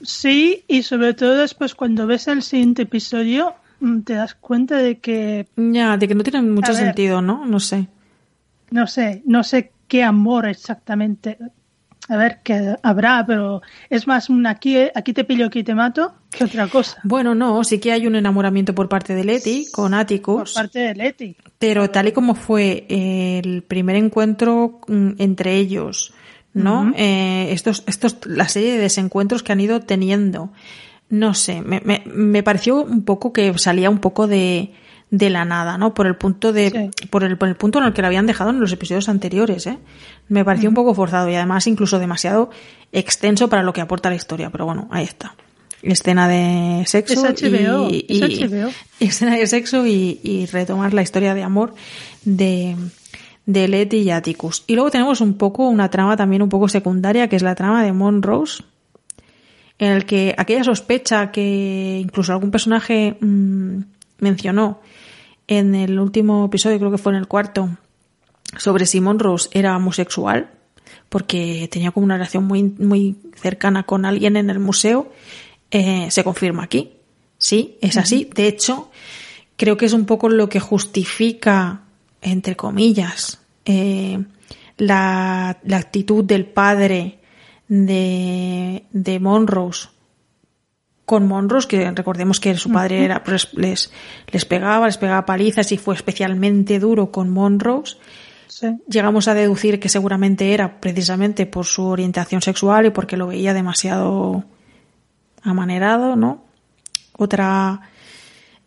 Sí, 0.02 0.64
y 0.68 0.84
sobre 0.84 1.14
todo 1.14 1.36
después 1.36 1.76
cuando 1.76 2.08
ves 2.08 2.28
el 2.28 2.41
siguiente 2.43 2.84
episodio 2.84 3.56
mm, 3.80 4.02
te 4.02 4.14
das 4.14 4.36
cuenta 4.36 4.78
de 4.78 5.00
que... 5.00 5.47
Ya, 5.56 5.97
de 5.97 6.08
que 6.08 6.16
no 6.16 6.24
tiene 6.24 6.41
mucho 6.41 6.74
ver. 6.74 6.82
sentido, 6.82 7.22
¿no? 7.22 7.45
No 7.45 7.60
sé. 7.60 7.88
No 8.72 8.88
sé, 8.88 9.22
no 9.26 9.43
sé 9.43 9.72
qué 9.88 10.04
amor 10.04 10.47
exactamente. 10.47 11.38
A 12.08 12.18
ver, 12.18 12.39
que 12.43 12.76
habrá, 12.82 13.24
pero 13.26 13.62
es 13.89 14.08
más 14.08 14.30
un 14.30 14.47
aquí, 14.47 14.78
aquí 14.95 15.14
te 15.14 15.24
pillo, 15.24 15.45
aquí 15.45 15.64
te 15.64 15.76
mato 15.76 16.14
que 16.32 16.43
otra 16.43 16.68
cosa. 16.68 17.00
Bueno, 17.04 17.36
no, 17.36 17.64
sí 17.64 17.80
que 17.80 17.91
hay 17.91 18.08
un 18.08 18.16
enamoramiento 18.16 18.74
por 18.74 18.89
parte 18.89 19.14
de 19.14 19.24
Leti 19.24 19.68
con 19.72 19.91
Por 19.91 20.00
Atticus, 20.00 20.54
parte 20.54 20.80
de 20.80 20.95
Leti. 20.95 21.36
pero 21.58 21.89
tal 21.89 22.08
y 22.08 22.12
como 22.12 22.36
fue 22.36 22.86
el 22.89 23.64
primer 23.64 23.95
encuentro 23.95 24.80
mm, 24.88 25.12
entre 25.18 25.56
ellos, 25.58 26.14
¿no? 26.54 26.91
Eh, 26.95 27.50
estos, 27.52 27.84
estos, 27.88 28.18
la 28.26 28.47
serie 28.50 28.74
de 28.74 28.80
desencuentros 28.80 29.43
que 29.43 29.52
han 29.52 29.60
ido 29.60 29.80
teniendo, 29.82 30.52
no 31.10 31.34
sé, 31.34 31.62
me, 31.62 31.82
me, 31.86 32.04
me 32.06 32.43
pareció 32.43 32.84
un 32.84 33.04
poco 33.04 33.34
que 33.34 33.58
salía 33.58 33.89
un 33.89 34.00
poco 34.00 34.28
de, 34.28 34.74
de 35.12 35.30
la 35.30 35.45
nada, 35.45 35.78
¿no? 35.78 35.93
Por 35.93 36.06
el 36.08 36.16
punto 36.16 36.52
de, 36.54 36.91
Sí. 37.00 37.08
por 37.08 37.24
el, 37.24 37.38
por 37.38 37.47
el 37.50 37.56
punto 37.56 37.80
en 37.80 37.86
el 37.86 37.93
que 37.93 38.02
lo 38.02 38.08
habían 38.08 38.26
dejado 38.28 38.50
en 38.52 38.60
los 38.60 38.72
episodios 38.72 39.10
anteriores, 39.10 39.66
¿eh? 39.68 39.78
Me 40.28 40.43
pareció 40.45 40.70
un 40.70 40.76
poco 40.76 40.93
forzado 40.93 41.30
y 41.30 41.36
además 41.36 41.66
incluso 41.68 41.97
demasiado 42.00 42.50
extenso 42.91 43.50
para 43.50 43.64
lo 43.64 43.74
que 43.74 43.82
aporta 43.82 44.10
la 44.10 44.16
historia, 44.16 44.50
pero 44.50 44.66
bueno, 44.66 44.88
ahí 44.91 45.04
está. 45.06 45.36
Escena 45.82 46.28
de 46.28 46.84
sexo 46.88 47.26
Es 47.26 47.41
HBO, 47.41 47.88
y, 47.89 48.06
es 48.10 48.39
y- 48.39 48.74
escena 49.06 49.38
de 49.38 49.47
sexo 49.47 49.86
y, 49.88 50.20
y 50.24 50.45
retomar 50.47 50.93
la 50.93 51.02
historia 51.02 51.34
de 51.34 51.41
amor 51.43 51.74
de, 52.26 52.76
de 53.50 53.68
Letty 53.68 53.97
y 53.97 54.12
Atticus. 54.12 54.64
Y 54.68 54.76
luego 54.76 54.91
tenemos 54.91 55.22
un 55.22 55.34
poco 55.34 55.68
una 55.68 55.89
trama 55.89 56.16
también 56.16 56.43
un 56.43 56.50
poco 56.50 56.68
secundaria, 56.68 57.28
que 57.28 57.36
es 57.36 57.41
la 57.41 57.56
trama 57.56 57.84
de 57.84 57.91
Monrose, 57.91 58.64
en 59.80 59.91
el 59.91 60.06
que 60.06 60.36
aquella 60.38 60.64
sospecha 60.64 61.32
que 61.32 62.00
incluso 62.00 62.32
algún 62.32 62.52
personaje 62.52 63.18
mm, 63.20 63.80
mencionó 64.20 64.82
en 65.47 65.74
el 65.74 66.00
último 66.00 66.45
episodio, 66.45 66.78
creo 66.78 66.91
que 66.91 67.00
fue 67.00 67.14
en 67.14 67.18
el 67.18 67.28
cuarto, 67.28 67.76
sobre 68.56 68.86
si 68.86 69.02
Monrose 69.02 69.50
era 69.52 69.76
homosexual, 69.76 70.52
porque 71.10 71.68
tenía 71.72 71.89
como 71.89 72.04
una 72.04 72.18
relación 72.18 72.43
muy, 72.43 72.62
muy 72.62 73.16
cercana 73.34 73.82
con 73.82 74.06
alguien 74.06 74.38
en 74.38 74.52
el 74.52 74.60
museo, 74.60 75.12
eh, 75.72 76.06
se 76.12 76.24
confirma 76.24 76.66
aquí. 76.66 76.91
Sí, 77.39 77.80
es 77.82 77.97
así. 77.97 78.30
De 78.32 78.47
hecho, 78.47 78.91
creo 79.58 79.76
que 79.76 79.88
es 79.88 79.93
un 79.93 80.06
poco 80.06 80.30
lo 80.30 80.50
que 80.50 80.60
justifica, 80.60 81.82
entre 82.22 82.56
comillas, 82.56 83.40
eh, 83.66 84.24
la, 84.78 85.58
la 85.64 85.78
actitud 85.78 86.24
del 86.24 86.46
padre 86.46 87.20
de, 87.68 88.86
de 88.92 89.20
Monrose 89.20 89.90
con 91.10 91.28
Monrose, 91.28 91.68
que 91.68 91.90
recordemos 91.90 92.40
que 92.40 92.56
su 92.56 92.72
padre 92.72 93.04
era, 93.04 93.24
pues, 93.24 93.50
les, 93.56 93.92
les 94.28 94.46
pegaba, 94.46 94.86
les 94.86 94.98
pegaba 94.98 95.26
palizas 95.26 95.72
y 95.72 95.78
fue 95.80 95.96
especialmente 95.96 96.78
duro 96.78 97.12
con 97.12 97.32
Monrose. 97.32 97.98
Sí. 98.46 98.68
Llegamos 98.88 99.28
a 99.28 99.34
deducir 99.34 99.80
que 99.80 99.90
seguramente 99.90 100.54
era 100.54 100.80
precisamente 100.80 101.48
por 101.48 101.66
su 101.66 101.86
orientación 101.86 102.44
sexual 102.44 102.86
y 102.86 102.90
porque 102.92 103.18
lo 103.18 103.26
veía 103.26 103.56
demasiado 103.56 104.44
amanerado, 105.42 106.16
¿no? 106.16 106.44
Otra. 107.18 107.82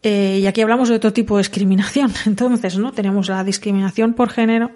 Eh, 0.03 0.41
y 0.43 0.47
aquí 0.47 0.61
hablamos 0.61 0.89
de 0.89 0.97
otro 0.97 1.13
tipo 1.13 1.37
de 1.37 1.41
discriminación. 1.41 2.13
Entonces, 2.27 2.79
¿no? 2.79 2.93
Tenemos 2.93 3.29
la 3.29 3.45
discriminación 3.45 4.15
por 4.15 4.31
género, 4.31 4.71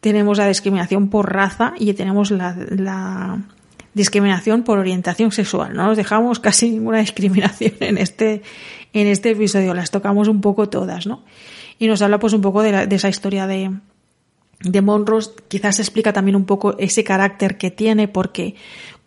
tenemos 0.00 0.38
la 0.38 0.48
discriminación 0.48 1.08
por 1.08 1.32
raza 1.32 1.74
y 1.78 1.92
tenemos 1.94 2.30
la, 2.30 3.38
discriminación 3.94 4.62
por 4.62 4.78
orientación 4.78 5.32
sexual. 5.32 5.74
No 5.74 5.86
nos 5.86 5.96
dejamos 5.96 6.38
casi 6.38 6.70
ninguna 6.70 6.98
discriminación 7.06 7.74
en 7.80 7.98
este, 7.98 8.42
en 8.92 9.06
este 9.06 9.30
episodio. 9.30 9.74
Las 9.74 9.90
tocamos 9.90 10.28
un 10.28 10.40
poco 10.40 10.68
todas, 10.68 11.06
¿no? 11.06 11.24
Y 11.78 11.86
nos 11.86 12.02
habla 12.02 12.18
pues 12.18 12.32
un 12.32 12.40
poco 12.40 12.62
de, 12.62 12.72
la- 12.72 12.86
de 12.86 12.96
esa 12.96 13.08
historia 13.08 13.46
de, 13.46 13.72
de 14.60 14.82
Monrose 14.82 15.32
quizás 15.48 15.78
explica 15.80 16.12
también 16.12 16.36
un 16.36 16.44
poco 16.44 16.76
ese 16.78 17.04
carácter 17.04 17.56
que 17.58 17.70
tiene 17.70 18.08
porque 18.08 18.54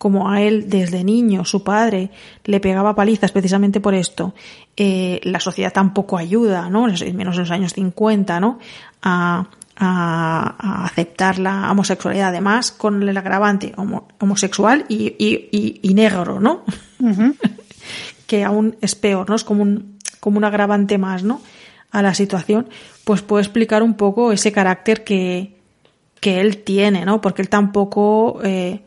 como 0.01 0.31
a 0.31 0.41
él 0.41 0.67
desde 0.67 1.03
niño 1.03 1.45
su 1.45 1.63
padre 1.63 2.09
le 2.45 2.59
pegaba 2.59 2.95
palizas 2.95 3.31
precisamente 3.31 3.79
por 3.79 3.93
esto 3.93 4.33
eh, 4.75 5.19
la 5.23 5.39
sociedad 5.39 5.71
tampoco 5.71 6.17
ayuda 6.17 6.69
no 6.71 6.87
menos 7.13 7.35
en 7.35 7.41
los 7.43 7.51
años 7.51 7.73
50 7.73 8.39
no 8.39 8.57
a, 9.03 9.45
a- 9.77 10.55
a 10.57 10.85
aceptar 10.85 11.37
la 11.37 11.71
homosexualidad 11.71 12.29
además 12.29 12.71
con 12.71 13.07
el 13.07 13.15
agravante 13.15 13.73
homo- 13.77 14.07
homosexual 14.19 14.85
y, 14.89 15.15
y- 15.19 15.49
y- 15.51 15.79
y 15.83 15.93
negro 15.93 16.39
no 16.39 16.63
que 18.27 18.43
aún 18.43 18.77
es 18.81 18.95
peor, 18.95 19.29
¿no? 19.29 19.35
Es 19.35 19.43
como 19.43 19.61
un, 19.63 19.97
como 20.19 20.37
un 20.37 20.45
agravante 20.45 20.97
más, 20.97 21.23
¿no? 21.23 21.41
A 21.91 22.01
la 22.01 22.13
situación, 22.13 22.69
pues 23.03 23.21
puede 23.21 23.43
explicar 23.43 23.83
un 23.83 23.95
poco 23.95 24.31
ese 24.31 24.51
carácter 24.53 25.03
que, 25.03 25.57
que 26.21 26.39
él 26.39 26.59
tiene, 26.63 27.03
¿no? 27.03 27.19
Porque 27.19 27.41
él 27.41 27.49
tampoco, 27.49 28.39
eh, 28.43 28.81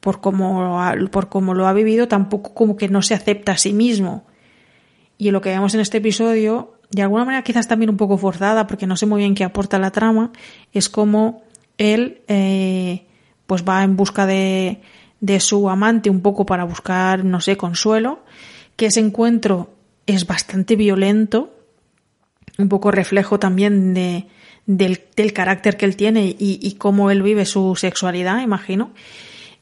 por 0.00 0.20
como, 0.20 0.80
ha- 0.82 0.94
por 1.10 1.28
como 1.28 1.54
lo 1.54 1.66
ha 1.66 1.72
vivido, 1.72 2.08
tampoco 2.08 2.54
como 2.54 2.76
que 2.76 2.88
no 2.88 3.02
se 3.02 3.14
acepta 3.14 3.52
a 3.52 3.56
sí 3.58 3.72
mismo. 3.72 4.24
Y 5.16 5.30
lo 5.30 5.40
que 5.40 5.50
vemos 5.50 5.74
en 5.74 5.80
este 5.80 5.98
episodio, 5.98 6.74
de 6.90 7.02
alguna 7.02 7.24
manera 7.24 7.42
quizás 7.42 7.66
también 7.68 7.90
un 7.90 7.96
poco 7.96 8.16
forzada, 8.18 8.66
porque 8.66 8.86
no 8.86 8.96
sé 8.96 9.06
muy 9.06 9.18
bien 9.20 9.34
qué 9.34 9.44
aporta 9.44 9.78
la 9.78 9.90
trama, 9.90 10.32
es 10.72 10.88
como 10.88 11.42
él 11.76 12.22
eh, 12.28 13.06
pues 13.46 13.64
va 13.64 13.82
en 13.82 13.96
busca 13.96 14.26
de, 14.26 14.80
de 15.20 15.40
su 15.40 15.68
amante 15.68 16.10
un 16.10 16.20
poco 16.20 16.46
para 16.46 16.64
buscar, 16.64 17.24
no 17.24 17.40
sé, 17.40 17.56
consuelo, 17.56 18.20
que 18.76 18.86
ese 18.86 19.00
encuentro 19.00 19.70
es 20.06 20.26
bastante 20.26 20.76
violento, 20.76 21.52
un 22.58 22.68
poco 22.68 22.90
reflejo 22.90 23.38
también 23.38 23.94
de, 23.94 24.26
del, 24.66 25.00
del 25.16 25.32
carácter 25.32 25.76
que 25.76 25.84
él 25.84 25.96
tiene 25.96 26.26
y, 26.26 26.58
y 26.62 26.72
cómo 26.74 27.10
él 27.10 27.22
vive 27.22 27.44
su 27.44 27.74
sexualidad, 27.76 28.40
imagino. 28.40 28.90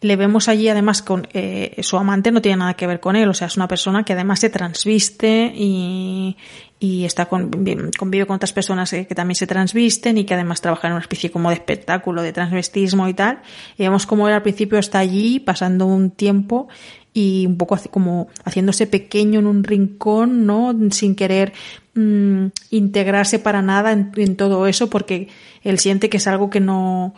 Le 0.00 0.16
vemos 0.16 0.48
allí 0.48 0.68
además 0.68 1.02
con 1.02 1.26
eh, 1.32 1.76
su 1.82 1.96
amante 1.96 2.30
no 2.30 2.42
tiene 2.42 2.58
nada 2.58 2.74
que 2.74 2.86
ver 2.86 3.00
con 3.00 3.16
él, 3.16 3.28
o 3.28 3.34
sea, 3.34 3.46
es 3.46 3.56
una 3.56 3.66
persona 3.66 4.04
que 4.04 4.12
además 4.12 4.40
se 4.40 4.50
transviste 4.50 5.52
y, 5.54 6.36
y 6.78 7.04
está 7.04 7.26
con, 7.26 7.50
convive 7.98 8.26
con 8.26 8.36
otras 8.36 8.52
personas 8.52 8.90
que, 8.90 9.04
también 9.06 9.36
se 9.36 9.46
transvisten 9.46 10.18
y 10.18 10.24
que 10.24 10.34
además 10.34 10.60
trabajan 10.60 10.90
en 10.90 10.96
una 10.96 11.02
especie 11.02 11.30
como 11.30 11.48
de 11.48 11.54
espectáculo 11.54 12.22
de 12.22 12.32
transvestismo 12.32 13.08
y 13.08 13.14
tal. 13.14 13.40
Y 13.78 13.84
vemos 13.84 14.06
como 14.06 14.28
él 14.28 14.34
al 14.34 14.42
principio 14.42 14.78
está 14.78 14.98
allí 14.98 15.40
pasando 15.40 15.86
un 15.86 16.10
tiempo 16.10 16.68
y 17.14 17.46
un 17.46 17.56
poco 17.56 17.78
como 17.90 18.28
haciéndose 18.44 18.86
pequeño 18.86 19.40
en 19.40 19.46
un 19.46 19.64
rincón, 19.64 20.44
¿no? 20.44 20.76
Sin 20.90 21.14
querer 21.14 21.54
mm, 21.94 22.46
integrarse 22.70 23.38
para 23.38 23.62
nada 23.62 23.92
en, 23.92 24.12
en 24.16 24.36
todo 24.36 24.66
eso 24.66 24.90
porque 24.90 25.28
él 25.62 25.78
siente 25.78 26.10
que 26.10 26.18
es 26.18 26.26
algo 26.26 26.50
que 26.50 26.60
no, 26.60 27.14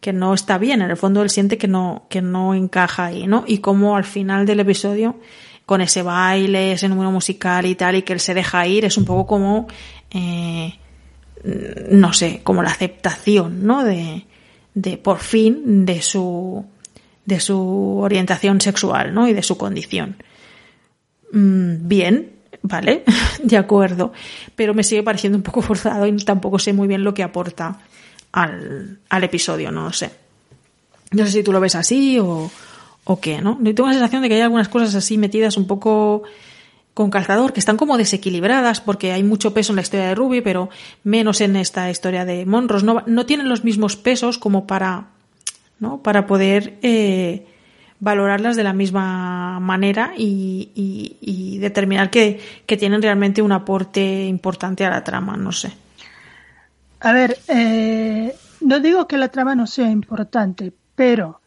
que 0.00 0.12
no 0.12 0.34
está 0.34 0.58
bien. 0.58 0.82
En 0.82 0.90
el 0.90 0.96
fondo 0.96 1.22
él 1.22 1.30
siente 1.30 1.58
que 1.58 1.68
no, 1.68 2.06
que 2.08 2.22
no 2.22 2.54
encaja 2.54 3.06
ahí, 3.06 3.26
¿no? 3.26 3.44
Y 3.46 3.58
como 3.58 3.96
al 3.96 4.04
final 4.04 4.46
del 4.46 4.60
episodio, 4.60 5.20
con 5.66 5.80
ese 5.80 6.02
baile, 6.02 6.72
ese 6.72 6.88
número 6.88 7.10
musical 7.10 7.66
y 7.66 7.74
tal, 7.74 7.96
y 7.96 8.02
que 8.02 8.14
él 8.14 8.20
se 8.20 8.34
deja 8.34 8.66
ir, 8.66 8.84
es 8.84 8.96
un 8.96 9.04
poco 9.04 9.26
como, 9.26 9.68
eh, 10.10 10.74
no 11.90 12.12
sé, 12.12 12.40
como 12.42 12.62
la 12.62 12.70
aceptación, 12.70 13.64
¿no? 13.66 13.84
De, 13.84 14.24
de 14.74 14.96
por 14.96 15.18
fin, 15.18 15.84
de 15.84 16.00
su, 16.02 16.64
de 17.24 17.38
su 17.38 17.98
orientación 17.98 18.60
sexual, 18.60 19.14
¿no? 19.14 19.28
Y 19.28 19.34
de 19.34 19.42
su 19.42 19.58
condición. 19.58 20.16
Mm, 21.32 21.88
bien, 21.88 22.32
vale, 22.62 23.04
de 23.42 23.56
acuerdo. 23.58 24.12
Pero 24.56 24.72
me 24.72 24.82
sigue 24.82 25.02
pareciendo 25.02 25.36
un 25.36 25.44
poco 25.44 25.60
forzado 25.60 26.06
y 26.06 26.16
tampoco 26.16 26.58
sé 26.58 26.72
muy 26.72 26.88
bien 26.88 27.04
lo 27.04 27.12
que 27.12 27.22
aporta 27.22 27.78
al, 28.32 28.98
al 29.08 29.24
episodio, 29.24 29.70
no 29.70 29.84
lo 29.84 29.92
sé. 29.92 30.10
No 31.12 31.24
sé 31.26 31.32
si 31.32 31.42
tú 31.42 31.52
lo 31.52 31.60
ves 31.60 31.74
así 31.74 32.18
o, 32.18 32.50
o 33.04 33.20
qué, 33.20 33.40
¿no? 33.40 33.58
Yo 33.62 33.74
tengo 33.74 33.88
la 33.88 33.94
sensación 33.94 34.22
de 34.22 34.28
que 34.28 34.36
hay 34.36 34.40
algunas 34.42 34.68
cosas 34.68 34.94
así 34.94 35.18
metidas 35.18 35.56
un 35.56 35.66
poco 35.66 36.22
con 36.94 37.10
calzador, 37.10 37.52
que 37.52 37.60
están 37.60 37.76
como 37.76 37.96
desequilibradas 37.96 38.80
porque 38.80 39.12
hay 39.12 39.22
mucho 39.22 39.54
peso 39.54 39.72
en 39.72 39.76
la 39.76 39.82
historia 39.82 40.08
de 40.08 40.14
Ruby, 40.14 40.40
pero 40.40 40.68
menos 41.04 41.40
en 41.40 41.56
esta 41.56 41.90
historia 41.90 42.24
de 42.24 42.44
Monros. 42.46 42.84
No, 42.84 43.02
no 43.06 43.26
tienen 43.26 43.48
los 43.48 43.64
mismos 43.64 43.96
pesos 43.96 44.38
como 44.38 44.66
para, 44.66 45.06
¿no? 45.78 46.02
para 46.02 46.26
poder 46.26 46.78
eh, 46.82 47.46
valorarlas 48.00 48.56
de 48.56 48.64
la 48.64 48.72
misma 48.72 49.60
manera 49.60 50.12
y, 50.16 50.70
y, 50.74 51.58
determinar 51.58 52.10
que, 52.10 52.40
que, 52.64 52.76
tienen 52.76 53.02
realmente 53.02 53.42
un 53.42 53.52
aporte 53.52 54.24
importante 54.24 54.84
a 54.84 54.90
la 54.90 55.04
trama, 55.04 55.36
no 55.36 55.52
sé. 55.52 55.72
A 57.00 57.12
ver, 57.12 57.38
eh, 57.48 58.36
no 58.60 58.80
digo 58.80 59.08
que 59.08 59.18
la 59.18 59.28
trama 59.28 59.54
no 59.54 59.66
sea 59.66 59.90
importante, 59.90 60.72
pero 60.94 61.40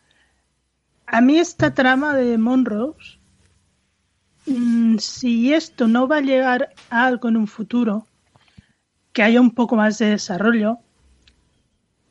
a 1.05 1.21
mí 1.21 1.37
esta 1.37 1.73
trama 1.73 2.15
de 2.15 2.37
Monrose 2.37 3.19
Mm, 4.45 4.97
si 4.97 5.53
esto 5.53 5.87
no 5.87 6.07
va 6.07 6.17
a 6.17 6.21
llegar 6.21 6.73
a 6.89 7.05
algo 7.05 7.29
en 7.29 7.37
un 7.37 7.47
futuro, 7.47 8.07
que 9.13 9.23
haya 9.23 9.39
un 9.39 9.51
poco 9.51 9.75
más 9.75 9.97
de 9.99 10.07
desarrollo, 10.07 10.79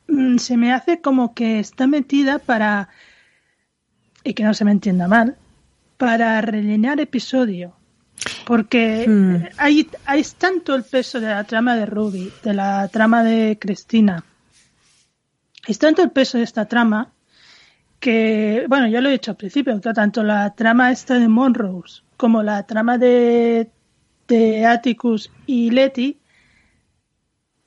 mm, 0.09 0.39
se 0.39 0.57
me 0.57 0.73
hace 0.73 1.01
como 1.01 1.35
que 1.35 1.59
está 1.59 1.87
metida 1.87 2.39
para, 2.39 2.89
y 4.25 4.35
que 4.35 4.45
no 4.45 4.55
se 4.55 4.65
me 4.65 4.73
entienda 4.73 5.09
mal, 5.09 5.37
para 5.99 6.41
rellenar 6.41 7.01
episodio. 7.01 7.75
Porque 8.47 9.07
hmm. 9.09 9.55
hay, 9.59 9.89
hay 10.05 10.25
tanto 10.39 10.75
el 10.75 10.85
peso 10.85 11.21
de 11.21 11.29
la 11.29 11.45
trama 11.45 11.77
de 11.77 11.87
Ruby, 11.87 12.33
de 12.43 12.55
la 12.55 12.89
trama 12.89 13.23
de 13.23 13.59
Cristina, 13.61 14.25
es 15.67 15.79
tanto 15.79 16.03
el 16.03 16.11
peso 16.11 16.39
de 16.39 16.45
esta 16.45 16.67
trama 16.67 17.13
que, 18.01 18.65
bueno, 18.69 18.89
ya 18.89 19.01
lo 19.01 19.09
he 19.09 19.13
dicho 19.13 19.31
al 19.31 19.37
principio, 19.37 19.81
que 19.81 19.93
tanto 19.93 20.25
la 20.25 20.55
trama 20.55 20.91
esta 20.91 21.15
de 21.15 21.29
Monrose 21.29 22.03
como 22.17 22.43
la 22.43 22.65
trama 22.67 22.99
de, 22.99 23.71
de 24.27 24.67
Atticus 24.67 25.31
y 25.47 25.71
Letty 25.71 26.19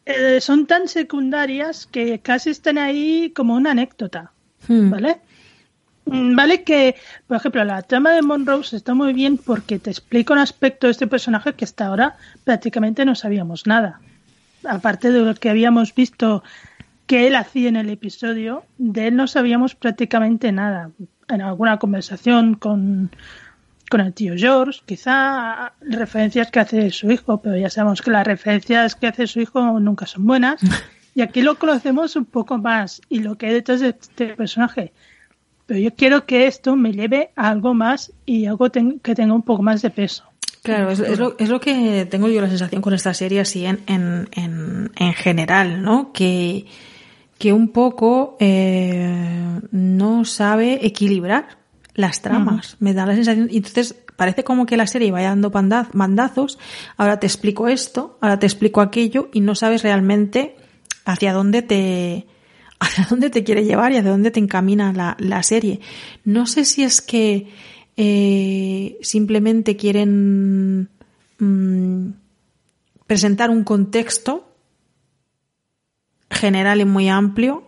eh, 0.05 0.41
son 0.41 0.67
tan 0.67 0.87
secundarias 0.87 1.87
que 1.87 2.19
casi 2.19 2.49
están 2.49 2.77
ahí 2.77 3.31
como 3.33 3.55
una 3.55 3.71
anécdota, 3.71 4.33
hmm. 4.67 4.89
¿vale? 4.89 5.21
Mm, 6.05 6.35
vale 6.35 6.63
que, 6.63 6.95
por 7.27 7.37
ejemplo, 7.37 7.63
la 7.63 7.81
trama 7.81 8.11
de 8.11 8.21
Monrose 8.21 8.75
está 8.75 8.93
muy 8.93 9.13
bien 9.13 9.37
porque 9.37 9.79
te 9.79 9.89
explica 9.89 10.33
un 10.33 10.39
aspecto 10.39 10.87
de 10.87 10.91
este 10.91 11.07
personaje 11.07 11.53
que 11.53 11.65
hasta 11.65 11.87
ahora 11.87 12.15
prácticamente 12.43 13.05
no 13.05 13.15
sabíamos 13.15 13.65
nada. 13.65 13.99
Aparte 14.67 15.11
de 15.11 15.21
lo 15.21 15.35
que 15.35 15.49
habíamos 15.49 15.93
visto 15.93 16.43
que 17.07 17.27
él 17.27 17.35
hacía 17.35 17.69
en 17.69 17.75
el 17.75 17.89
episodio, 17.89 18.63
de 18.77 19.07
él 19.07 19.15
no 19.15 19.27
sabíamos 19.27 19.75
prácticamente 19.75 20.51
nada. 20.51 20.91
En 21.27 21.41
alguna 21.41 21.77
conversación 21.77 22.55
con, 22.55 23.11
con 23.89 24.01
el 24.01 24.13
tío 24.13 24.33
George, 24.37 24.81
quizá 24.85 25.73
referencias 25.81 26.51
que 26.51 26.59
hace 26.59 26.91
su 26.91 27.11
hijo, 27.11 27.41
pero 27.41 27.57
ya 27.57 27.69
sabemos 27.69 28.01
que 28.01 28.11
las 28.11 28.25
referencias 28.25 28.95
que 28.95 29.07
hace 29.07 29.27
su 29.27 29.39
hijo 29.41 29.79
nunca 29.79 30.05
son 30.05 30.25
buenas. 30.25 30.61
Y 31.17 31.21
aquí 31.21 31.41
lo 31.41 31.55
conocemos 31.55 32.17
un 32.17 32.25
poco 32.25 32.57
más 32.57 33.01
y 33.07 33.19
lo 33.19 33.37
que 33.37 33.45
hay 33.45 33.53
detrás 33.53 33.79
de 33.79 33.95
este 33.97 34.35
personaje. 34.35 34.91
Pero 35.65 35.79
yo 35.79 35.93
quiero 35.95 36.25
que 36.25 36.47
esto 36.47 36.75
me 36.75 36.91
lleve 36.91 37.31
a 37.35 37.49
algo 37.49 37.73
más 37.73 38.11
y 38.25 38.45
algo 38.45 38.69
que 38.69 39.15
tenga 39.15 39.33
un 39.33 39.41
poco 39.41 39.63
más 39.63 39.81
de 39.81 39.89
peso. 39.89 40.23
Claro, 40.61 40.89
es, 40.89 40.99
lo, 41.19 41.35
es, 41.37 41.49
lo, 41.49 41.59
que 41.59 42.07
tengo 42.09 42.27
yo 42.27 42.41
la 42.41 42.49
sensación 42.49 42.81
con 42.81 42.93
esta 42.93 43.13
serie 43.13 43.39
así 43.39 43.65
en, 43.65 43.81
en, 43.85 44.27
en, 44.31 44.91
en 44.95 45.13
general, 45.13 45.83
¿no? 45.83 46.11
Que, 46.11 46.65
que 47.37 47.53
un 47.53 47.69
poco 47.69 48.35
eh, 48.39 49.59
no 49.71 50.25
sabe 50.25 50.85
equilibrar 50.85 51.57
las 51.93 52.21
tramas. 52.21 52.77
Me 52.79 52.93
da 52.93 53.05
la 53.05 53.15
sensación. 53.15 53.47
Y 53.51 53.57
entonces 53.57 53.95
parece 54.15 54.43
como 54.43 54.65
que 54.65 54.77
la 54.77 54.87
serie 54.87 55.11
vaya 55.11 55.29
dando 55.29 55.51
mandazos. 55.93 56.57
Ahora 56.97 57.19
te 57.19 57.27
explico 57.27 57.67
esto, 57.67 58.17
ahora 58.21 58.39
te 58.39 58.45
explico 58.45 58.81
aquello 58.81 59.29
y 59.33 59.41
no 59.41 59.55
sabes 59.55 59.83
realmente 59.83 60.55
hacia 61.05 61.33
dónde 61.33 61.61
te 61.61 62.27
hacia 62.85 63.05
dónde 63.09 63.29
te 63.29 63.43
quiere 63.43 63.63
llevar 63.63 63.91
y 63.91 63.97
hacia 63.97 64.11
dónde 64.11 64.31
te 64.31 64.39
encamina 64.39 64.93
la, 64.93 65.15
la 65.19 65.43
serie. 65.43 65.79
No 66.23 66.45
sé 66.45 66.65
si 66.65 66.83
es 66.83 67.01
que 67.01 67.47
eh, 67.97 68.97
simplemente 69.01 69.77
quieren 69.77 70.89
mm, 71.39 72.09
presentar 73.07 73.49
un 73.49 73.63
contexto 73.63 74.51
general 76.29 76.81
y 76.81 76.85
muy 76.85 77.07
amplio 77.07 77.63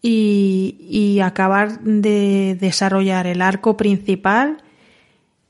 y, 0.00 1.20
acabar 1.22 1.80
de 1.80 2.56
desarrollar 2.60 3.26
el 3.26 3.40
arco 3.40 3.76
principal 3.76 4.62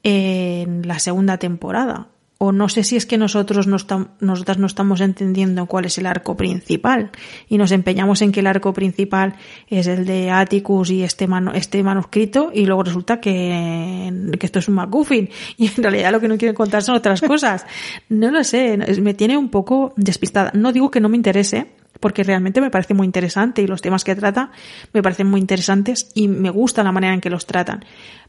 en 0.04 0.86
la 0.86 1.00
segunda 1.00 1.38
temporada. 1.38 2.08
O 2.38 2.50
no 2.50 2.68
sé 2.68 2.82
si 2.82 2.96
es 2.96 3.06
que 3.06 3.16
nosotros 3.16 3.66
no 3.66 3.76
nosotras 4.20 4.58
no 4.58 4.66
estamos 4.66 5.00
entendiendo 5.00 5.66
cuál 5.66 5.84
es 5.84 5.98
el 5.98 6.06
arco 6.06 6.36
principal 6.36 7.10
y 7.48 7.58
nos 7.58 7.70
empeñamos 7.70 8.22
en 8.22 8.32
que 8.32 8.40
el 8.40 8.48
arco 8.48 8.72
principal 8.72 9.36
es 9.68 9.86
el 9.86 10.04
de 10.04 10.30
Atticus 10.30 10.90
y 10.90 11.04
este, 11.04 11.28
este 11.54 11.82
manuscrito 11.82 12.50
y 12.52 12.66
luego 12.66 12.82
resulta 12.82 13.20
que, 13.20 14.32
que 14.38 14.46
esto 14.46 14.58
es 14.58 14.68
un 14.68 14.74
MacGuffin 14.74 15.30
y 15.56 15.68
en 15.68 15.82
realidad 15.82 16.10
lo 16.10 16.20
que 16.20 16.28
no 16.28 16.36
quieren 16.36 16.56
contar 16.56 16.82
son 16.82 16.96
otras 16.96 17.20
cosas. 17.20 17.66
No 18.08 18.30
lo 18.30 18.42
sé, 18.42 18.78
me 19.00 19.14
tiene 19.14 19.36
un 19.36 19.48
poco 19.48 19.92
despistada. 19.96 20.50
No 20.54 20.72
digo 20.72 20.90
que 20.90 21.00
no 21.00 21.08
me 21.08 21.16
interese, 21.16 21.68
porque 22.00 22.22
realmente 22.22 22.60
me 22.60 22.70
parece 22.70 22.94
muy 22.94 23.06
interesante 23.06 23.62
y 23.62 23.66
los 23.66 23.80
temas 23.80 24.04
que 24.04 24.14
trata 24.14 24.50
me 24.92 25.02
parecen 25.02 25.26
muy 25.26 25.40
interesantes 25.40 26.10
y 26.14 26.28
me 26.28 26.50
gusta 26.50 26.82
la 26.82 26.92
manera 26.92 27.14
en 27.14 27.20
que 27.20 27.30
los 27.30 27.46
tratan. 27.46 27.84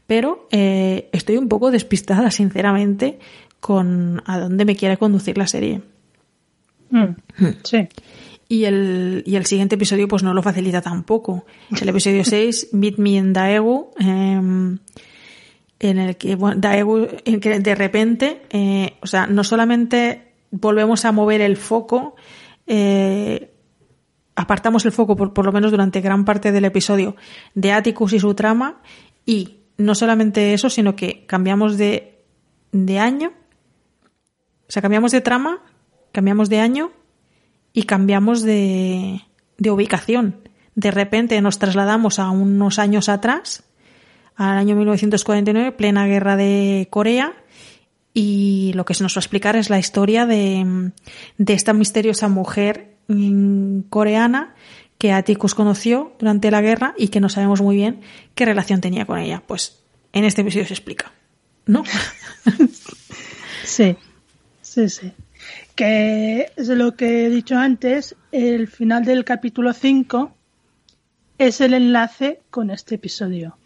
Pero 0.06 0.46
eh, 0.52 1.08
estoy 1.12 1.36
un 1.36 1.48
poco 1.48 1.70
despistada, 1.70 2.30
sinceramente, 2.30 3.18
con 3.60 4.22
a 4.26 4.38
dónde 4.38 4.64
me 4.64 4.76
quiere 4.76 4.96
conducir 4.96 5.38
la 5.38 5.46
serie. 5.46 5.82
Mm, 6.90 7.04
hmm. 7.38 7.54
sí. 7.64 7.88
Y 8.48 8.64
el, 8.64 9.24
y 9.26 9.34
el 9.34 9.44
siguiente 9.46 9.74
episodio 9.74 10.06
pues 10.06 10.22
no 10.22 10.32
lo 10.32 10.42
facilita 10.42 10.80
tampoco. 10.80 11.44
Es 11.70 11.82
el 11.82 11.88
episodio 11.88 12.24
6, 12.24 12.68
Meet 12.72 12.98
Me 12.98 13.10
in 13.10 13.32
Daegu, 13.32 13.90
em, 13.98 14.78
en 15.78 15.98
el 15.98 16.16
que, 16.16 16.36
bueno, 16.36 16.60
Daegu, 16.60 17.08
en 17.24 17.40
que 17.40 17.58
de 17.58 17.74
repente, 17.74 18.42
eh, 18.50 18.94
o 19.00 19.06
sea, 19.06 19.26
no 19.26 19.44
solamente 19.44 20.32
volvemos 20.50 21.04
a 21.04 21.12
mover 21.12 21.40
el 21.40 21.56
foco, 21.56 22.14
eh, 22.66 23.50
apartamos 24.36 24.84
el 24.84 24.92
foco, 24.92 25.16
por, 25.16 25.32
por 25.32 25.44
lo 25.44 25.52
menos 25.52 25.70
durante 25.70 26.00
gran 26.00 26.24
parte 26.24 26.52
del 26.52 26.64
episodio, 26.64 27.16
de 27.54 27.72
Atticus 27.72 28.12
y 28.12 28.20
su 28.20 28.34
trama, 28.34 28.80
y 29.24 29.56
no 29.76 29.94
solamente 29.94 30.54
eso, 30.54 30.70
sino 30.70 30.94
que 30.96 31.26
cambiamos 31.26 31.76
de, 31.76 32.22
de 32.72 32.98
año, 32.98 33.32
o 34.68 34.72
sea, 34.72 34.82
cambiamos 34.82 35.12
de 35.12 35.20
trama, 35.20 35.60
cambiamos 36.12 36.48
de 36.48 36.60
año 36.60 36.92
y 37.72 37.84
cambiamos 37.84 38.42
de, 38.42 39.20
de 39.58 39.70
ubicación. 39.70 40.36
De 40.74 40.90
repente 40.90 41.40
nos 41.40 41.58
trasladamos 41.58 42.18
a 42.18 42.30
unos 42.30 42.78
años 42.78 43.08
atrás, 43.08 43.64
al 44.34 44.58
año 44.58 44.76
1949, 44.76 45.72
plena 45.72 46.06
guerra 46.06 46.36
de 46.36 46.88
Corea, 46.90 47.34
y 48.12 48.72
lo 48.74 48.84
que 48.84 48.94
se 48.94 49.02
nos 49.02 49.14
va 49.14 49.18
a 49.18 49.20
explicar 49.20 49.56
es 49.56 49.68
la 49.68 49.78
historia 49.78 50.24
de, 50.24 50.92
de 51.36 51.52
esta 51.52 51.72
misteriosa 51.72 52.28
mujer 52.28 52.96
coreana 53.90 54.54
que 54.98 55.12
Atticus 55.12 55.54
conoció 55.54 56.14
durante 56.18 56.50
la 56.50 56.62
guerra 56.62 56.94
y 56.96 57.08
que 57.08 57.20
no 57.20 57.28
sabemos 57.28 57.60
muy 57.60 57.76
bien 57.76 58.00
qué 58.34 58.46
relación 58.46 58.80
tenía 58.80 59.04
con 59.04 59.18
ella. 59.18 59.42
Pues 59.46 59.82
en 60.12 60.24
este 60.24 60.40
episodio 60.40 60.66
se 60.66 60.72
explica, 60.74 61.12
¿no? 61.66 61.84
sí, 63.64 63.96
sí, 64.76 64.88
sí. 64.88 65.12
Que 65.74 66.52
es 66.56 66.68
lo 66.68 66.94
que 66.96 67.26
he 67.26 67.30
dicho 67.30 67.56
antes, 67.56 68.16
el 68.32 68.68
final 68.68 69.04
del 69.04 69.24
capítulo 69.24 69.72
5 69.72 70.34
es 71.38 71.60
el 71.60 71.74
enlace 71.74 72.40
con 72.50 72.70
este 72.70 72.96
episodio. 72.96 73.56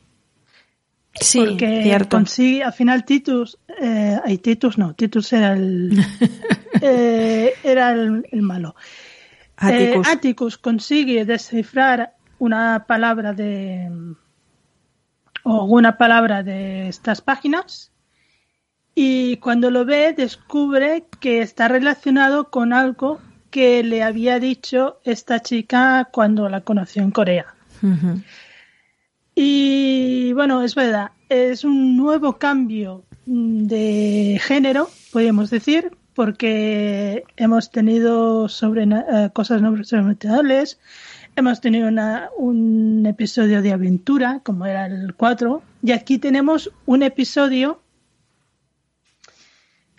Sí, 1.12 1.40
porque 1.40 1.82
cierto. 1.82 2.16
consigue, 2.16 2.62
al 2.62 2.72
final 2.72 3.04
Titus, 3.04 3.58
eh, 3.80 4.18
hay 4.24 4.38
Titus 4.38 4.78
no, 4.78 4.94
Titus 4.94 5.32
era 5.32 5.54
el, 5.54 5.98
eh, 6.80 7.52
era 7.64 7.90
el 7.92 8.42
malo. 8.42 8.76
Eh, 9.68 10.00
Atticus. 10.04 10.56
consigue 10.56 11.24
descifrar 11.24 12.14
una 12.38 12.86
palabra 12.86 13.32
de 13.32 13.90
o 15.42 15.64
una 15.64 15.98
palabra 15.98 16.42
de 16.42 16.88
estas 16.88 17.20
páginas 17.20 17.89
y 18.95 19.36
cuando 19.36 19.70
lo 19.70 19.84
ve 19.84 20.12
descubre 20.16 21.05
que 21.20 21.41
está 21.41 21.68
relacionado 21.68 22.51
con 22.51 22.72
algo 22.72 23.20
que 23.51 23.82
le 23.82 24.03
había 24.03 24.38
dicho 24.38 25.01
esta 25.05 25.41
chica 25.41 26.09
cuando 26.12 26.49
la 26.49 26.61
conoció 26.61 27.03
en 27.03 27.11
Corea. 27.11 27.55
Y 29.34 30.32
bueno, 30.34 30.62
es 30.62 30.74
verdad, 30.74 31.12
es 31.28 31.64
un 31.64 31.97
nuevo 31.97 32.38
cambio 32.38 33.05
de 33.26 34.41
género, 34.43 34.88
podríamos 35.12 35.51
decir, 35.51 35.93
porque 36.14 37.24
hemos 37.36 37.70
tenido 37.70 38.49
sobre, 38.49 38.82
eh, 38.82 39.30
cosas 39.32 39.62
sobrenaturales, 39.88 40.78
hemos 41.36 41.61
tenido 41.61 41.88
un 42.36 43.07
episodio 43.07 43.62
de 43.62 43.72
aventura, 43.72 44.41
como 44.43 44.66
era 44.66 44.86
el 44.86 45.14
4, 45.14 45.62
y 45.82 45.93
aquí 45.93 46.18
tenemos 46.18 46.70
un 46.86 47.03
episodio 47.03 47.80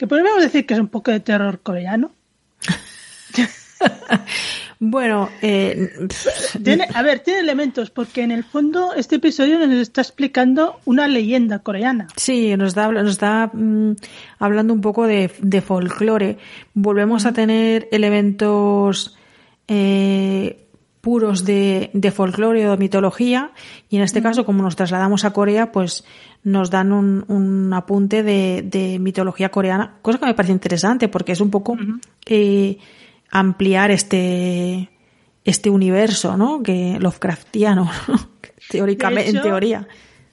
que 0.02 0.08
podríamos 0.08 0.42
decir 0.42 0.66
que 0.66 0.74
es 0.74 0.80
un 0.80 0.88
poco 0.88 1.12
de 1.12 1.20
terror 1.20 1.60
coreano. 1.62 2.10
bueno, 4.80 5.30
eh, 5.44 5.92
a 6.96 7.04
ver, 7.04 7.20
tiene 7.20 7.42
elementos, 7.42 7.92
porque 7.92 8.24
en 8.24 8.32
el 8.32 8.44
fondo 8.44 8.96
este 8.96 9.18
episodio 9.18 9.60
nos 9.60 9.78
está 9.78 10.02
explicando 10.02 10.80
una 10.86 11.08
leyenda 11.08 11.60
coreana. 11.60 12.08
Sí, 12.16 12.58
nos 12.58 12.74
da, 12.74 12.92
nos 12.92 13.20
da 13.20 13.52
mm, 13.54 13.98
hablando 14.40 14.74
un 14.74 14.82
poco 14.82 15.06
de, 15.06 15.30
de 15.40 15.62
folclore. 15.62 16.40
Volvemos 16.74 17.28
a 17.28 17.34
tener 17.34 17.88
elementos 17.92 19.16
eh, 19.68 20.66
puros 21.02 21.46
de, 21.46 21.92
de 21.94 22.12
folclore 22.12 22.68
o 22.68 22.72
de 22.72 22.78
mitología 22.78 23.52
y 23.88 23.98
en 23.98 24.02
este 24.02 24.24
caso 24.24 24.46
como 24.46 24.64
nos 24.64 24.76
trasladamos 24.76 25.26
a 25.26 25.34
Corea 25.34 25.72
pues 25.72 26.06
nos 26.44 26.70
dan 26.70 26.92
un, 26.92 27.26
un 27.28 27.74
apunte 27.74 28.24
de, 28.24 28.64
de, 28.66 29.00
mitología 29.00 29.50
coreana 29.50 29.98
cosa 30.02 30.18
que 30.18 30.26
me 30.26 30.34
parece 30.34 30.54
interesante 30.54 31.08
porque 31.08 31.34
es 31.34 31.42
un 31.42 31.52
poco 31.52 31.78
eh, 32.26 32.78
ampliar 33.30 33.92
este 33.92 34.90
este 35.44 35.70
universo 35.70 36.38
no 36.38 36.62
que 36.64 36.98
Lovecraftiano 37.00 37.90
teóricamente 38.70 39.30
en 39.30 39.42
teoría 39.42 39.88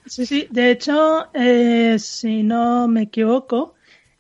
sí 0.06 0.24
sí 0.24 0.48
de 0.50 0.70
hecho 0.70 1.28
eh, 1.34 1.96
si 1.98 2.42
no 2.42 2.88
me 2.88 3.02
equivoco 3.02 3.74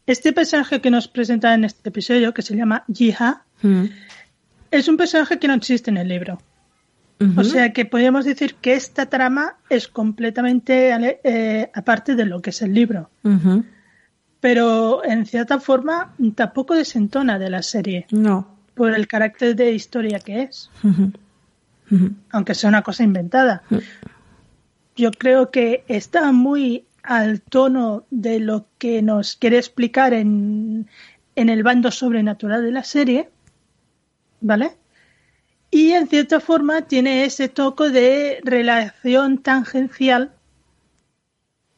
este 0.06 0.32
personaje 0.32 0.80
que 0.80 0.90
nos 0.90 1.08
presenta 1.08 1.54
en 1.54 1.64
este 1.64 1.88
episodio 1.88 2.32
que 2.34 2.42
se 2.42 2.56
llama 2.56 2.84
Jiha 2.92 3.44
mm. 3.62 3.84
Es 4.70 4.88
un 4.88 4.96
personaje 4.96 5.38
que 5.38 5.48
no 5.48 5.54
existe 5.54 5.90
en 5.90 5.96
el 5.96 6.08
libro. 6.08 6.38
O 7.36 7.42
sea 7.42 7.72
que 7.72 7.84
podríamos 7.84 8.24
decir 8.24 8.54
que 8.56 8.74
esta 8.74 9.06
trama 9.06 9.56
es 9.68 9.88
completamente 9.88 11.18
eh, 11.24 11.70
aparte 11.74 12.14
de 12.14 12.24
lo 12.24 12.40
que 12.40 12.50
es 12.50 12.62
el 12.62 12.72
libro. 12.72 13.10
Pero 14.40 15.04
en 15.04 15.26
cierta 15.26 15.58
forma 15.58 16.14
tampoco 16.34 16.74
desentona 16.74 17.38
de 17.38 17.50
la 17.50 17.62
serie. 17.62 18.06
No. 18.10 18.56
Por 18.74 18.94
el 18.94 19.08
carácter 19.08 19.56
de 19.56 19.72
historia 19.72 20.20
que 20.20 20.42
es. 20.42 20.70
Aunque 22.30 22.54
sea 22.54 22.68
una 22.68 22.82
cosa 22.82 23.02
inventada. 23.02 23.62
Yo 24.94 25.10
creo 25.10 25.50
que 25.50 25.84
está 25.88 26.30
muy 26.32 26.84
al 27.02 27.40
tono 27.40 28.04
de 28.10 28.38
lo 28.38 28.66
que 28.78 29.02
nos 29.02 29.36
quiere 29.36 29.58
explicar 29.58 30.12
en, 30.12 30.88
en 31.34 31.48
el 31.48 31.62
bando 31.62 31.90
sobrenatural 31.90 32.62
de 32.62 32.72
la 32.72 32.84
serie 32.84 33.30
¿vale? 34.40 34.72
Y 35.70 35.92
en 35.92 36.08
cierta 36.08 36.40
forma 36.40 36.82
tiene 36.82 37.24
ese 37.24 37.48
toque 37.48 37.90
de 37.90 38.40
relación 38.42 39.38
tangencial 39.38 40.32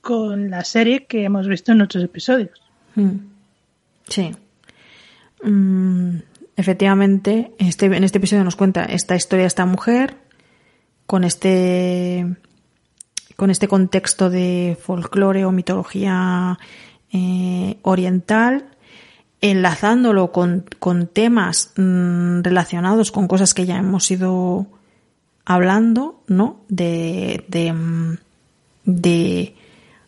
con 0.00 0.50
la 0.50 0.64
serie 0.64 1.06
que 1.06 1.24
hemos 1.24 1.48
visto 1.48 1.72
en 1.72 1.82
otros 1.82 2.04
episodios. 2.04 2.62
Mm. 2.94 3.16
Sí. 4.08 4.32
Mm, 5.42 6.16
efectivamente, 6.56 7.52
este, 7.58 7.86
en 7.86 8.04
este 8.04 8.18
episodio 8.18 8.44
nos 8.44 8.56
cuenta 8.56 8.84
esta 8.84 9.16
historia 9.16 9.44
de 9.44 9.48
esta 9.48 9.66
mujer 9.66 10.16
con 11.06 11.24
este 11.24 12.26
con 13.36 13.50
este 13.50 13.68
contexto 13.68 14.28
de 14.28 14.76
folclore 14.80 15.46
o 15.46 15.50
mitología 15.50 16.58
eh, 17.10 17.78
oriental 17.82 18.66
enlazándolo 19.40 20.32
con, 20.32 20.66
con 20.78 21.06
temas 21.06 21.72
mm, 21.76 22.42
relacionados 22.42 23.10
con 23.10 23.26
cosas 23.26 23.54
que 23.54 23.66
ya 23.66 23.78
hemos 23.78 24.10
ido 24.10 24.66
hablando, 25.44 26.22
¿no? 26.26 26.60
De, 26.68 27.44
de, 27.48 27.72
mm, 27.72 28.18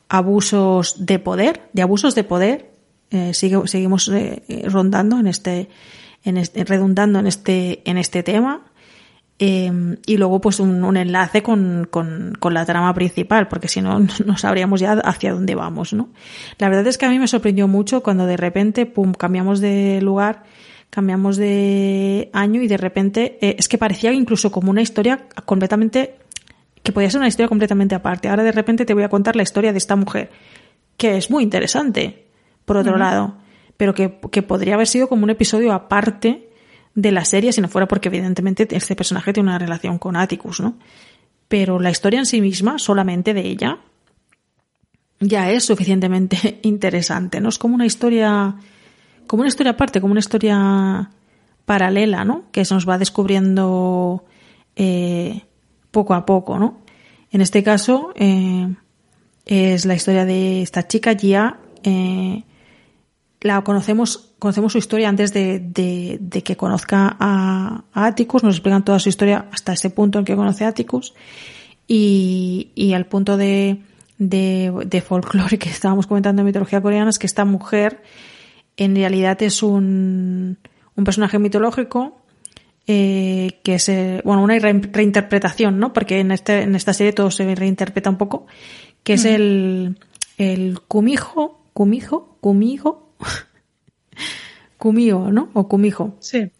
abusos 0.08 1.06
de 1.06 1.18
poder, 1.18 1.62
de 1.72 1.82
abusos 1.82 2.14
de 2.14 2.24
poder. 2.24 2.70
Eh, 3.10 3.34
sigue, 3.34 3.66
seguimos 3.66 4.08
eh, 4.08 4.42
rondando 4.68 5.18
en 5.18 5.26
este, 5.26 5.68
en 6.24 6.36
este, 6.36 6.64
redundando 6.64 7.18
en 7.18 7.26
este, 7.26 7.82
en 7.88 7.98
este 7.98 8.22
tema. 8.22 8.62
Em, 9.44 9.96
y 10.06 10.18
luego 10.18 10.40
pues 10.40 10.60
un, 10.60 10.96
enlace 10.96 11.42
con, 11.42 11.88
con, 11.90 12.32
con, 12.38 12.54
la 12.54 12.64
trama 12.64 12.94
principal, 12.94 13.48
porque 13.48 13.66
si 13.66 13.82
no, 13.82 13.98
no 13.98 14.36
sabríamos 14.36 14.78
ya 14.78 14.92
hacia 14.92 15.32
dónde 15.32 15.56
vamos, 15.56 15.92
¿no? 15.92 16.10
La 16.58 16.68
verdad 16.68 16.86
es 16.86 16.96
que 16.96 17.06
a 17.06 17.10
mí 17.10 17.18
me 17.18 17.26
sorprendió 17.26 17.66
mucho 17.66 18.04
cuando 18.04 18.24
de 18.24 18.36
repente, 18.36 18.86
pum, 18.86 19.12
cambiamos 19.14 19.58
de 19.58 20.00
lugar, 20.00 20.44
cambiamos 20.90 21.38
de 21.38 22.30
año 22.32 22.62
y 22.62 22.68
de 22.68 22.76
repente 22.76 23.38
eh, 23.40 23.56
es 23.58 23.66
que 23.66 23.78
parecía 23.78 24.12
incluso 24.12 24.52
como 24.52 24.70
una 24.70 24.80
historia 24.80 25.26
completamente, 25.44 26.14
que 26.84 26.92
podía 26.92 27.10
ser 27.10 27.18
una 27.18 27.26
historia 27.26 27.48
completamente 27.48 27.96
aparte. 27.96 28.28
Ahora 28.28 28.44
de 28.44 28.52
repente 28.52 28.84
te 28.84 28.94
voy 28.94 29.02
a 29.02 29.08
contar 29.08 29.34
la 29.34 29.42
historia 29.42 29.72
de 29.72 29.78
esta 29.78 29.96
mujer, 29.96 30.30
que 30.96 31.16
es 31.16 31.32
muy 31.32 31.42
interesante, 31.42 32.26
por 32.64 32.76
otro 32.76 32.96
lado, 32.96 33.38
pero 33.76 33.92
que, 33.92 34.20
que 34.30 34.42
podría 34.42 34.74
haber 34.74 34.86
sido 34.86 35.08
como 35.08 35.24
un 35.24 35.30
episodio 35.30 35.72
aparte 35.72 36.51
de 36.94 37.12
la 37.12 37.24
serie 37.24 37.52
si 37.52 37.60
no 37.60 37.68
fuera 37.68 37.88
porque 37.88 38.08
evidentemente 38.08 38.68
este 38.70 38.96
personaje 38.96 39.32
tiene 39.32 39.48
una 39.48 39.58
relación 39.58 39.98
con 39.98 40.16
Atticus, 40.16 40.60
¿no? 40.60 40.76
Pero 41.48 41.78
la 41.78 41.90
historia 41.90 42.18
en 42.18 42.26
sí 42.26 42.40
misma, 42.40 42.78
solamente 42.78 43.34
de 43.34 43.42
ella, 43.42 43.78
ya 45.20 45.50
es 45.50 45.64
suficientemente 45.64 46.60
interesante, 46.62 47.40
¿no? 47.40 47.48
Es 47.48 47.58
como 47.58 47.74
una 47.74 47.86
historia, 47.86 48.56
como 49.26 49.42
una 49.42 49.48
historia 49.48 49.72
aparte, 49.72 50.00
como 50.00 50.12
una 50.12 50.20
historia 50.20 51.10
paralela, 51.64 52.24
¿no? 52.24 52.44
Que 52.50 52.64
se 52.64 52.74
nos 52.74 52.88
va 52.88 52.98
descubriendo 52.98 54.24
eh, 54.76 55.42
poco 55.90 56.14
a 56.14 56.26
poco, 56.26 56.58
¿no? 56.58 56.78
En 57.30 57.40
este 57.40 57.62
caso 57.62 58.12
eh, 58.14 58.74
es 59.46 59.86
la 59.86 59.94
historia 59.94 60.24
de 60.24 60.62
esta 60.62 60.86
chica, 60.86 61.14
Gia, 61.14 61.58
eh, 61.82 62.44
la 63.42 63.62
conocemos, 63.62 64.32
conocemos 64.38 64.72
su 64.72 64.78
historia 64.78 65.08
antes 65.08 65.32
de, 65.32 65.58
de, 65.60 66.42
que 66.42 66.56
conozca 66.56 67.16
a, 67.18 67.84
Atticus, 67.92 68.42
nos 68.42 68.54
explican 68.54 68.84
toda 68.84 68.98
su 68.98 69.08
historia 69.08 69.46
hasta 69.52 69.72
ese 69.72 69.90
punto 69.90 70.18
en 70.18 70.24
que 70.24 70.36
conoce 70.36 70.64
a 70.64 70.68
Atticus 70.68 71.14
y, 71.86 72.70
y 72.74 72.92
al 72.92 73.06
punto 73.06 73.36
de, 73.36 73.82
de, 74.18 74.72
de 74.86 75.00
folclore 75.00 75.58
que 75.58 75.68
estábamos 75.68 76.06
comentando 76.06 76.42
en 76.42 76.46
mitología 76.46 76.80
coreana 76.80 77.10
es 77.10 77.18
que 77.18 77.26
esta 77.26 77.44
mujer 77.44 78.02
en 78.76 78.94
realidad 78.94 79.42
es 79.42 79.62
un, 79.62 80.58
un 80.96 81.04
personaje 81.04 81.38
mitológico 81.38 82.22
eh, 82.86 83.60
que 83.62 83.74
es, 83.74 83.88
eh, 83.88 84.22
bueno, 84.24 84.42
una 84.42 84.58
reinterpretación, 84.58 85.78
¿no? 85.78 85.92
Porque 85.92 86.18
en, 86.18 86.32
este, 86.32 86.62
en 86.62 86.74
esta 86.74 86.92
serie 86.92 87.12
todo 87.12 87.30
se 87.30 87.54
reinterpreta 87.54 88.10
un 88.10 88.18
poco, 88.18 88.46
que 89.04 89.12
es 89.12 89.24
mm. 89.24 89.28
el, 89.28 89.98
el 90.38 90.80
Kumijo, 90.80 91.60
Kumijo, 91.74 92.36
Kumijo, 92.40 93.01
Kumio, 94.78 95.30
¿no? 95.30 95.50
O 95.54 95.68
Kumijo. 95.68 96.16
Sí. 96.20 96.50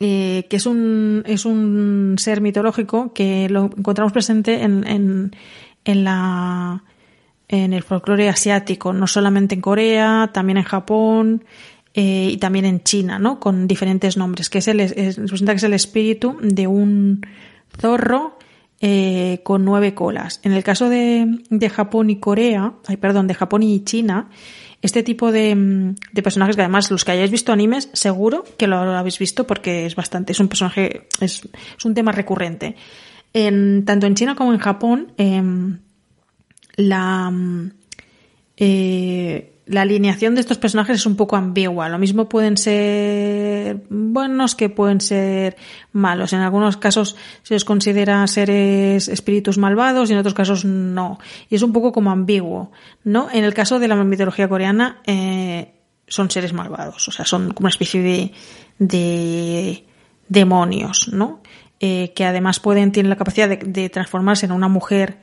Eh, 0.00 0.46
que 0.50 0.56
es 0.56 0.66
un, 0.66 1.22
es 1.26 1.44
un 1.44 2.16
ser 2.18 2.40
mitológico 2.40 3.12
que 3.12 3.48
lo 3.48 3.70
encontramos 3.76 4.12
presente 4.12 4.62
en, 4.62 4.86
en, 4.86 5.36
en 5.84 6.04
la 6.04 6.82
en 7.52 7.74
el 7.74 7.82
folclore 7.82 8.30
asiático, 8.30 8.94
no 8.94 9.06
solamente 9.06 9.54
en 9.54 9.60
Corea, 9.60 10.30
también 10.32 10.56
en 10.56 10.64
Japón 10.64 11.44
eh, 11.94 12.30
y 12.32 12.38
también 12.38 12.64
en 12.64 12.82
China, 12.82 13.18
¿no? 13.18 13.38
Con 13.38 13.68
diferentes 13.68 14.16
nombres, 14.16 14.48
que 14.48 14.58
es 14.58 14.68
el, 14.68 14.80
es, 14.80 15.16
que 15.16 15.52
es 15.52 15.62
el 15.62 15.74
espíritu 15.74 16.38
de 16.40 16.66
un 16.66 17.26
zorro 17.78 18.38
eh, 18.80 19.40
con 19.44 19.66
nueve 19.66 19.94
colas. 19.94 20.40
En 20.42 20.52
el 20.52 20.64
caso 20.64 20.88
de, 20.88 21.26
de 21.50 21.68
Japón 21.68 22.08
y 22.08 22.16
Corea, 22.16 22.72
ay, 22.86 22.96
perdón, 22.96 23.26
de 23.26 23.34
Japón 23.34 23.62
y 23.62 23.84
China, 23.84 24.30
este 24.82 25.02
tipo 25.02 25.32
de, 25.32 25.94
de, 26.12 26.22
personajes 26.22 26.56
que 26.56 26.62
además 26.62 26.90
los 26.90 27.04
que 27.04 27.12
hayáis 27.12 27.30
visto 27.30 27.52
animes 27.52 27.88
seguro 27.92 28.44
que 28.58 28.66
lo, 28.66 28.76
habéis 28.76 29.18
visto 29.18 29.46
porque 29.46 29.86
es 29.86 29.94
bastante, 29.94 30.32
es 30.32 30.40
un 30.40 30.48
personaje, 30.48 31.08
es, 31.20 31.48
es 31.78 31.84
un 31.84 31.94
tema 31.94 32.12
recurrente. 32.12 32.76
En, 33.32 33.84
tanto 33.84 34.06
en 34.06 34.14
China 34.14 34.34
como 34.34 34.52
en 34.52 34.58
Japón, 34.58 35.12
eh, 35.16 35.42
la, 36.76 37.32
eh, 38.56 39.51
la 39.66 39.82
alineación 39.82 40.34
de 40.34 40.40
estos 40.40 40.58
personajes 40.58 40.96
es 40.96 41.06
un 41.06 41.16
poco 41.16 41.36
ambigua. 41.36 41.88
Lo 41.88 41.98
mismo 41.98 42.28
pueden 42.28 42.56
ser 42.56 43.84
buenos 43.88 44.54
que 44.54 44.68
pueden 44.68 45.00
ser 45.00 45.56
malos. 45.92 46.32
En 46.32 46.40
algunos 46.40 46.76
casos 46.76 47.16
se 47.42 47.54
les 47.54 47.64
considera 47.64 48.26
seres 48.26 49.08
espíritus 49.08 49.58
malvados 49.58 50.10
y 50.10 50.14
en 50.14 50.18
otros 50.18 50.34
casos 50.34 50.64
no. 50.64 51.18
Y 51.48 51.54
es 51.54 51.62
un 51.62 51.72
poco 51.72 51.92
como 51.92 52.10
ambiguo, 52.10 52.72
¿no? 53.04 53.28
En 53.32 53.44
el 53.44 53.54
caso 53.54 53.78
de 53.78 53.88
la 53.88 53.96
mitología 53.96 54.48
coreana 54.48 55.00
eh, 55.06 55.74
son 56.08 56.30
seres 56.30 56.52
malvados, 56.52 57.06
o 57.08 57.12
sea, 57.12 57.24
son 57.24 57.52
como 57.52 57.66
una 57.66 57.70
especie 57.70 58.02
de, 58.02 58.32
de 58.78 59.86
demonios, 60.28 61.08
¿no? 61.12 61.40
Eh, 61.78 62.12
que 62.14 62.24
además 62.24 62.58
pueden, 62.58 62.90
tienen 62.90 63.10
la 63.10 63.16
capacidad 63.16 63.48
de, 63.48 63.56
de 63.56 63.88
transformarse 63.90 64.46
en 64.46 64.52
una 64.52 64.68
mujer 64.68 65.18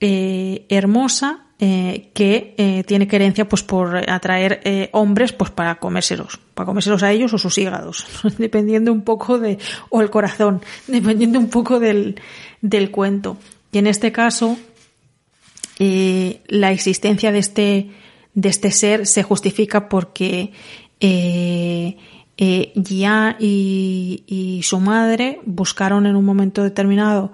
eh, 0.00 0.66
hermosa 0.68 1.43
eh, 1.60 2.10
que 2.14 2.56
eh, 2.58 2.82
tiene 2.82 3.06
querencia 3.06 3.48
pues 3.48 3.62
por 3.62 4.10
atraer 4.10 4.60
eh, 4.64 4.88
hombres 4.90 5.32
pues 5.32 5.52
para 5.52 5.76
comérselos, 5.76 6.40
para 6.52 6.66
comérselos 6.66 7.04
a 7.04 7.12
ellos 7.12 7.32
o 7.32 7.38
sus 7.38 7.56
hígados, 7.58 8.08
dependiendo 8.38 8.92
un 8.92 9.02
poco 9.02 9.38
de, 9.38 9.58
o 9.88 10.00
el 10.00 10.10
corazón, 10.10 10.62
dependiendo 10.88 11.38
un 11.38 11.50
poco 11.50 11.78
del, 11.78 12.20
del 12.60 12.90
cuento. 12.90 13.36
Y 13.70 13.78
en 13.78 13.86
este 13.86 14.10
caso, 14.10 14.58
la 15.78 16.72
existencia 16.72 17.30
de 17.30 17.38
este, 17.38 17.90
de 18.34 18.48
este 18.48 18.72
ser 18.72 19.06
se 19.06 19.22
justifica 19.22 19.88
porque 19.88 20.50
Gia 20.98 21.96
y, 23.38 24.24
y, 24.26 24.60
su 24.64 24.80
madre 24.80 25.38
buscaron 25.44 26.06
en 26.06 26.16
un 26.16 26.24
momento 26.24 26.64
determinado 26.64 27.30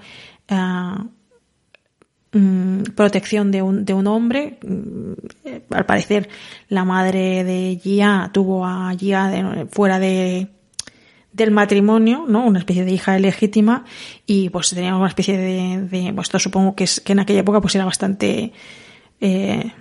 Mm, 2.32 2.82
protección 2.94 3.50
de 3.50 3.60
un, 3.62 3.84
de 3.84 3.92
un 3.92 4.06
hombre. 4.06 4.58
Mm, 4.62 5.12
al 5.70 5.84
parecer, 5.84 6.28
la 6.68 6.84
madre 6.84 7.42
de 7.42 7.80
Gia 7.82 8.30
tuvo 8.32 8.64
a 8.64 8.94
Gia 8.96 9.66
fuera 9.70 9.98
de, 9.98 10.46
del 11.32 11.50
matrimonio, 11.50 12.26
¿no? 12.28 12.46
Una 12.46 12.60
especie 12.60 12.84
de 12.84 12.92
hija 12.92 13.18
legítima 13.18 13.84
y 14.26 14.48
pues 14.50 14.70
tenía 14.70 14.94
una 14.94 15.08
especie 15.08 15.36
de, 15.36 15.88
de 15.88 16.12
pues 16.12 16.28
esto 16.28 16.38
supongo 16.38 16.76
que 16.76 16.84
es 16.84 17.00
que 17.00 17.12
en 17.12 17.18
aquella 17.18 17.40
época 17.40 17.60
pues 17.60 17.74
era 17.74 17.84
bastante 17.84 18.52
eh, 19.20 19.72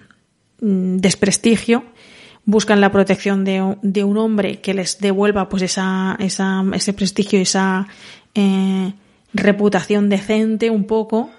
mm, 0.61 0.97
desprestigio. 0.97 1.83
Buscan 2.45 2.81
la 2.81 2.91
protección 2.91 3.45
de, 3.45 3.77
de, 3.83 4.03
un 4.03 4.17
hombre 4.17 4.59
que 4.59 4.73
les 4.73 4.99
devuelva 4.99 5.49
pues 5.49 5.61
esa, 5.61 6.17
esa 6.19 6.63
ese 6.73 6.93
prestigio 6.93 7.39
esa 7.39 7.87
eh, 8.33 8.93
reputación 9.33 10.09
decente 10.09 10.71
un 10.71 10.85
poco 10.85 11.29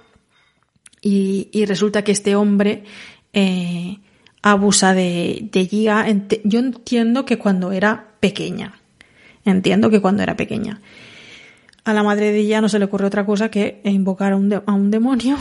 y, 1.02 1.64
resulta 1.66 2.02
que 2.04 2.12
este 2.12 2.34
hombre 2.36 2.84
eh, 3.32 3.98
abusa 4.42 4.94
de, 4.94 5.48
de 5.50 5.66
Gia. 5.66 6.06
Yo 6.44 6.58
entiendo 6.58 7.24
que 7.24 7.38
cuando 7.38 7.72
era 7.72 8.08
pequeña. 8.20 8.80
Entiendo 9.44 9.90
que 9.90 10.00
cuando 10.00 10.22
era 10.22 10.36
pequeña. 10.36 10.80
A 11.84 11.94
la 11.94 12.02
madre 12.02 12.32
de 12.32 12.44
Gia 12.44 12.60
no 12.60 12.68
se 12.68 12.78
le 12.78 12.84
ocurre 12.84 13.06
otra 13.06 13.24
cosa 13.24 13.50
que 13.50 13.80
invocar 13.84 14.32
a 14.32 14.36
un, 14.36 14.52
a 14.52 14.72
un 14.72 14.90
demonio 14.90 15.36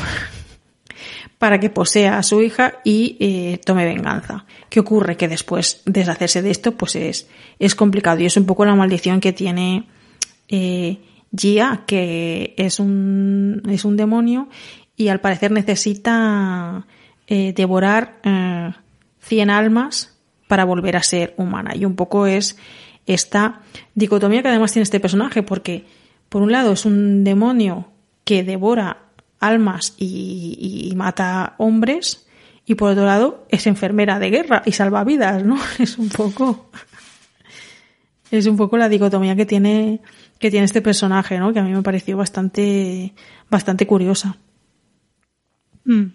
para 1.37 1.59
que 1.59 1.69
posea 1.69 2.17
a 2.17 2.23
su 2.23 2.41
hija 2.41 2.75
y 2.83 3.17
eh, 3.19 3.59
tome 3.65 3.85
venganza. 3.85 4.45
¿Qué 4.69 4.79
ocurre? 4.79 5.17
Que 5.17 5.27
después 5.27 5.81
deshacerse 5.85 6.41
de 6.41 6.51
esto 6.51 6.73
pues 6.73 6.95
es, 6.95 7.27
es 7.59 7.75
complicado 7.75 8.21
y 8.21 8.25
es 8.25 8.37
un 8.37 8.45
poco 8.45 8.65
la 8.65 8.75
maldición 8.75 9.19
que 9.19 9.33
tiene 9.33 9.85
eh, 10.47 10.99
Gia, 11.37 11.83
que 11.85 12.53
es 12.57 12.79
un, 12.79 13.61
es 13.69 13.85
un 13.85 13.97
demonio 13.97 14.49
y 14.99 15.07
al 15.07 15.21
parecer 15.21 15.49
necesita 15.51 16.85
eh, 17.25 17.53
devorar 17.55 18.19
eh, 18.21 18.73
100 19.21 19.49
almas 19.49 20.19
para 20.49 20.65
volver 20.65 20.97
a 20.97 21.03
ser 21.03 21.33
humana. 21.37 21.73
Y 21.73 21.85
un 21.85 21.95
poco 21.95 22.27
es 22.27 22.57
esta 23.05 23.61
dicotomía 23.95 24.41
que 24.41 24.49
además 24.49 24.73
tiene 24.73 24.83
este 24.83 24.99
personaje, 24.99 25.41
porque 25.41 25.85
por 26.27 26.41
un 26.41 26.51
lado 26.51 26.73
es 26.73 26.83
un 26.83 27.23
demonio 27.23 27.87
que 28.25 28.43
devora 28.43 29.03
almas 29.39 29.95
y, 29.97 30.91
mata 30.97 31.55
hombres, 31.59 32.27
y 32.65 32.75
por 32.75 32.91
otro 32.91 33.05
lado 33.05 33.47
es 33.47 33.67
enfermera 33.67 34.19
de 34.19 34.31
guerra 34.31 34.63
y 34.65 34.73
salva 34.73 35.05
vidas, 35.05 35.45
¿no? 35.45 35.57
Es 35.79 35.97
un 35.97 36.09
poco. 36.09 36.71
Es 38.31 38.47
un 38.47 38.57
poco 38.57 38.77
la 38.77 38.89
dicotomía 38.89 39.37
que 39.37 39.45
tiene, 39.45 40.01
que 40.39 40.51
tiene 40.51 40.65
este 40.65 40.81
personaje, 40.81 41.39
¿no? 41.39 41.53
Que 41.53 41.59
a 41.59 41.63
mí 41.63 41.71
me 41.71 41.83
pareció 41.83 42.17
bastante, 42.17 43.13
bastante 43.49 43.87
curiosa. 43.87 44.35
Mm. 45.89 46.13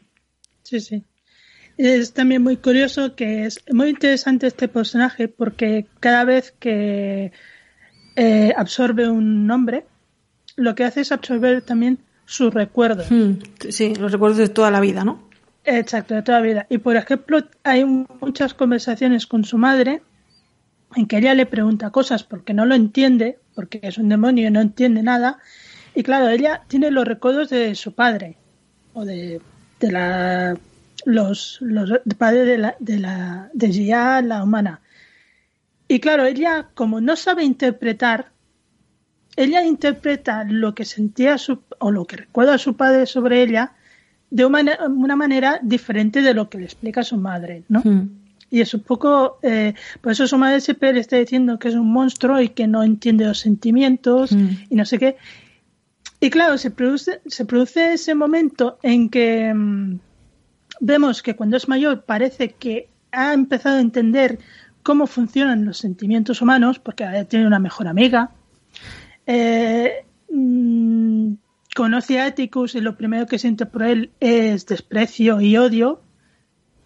Sí, 0.62 0.80
sí. 0.80 1.04
Es 1.76 2.12
también 2.12 2.42
muy 2.42 2.56
curioso 2.56 3.16
que 3.16 3.44
es 3.44 3.60
muy 3.72 3.88
interesante 3.88 4.46
este 4.46 4.68
personaje 4.68 5.26
porque 5.26 5.86
cada 5.98 6.24
vez 6.24 6.54
que 6.60 7.32
eh, 8.14 8.54
absorbe 8.56 9.08
un 9.08 9.48
nombre, 9.48 9.84
lo 10.54 10.76
que 10.76 10.84
hace 10.84 11.00
es 11.00 11.10
absorber 11.10 11.62
también 11.62 11.98
sus 12.24 12.54
recuerdos. 12.54 13.10
Mm, 13.10 13.32
sí, 13.70 13.94
los 13.96 14.12
recuerdos 14.12 14.38
de 14.38 14.48
toda 14.48 14.70
la 14.70 14.78
vida, 14.78 15.04
¿no? 15.04 15.28
Exacto, 15.64 16.14
de 16.14 16.22
toda 16.22 16.38
la 16.38 16.46
vida. 16.46 16.66
Y 16.70 16.78
por 16.78 16.94
ejemplo, 16.94 17.38
hay 17.64 17.84
muchas 17.84 18.54
conversaciones 18.54 19.26
con 19.26 19.44
su 19.44 19.58
madre 19.58 20.02
en 20.94 21.06
que 21.06 21.18
ella 21.18 21.34
le 21.34 21.46
pregunta 21.46 21.90
cosas 21.90 22.22
porque 22.22 22.54
no 22.54 22.64
lo 22.64 22.76
entiende, 22.76 23.40
porque 23.56 23.80
es 23.82 23.98
un 23.98 24.08
demonio 24.08 24.46
y 24.46 24.50
no 24.52 24.60
entiende 24.60 25.02
nada. 25.02 25.38
Y 25.96 26.04
claro, 26.04 26.28
ella 26.28 26.62
tiene 26.68 26.92
los 26.92 27.04
recuerdos 27.04 27.50
de 27.50 27.74
su 27.74 27.92
padre 27.92 28.36
o 28.92 29.04
de 29.04 29.40
de 29.80 29.92
la 29.92 30.56
los, 31.04 31.58
los 31.60 31.92
padres 32.16 32.46
de 32.46 32.58
la 32.58 32.76
de 32.78 32.98
la 32.98 33.50
de 33.52 33.72
Gia, 33.72 34.22
la 34.22 34.42
humana. 34.42 34.80
Y 35.88 36.00
claro, 36.00 36.24
ella 36.24 36.68
como 36.74 37.00
no 37.00 37.16
sabe 37.16 37.44
interpretar, 37.44 38.30
ella 39.36 39.64
interpreta 39.64 40.44
lo 40.44 40.74
que 40.74 40.84
sentía 40.84 41.38
su, 41.38 41.60
o 41.78 41.90
lo 41.90 42.06
que 42.06 42.16
recuerda 42.16 42.54
a 42.54 42.58
su 42.58 42.76
padre 42.76 43.06
sobre 43.06 43.42
ella 43.42 43.72
de 44.30 44.44
una, 44.44 44.78
una 44.88 45.16
manera 45.16 45.60
diferente 45.62 46.22
de 46.22 46.34
lo 46.34 46.48
que 46.48 46.58
le 46.58 46.64
explica 46.64 47.02
su 47.02 47.16
madre, 47.16 47.64
¿no? 47.68 47.82
Hmm. 47.84 48.08
Y 48.50 48.60
es 48.60 48.72
un 48.72 48.80
poco, 48.80 49.38
eh, 49.42 49.74
por 50.00 50.12
eso 50.12 50.26
su 50.26 50.38
madre 50.38 50.60
siempre 50.60 50.92
le 50.92 51.00
está 51.00 51.16
diciendo 51.16 51.58
que 51.58 51.68
es 51.68 51.74
un 51.74 51.92
monstruo 51.92 52.40
y 52.40 52.50
que 52.50 52.66
no 52.66 52.82
entiende 52.82 53.24
los 53.24 53.40
sentimientos 53.40 54.32
hmm. 54.32 54.48
y 54.70 54.76
no 54.76 54.84
sé 54.84 54.98
qué. 54.98 55.16
Y 56.24 56.30
claro, 56.30 56.56
se 56.56 56.70
produce, 56.70 57.20
se 57.26 57.44
produce 57.44 57.92
ese 57.92 58.14
momento 58.14 58.78
en 58.82 59.10
que 59.10 59.52
mm, 59.52 59.98
vemos 60.80 61.22
que 61.22 61.36
cuando 61.36 61.58
es 61.58 61.68
mayor 61.68 62.04
parece 62.04 62.52
que 62.52 62.88
ha 63.12 63.34
empezado 63.34 63.76
a 63.76 63.82
entender 63.82 64.38
cómo 64.82 65.06
funcionan 65.06 65.66
los 65.66 65.76
sentimientos 65.76 66.40
humanos, 66.40 66.78
porque 66.78 67.04
tiene 67.28 67.46
una 67.46 67.58
mejor 67.58 67.88
amiga. 67.88 68.30
Eh, 69.26 70.06
mm, 70.30 71.34
conoce 71.76 72.18
a 72.18 72.24
Atticus 72.24 72.74
y 72.74 72.80
lo 72.80 72.96
primero 72.96 73.26
que 73.26 73.38
siente 73.38 73.66
por 73.66 73.82
él 73.82 74.10
es 74.18 74.64
desprecio 74.64 75.42
y 75.42 75.58
odio, 75.58 76.00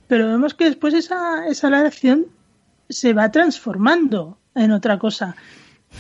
pero 0.09 0.27
vemos 0.27 0.55
que 0.55 0.65
después 0.65 0.95
esa, 0.95 1.47
esa 1.47 1.71
relación 1.71 2.27
se 2.89 3.13
va 3.13 3.31
transformando 3.31 4.37
en 4.57 4.73
otra 4.73 4.99
cosa. 4.99 5.37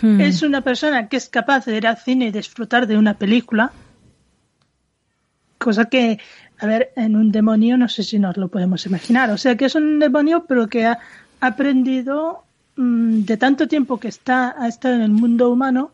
Hmm. 0.00 0.20
Es 0.20 0.42
una 0.42 0.60
persona 0.60 1.08
que 1.08 1.16
es 1.16 1.28
capaz 1.28 1.64
de 1.64 1.76
ir 1.76 1.86
al 1.86 1.96
cine 1.96 2.26
y 2.26 2.30
disfrutar 2.30 2.86
de 2.86 2.96
una 2.96 3.14
película, 3.14 3.72
cosa 5.58 5.86
que, 5.86 6.18
a 6.58 6.66
ver, 6.66 6.92
en 6.96 7.16
un 7.16 7.32
demonio 7.32 7.76
no 7.76 7.88
sé 7.88 8.02
si 8.02 8.18
nos 8.18 8.36
lo 8.36 8.48
podemos 8.48 8.86
imaginar. 8.86 9.30
O 9.30 9.36
sea, 9.36 9.56
que 9.56 9.66
es 9.66 9.74
un 9.74 9.98
demonio, 9.98 10.44
pero 10.46 10.68
que 10.68 10.86
ha 10.86 10.98
aprendido 11.40 12.44
mm, 12.76 13.20
de 13.22 13.36
tanto 13.36 13.68
tiempo 13.68 13.98
que 13.98 14.08
está 14.08 14.54
ha 14.58 14.68
estado 14.68 14.94
en 14.94 15.02
el 15.02 15.10
mundo 15.10 15.50
humano, 15.50 15.92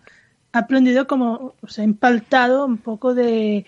ha 0.52 0.60
aprendido 0.60 1.06
como, 1.06 1.54
o 1.60 1.68
sea, 1.68 1.82
ha 1.82 1.86
impaltado 1.86 2.64
un 2.66 2.78
poco 2.78 3.14
de, 3.14 3.66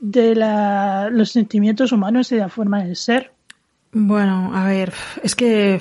de 0.00 0.34
la, 0.34 1.08
los 1.10 1.30
sentimientos 1.30 1.92
humanos 1.92 2.30
y 2.32 2.36
de 2.36 2.42
la 2.42 2.48
forma 2.48 2.84
de 2.84 2.94
ser. 2.94 3.32
Bueno, 3.92 4.50
a 4.54 4.66
ver, 4.66 4.92
es 5.22 5.34
que 5.34 5.80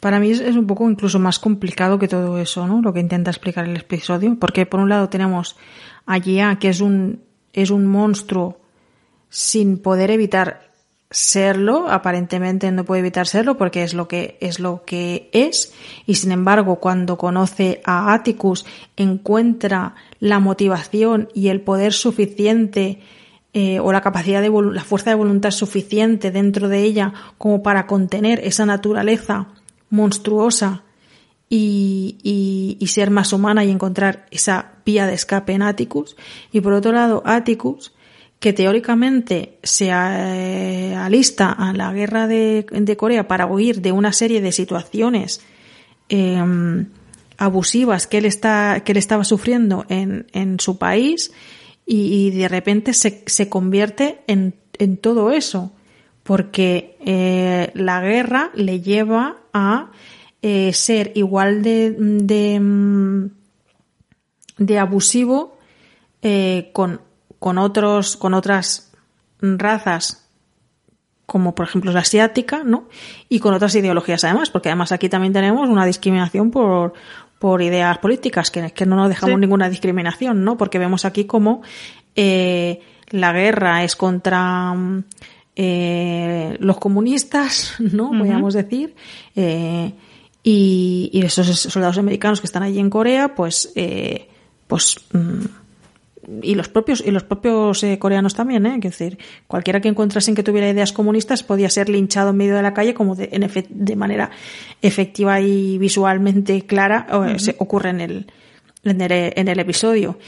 para 0.00 0.20
mí 0.20 0.30
es, 0.30 0.56
un 0.56 0.66
poco 0.66 0.88
incluso 0.88 1.18
más 1.18 1.38
complicado 1.38 1.98
que 1.98 2.08
todo 2.08 2.38
eso, 2.38 2.66
¿no? 2.66 2.80
Lo 2.82 2.92
que 2.92 3.00
intenta 3.00 3.30
explicar 3.30 3.66
el 3.66 3.76
episodio, 3.76 4.36
porque 4.38 4.66
por 4.66 4.80
un 4.80 4.88
lado 4.88 5.08
tenemos 5.08 5.56
a 6.06 6.20
Gia, 6.20 6.58
que 6.58 6.68
es 6.68 6.80
un, 6.80 7.22
es 7.52 7.70
un 7.70 7.86
monstruo 7.86 8.60
sin 9.28 9.78
poder 9.78 10.10
evitar 10.10 10.68
serlo, 11.10 11.88
aparentemente 11.88 12.70
no 12.70 12.84
puede 12.84 13.00
evitar 13.00 13.26
serlo 13.26 13.56
porque 13.56 13.82
es 13.82 13.94
lo 13.94 14.08
que 14.08 14.36
es 14.40 14.60
lo 14.60 14.84
que 14.84 15.30
es 15.32 15.72
y 16.04 16.16
sin 16.16 16.32
embargo 16.32 16.76
cuando 16.76 17.16
conoce 17.16 17.80
a 17.84 18.12
Atticus 18.12 18.66
encuentra 18.94 19.94
la 20.20 20.38
motivación 20.38 21.28
y 21.32 21.48
el 21.48 21.62
poder 21.62 21.94
suficiente 21.94 23.00
eh, 23.54 23.80
o 23.80 23.90
la 23.90 24.02
capacidad 24.02 24.42
de 24.42 24.50
la 24.50 24.84
fuerza 24.84 25.08
de 25.08 25.16
voluntad 25.16 25.50
suficiente 25.50 26.30
dentro 26.30 26.68
de 26.68 26.82
ella 26.82 27.14
como 27.38 27.62
para 27.62 27.86
contener 27.86 28.40
esa 28.44 28.66
naturaleza 28.66 29.48
monstruosa 29.90 30.84
y, 31.50 32.76
y, 32.78 32.86
ser 32.88 33.10
más 33.10 33.32
humana 33.32 33.64
y 33.64 33.70
encontrar 33.70 34.26
esa 34.30 34.72
vía 34.84 35.06
de 35.06 35.14
escape 35.14 35.54
en 35.54 35.62
Atticus. 35.62 36.16
Y 36.52 36.60
por 36.60 36.74
otro 36.74 36.92
lado, 36.92 37.22
Atticus, 37.24 37.92
que 38.38 38.52
teóricamente 38.52 39.58
se 39.62 39.88
eh, 39.88 40.94
alista 40.94 41.50
a 41.50 41.72
la 41.72 41.92
guerra 41.92 42.26
de, 42.26 42.96
Corea 42.98 43.26
para 43.26 43.46
huir 43.46 43.80
de 43.80 43.92
una 43.92 44.12
serie 44.12 44.40
de 44.40 44.52
situaciones 44.52 45.40
em, 46.08 46.86
abusivas 47.38 48.06
que 48.06 48.18
él, 48.18 48.26
está, 48.26 48.82
que 48.84 48.92
él 48.92 48.98
estaba 48.98 49.24
sufriendo 49.24 49.86
en, 49.88 50.26
en 50.32 50.60
su 50.60 50.78
país 50.78 51.32
y, 51.86 52.30
de 52.32 52.48
repente 52.48 52.92
se, 52.92 53.24
se 53.26 53.48
convierte 53.48 54.20
en, 54.26 54.54
en 54.78 54.98
todo 54.98 55.30
eso 55.30 55.72
porque 56.28 56.98
eh, 57.06 57.70
la 57.72 58.02
guerra 58.02 58.50
le 58.52 58.82
lleva 58.82 59.36
a 59.54 59.92
eh, 60.42 60.74
ser 60.74 61.12
igual 61.14 61.62
de, 61.62 61.94
de, 61.98 62.60
mm, 62.60 63.30
abusivo 64.78 65.56
eh, 66.20 66.68
con, 66.74 67.00
con, 67.38 67.56
otros, 67.56 68.18
con 68.18 68.34
otras 68.34 68.92
razas 69.40 70.28
como 71.24 71.54
por 71.54 71.66
ejemplo 71.66 71.92
la 71.92 72.00
asiática, 72.00 72.62
¿no? 72.62 72.90
Y 73.30 73.40
con 73.40 73.54
otras 73.54 73.74
ideologías 73.74 74.22
además, 74.22 74.50
porque 74.50 74.68
además 74.68 74.92
aquí 74.92 75.08
también 75.08 75.32
tenemos 75.32 75.66
una 75.70 75.86
discriminación 75.86 76.50
por, 76.50 76.92
por 77.38 77.62
ideas 77.62 77.96
políticas, 77.96 78.50
que, 78.50 78.70
que 78.72 78.84
no 78.84 78.96
nos 78.96 79.08
dejamos 79.08 79.40
ninguna 79.40 79.70
discriminación, 79.70 80.44
¿no? 80.44 80.58
Porque 80.58 80.78
vemos 80.78 81.06
aquí 81.06 81.24
como 81.24 81.62
eh, 82.16 82.82
la 83.08 83.32
guerra 83.32 83.82
es 83.82 83.96
contra 83.96 84.74
eh, 85.60 86.56
los 86.60 86.78
comunistas, 86.78 87.74
¿no? 87.80 88.10
Podríamos 88.10 88.54
decir. 88.54 88.94
Eh, 89.34 89.92
y, 90.44 91.10
y, 91.12 91.20
esos 91.22 91.48
soldados 91.48 91.98
americanos 91.98 92.40
que 92.40 92.46
están 92.46 92.62
allí 92.62 92.78
en 92.78 92.88
Corea, 92.88 93.34
pues, 93.34 93.72
eh, 93.74 94.28
pues, 94.68 94.96
mm, 95.12 95.44
y 96.42 96.54
los 96.54 96.68
propios 96.68 97.02
y 97.04 97.10
los 97.10 97.24
propios 97.24 97.82
eh, 97.82 97.98
coreanos 97.98 98.34
también, 98.34 98.66
¿eh? 98.66 98.76
Es 98.76 98.98
decir, 98.98 99.18
cualquiera 99.48 99.80
que 99.80 99.88
encontrasen 99.88 100.36
que 100.36 100.44
tuviera 100.44 100.68
ideas 100.68 100.92
comunistas 100.92 101.42
podía 101.42 101.68
ser 101.70 101.88
linchado 101.88 102.30
en 102.30 102.36
medio 102.36 102.54
de 102.54 102.62
la 102.62 102.72
calle 102.72 102.94
como 102.94 103.16
de, 103.16 103.28
en 103.32 103.50
de 103.68 103.96
manera 103.96 104.30
efectiva 104.80 105.40
y 105.40 105.76
visualmente 105.78 106.66
clara 106.66 107.08
se 107.38 107.56
ocurre 107.58 107.90
en 107.90 108.00
el, 108.00 108.26
en 108.84 109.00
el, 109.00 109.32
en 109.34 109.48
el 109.48 109.58
episodio. 109.58 110.18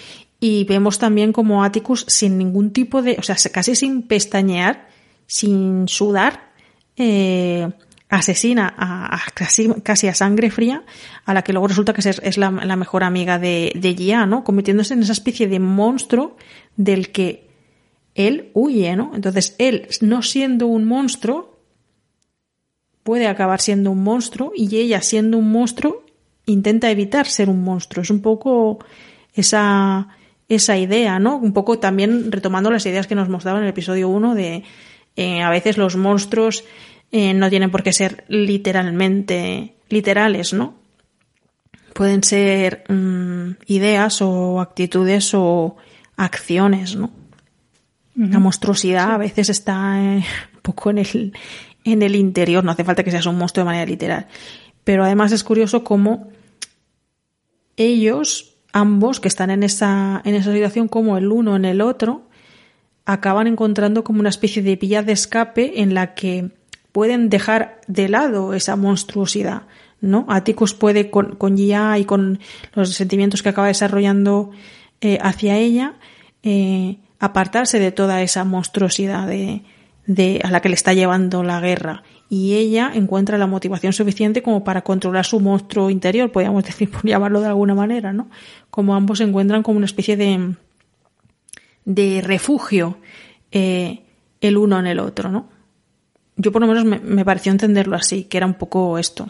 Y 0.40 0.64
vemos 0.64 0.98
también 0.98 1.32
como 1.32 1.62
Atticus 1.62 2.06
sin 2.08 2.38
ningún 2.38 2.72
tipo 2.72 3.02
de, 3.02 3.16
o 3.18 3.22
sea, 3.22 3.36
casi 3.52 3.76
sin 3.76 4.02
pestañear, 4.02 4.89
sin 5.30 5.86
sudar, 5.86 6.50
eh, 6.96 7.70
asesina 8.08 8.74
a, 8.76 9.20
casi, 9.32 10.08
a 10.08 10.14
sangre 10.14 10.50
fría 10.50 10.82
a 11.24 11.32
la 11.32 11.42
que 11.42 11.52
luego 11.52 11.68
resulta 11.68 11.92
que 11.92 12.00
es, 12.00 12.36
la, 12.36 12.50
la, 12.50 12.74
mejor 12.74 13.04
amiga 13.04 13.38
de, 13.38 13.70
de 13.76 13.94
Gia, 13.94 14.26
¿no? 14.26 14.42
Convirtiéndose 14.42 14.94
en 14.94 15.02
esa 15.02 15.12
especie 15.12 15.46
de 15.46 15.60
monstruo 15.60 16.36
del 16.74 17.12
que 17.12 17.48
él 18.16 18.50
huye, 18.54 18.96
¿no? 18.96 19.12
Entonces 19.14 19.54
él, 19.58 19.86
no 20.00 20.22
siendo 20.22 20.66
un 20.66 20.84
monstruo, 20.84 21.60
puede 23.04 23.28
acabar 23.28 23.60
siendo 23.60 23.92
un 23.92 24.02
monstruo 24.02 24.50
y 24.56 24.78
ella 24.78 25.00
siendo 25.00 25.38
un 25.38 25.52
monstruo 25.52 26.02
intenta 26.44 26.90
evitar 26.90 27.28
ser 27.28 27.48
un 27.48 27.62
monstruo. 27.62 28.02
Es 28.02 28.10
un 28.10 28.20
poco 28.20 28.84
esa, 29.32 30.08
esa 30.48 30.76
idea, 30.76 31.20
¿no? 31.20 31.36
Un 31.36 31.52
poco 31.52 31.78
también 31.78 32.32
retomando 32.32 32.68
las 32.72 32.84
ideas 32.84 33.06
que 33.06 33.14
nos 33.14 33.28
mostraban 33.28 33.60
en 33.60 33.66
el 33.66 33.70
episodio 33.70 34.08
1 34.08 34.34
de 34.34 34.64
eh, 35.16 35.42
a 35.42 35.50
veces 35.50 35.76
los 35.76 35.96
monstruos 35.96 36.64
eh, 37.12 37.34
no 37.34 37.50
tienen 37.50 37.70
por 37.70 37.82
qué 37.82 37.92
ser 37.92 38.24
literalmente 38.28 39.74
literales, 39.88 40.52
¿no? 40.52 40.74
Pueden 41.94 42.22
ser 42.22 42.84
mm, 42.88 43.56
ideas 43.66 44.22
o 44.22 44.60
actitudes 44.60 45.34
o 45.34 45.76
acciones, 46.16 46.96
¿no? 46.96 47.10
La 48.14 48.38
monstruosidad 48.38 49.12
a 49.12 49.18
veces 49.18 49.48
está 49.48 49.98
eh, 49.98 50.24
un 50.54 50.60
poco 50.62 50.90
en 50.90 50.98
el, 50.98 51.32
en 51.84 52.02
el 52.02 52.16
interior, 52.16 52.62
no 52.62 52.72
hace 52.72 52.84
falta 52.84 53.02
que 53.02 53.10
seas 53.10 53.26
un 53.26 53.38
monstruo 53.38 53.64
de 53.64 53.70
manera 53.70 53.86
literal. 53.86 54.26
Pero 54.84 55.04
además 55.04 55.32
es 55.32 55.44
curioso 55.44 55.84
cómo 55.84 56.28
ellos, 57.76 58.56
ambos 58.72 59.20
que 59.20 59.28
están 59.28 59.50
en 59.50 59.62
esa, 59.62 60.20
en 60.24 60.34
esa 60.34 60.52
situación, 60.52 60.88
como 60.88 61.16
el 61.16 61.32
uno 61.32 61.56
en 61.56 61.64
el 61.64 61.80
otro, 61.80 62.28
acaban 63.04 63.46
encontrando 63.46 64.04
como 64.04 64.20
una 64.20 64.28
especie 64.28 64.62
de 64.62 64.76
vía 64.76 65.02
de 65.02 65.12
escape 65.12 65.80
en 65.80 65.94
la 65.94 66.14
que 66.14 66.50
pueden 66.92 67.28
dejar 67.28 67.80
de 67.86 68.08
lado 68.08 68.54
esa 68.54 68.76
monstruosidad, 68.76 69.62
¿no? 70.00 70.26
Atticus 70.28 70.74
puede 70.74 71.10
con, 71.10 71.36
con 71.36 71.56
Gia 71.56 71.98
y 71.98 72.04
con 72.04 72.40
los 72.74 72.94
sentimientos 72.94 73.42
que 73.42 73.48
acaba 73.48 73.68
desarrollando 73.68 74.50
eh, 75.00 75.18
hacia 75.22 75.56
ella 75.56 75.94
eh, 76.42 76.98
apartarse 77.18 77.78
de 77.78 77.92
toda 77.92 78.22
esa 78.22 78.44
monstruosidad 78.44 79.26
de, 79.26 79.62
de, 80.06 80.40
a 80.42 80.50
la 80.50 80.60
que 80.60 80.68
le 80.68 80.74
está 80.74 80.92
llevando 80.92 81.42
la 81.42 81.60
guerra 81.60 82.02
y 82.28 82.54
ella 82.54 82.90
encuentra 82.94 83.38
la 83.38 83.46
motivación 83.46 83.92
suficiente 83.92 84.42
como 84.42 84.64
para 84.64 84.82
controlar 84.82 85.26
su 85.26 85.40
monstruo 85.40 85.90
interior, 85.90 86.30
podríamos 86.32 86.64
decir, 86.70 86.90
por 86.90 87.04
llamarlo 87.04 87.40
de 87.40 87.48
alguna 87.48 87.74
manera, 87.74 88.12
¿no? 88.12 88.28
Como 88.70 88.94
ambos 88.94 89.18
se 89.18 89.24
encuentran 89.24 89.62
como 89.62 89.76
una 89.76 89.86
especie 89.86 90.16
de, 90.16 90.54
de 91.84 92.20
refugio 92.20 92.98
eh, 93.52 94.02
el 94.40 94.56
uno 94.56 94.78
en 94.78 94.86
el 94.86 94.98
otro, 94.98 95.30
¿no? 95.30 95.48
yo 96.36 96.52
por 96.52 96.62
lo 96.62 96.68
menos 96.68 96.84
me, 96.84 97.24
pareció 97.24 97.52
entenderlo 97.52 97.96
así, 97.96 98.24
que 98.24 98.38
era 98.38 98.46
un 98.46 98.54
poco 98.54 98.96
esto. 98.96 99.28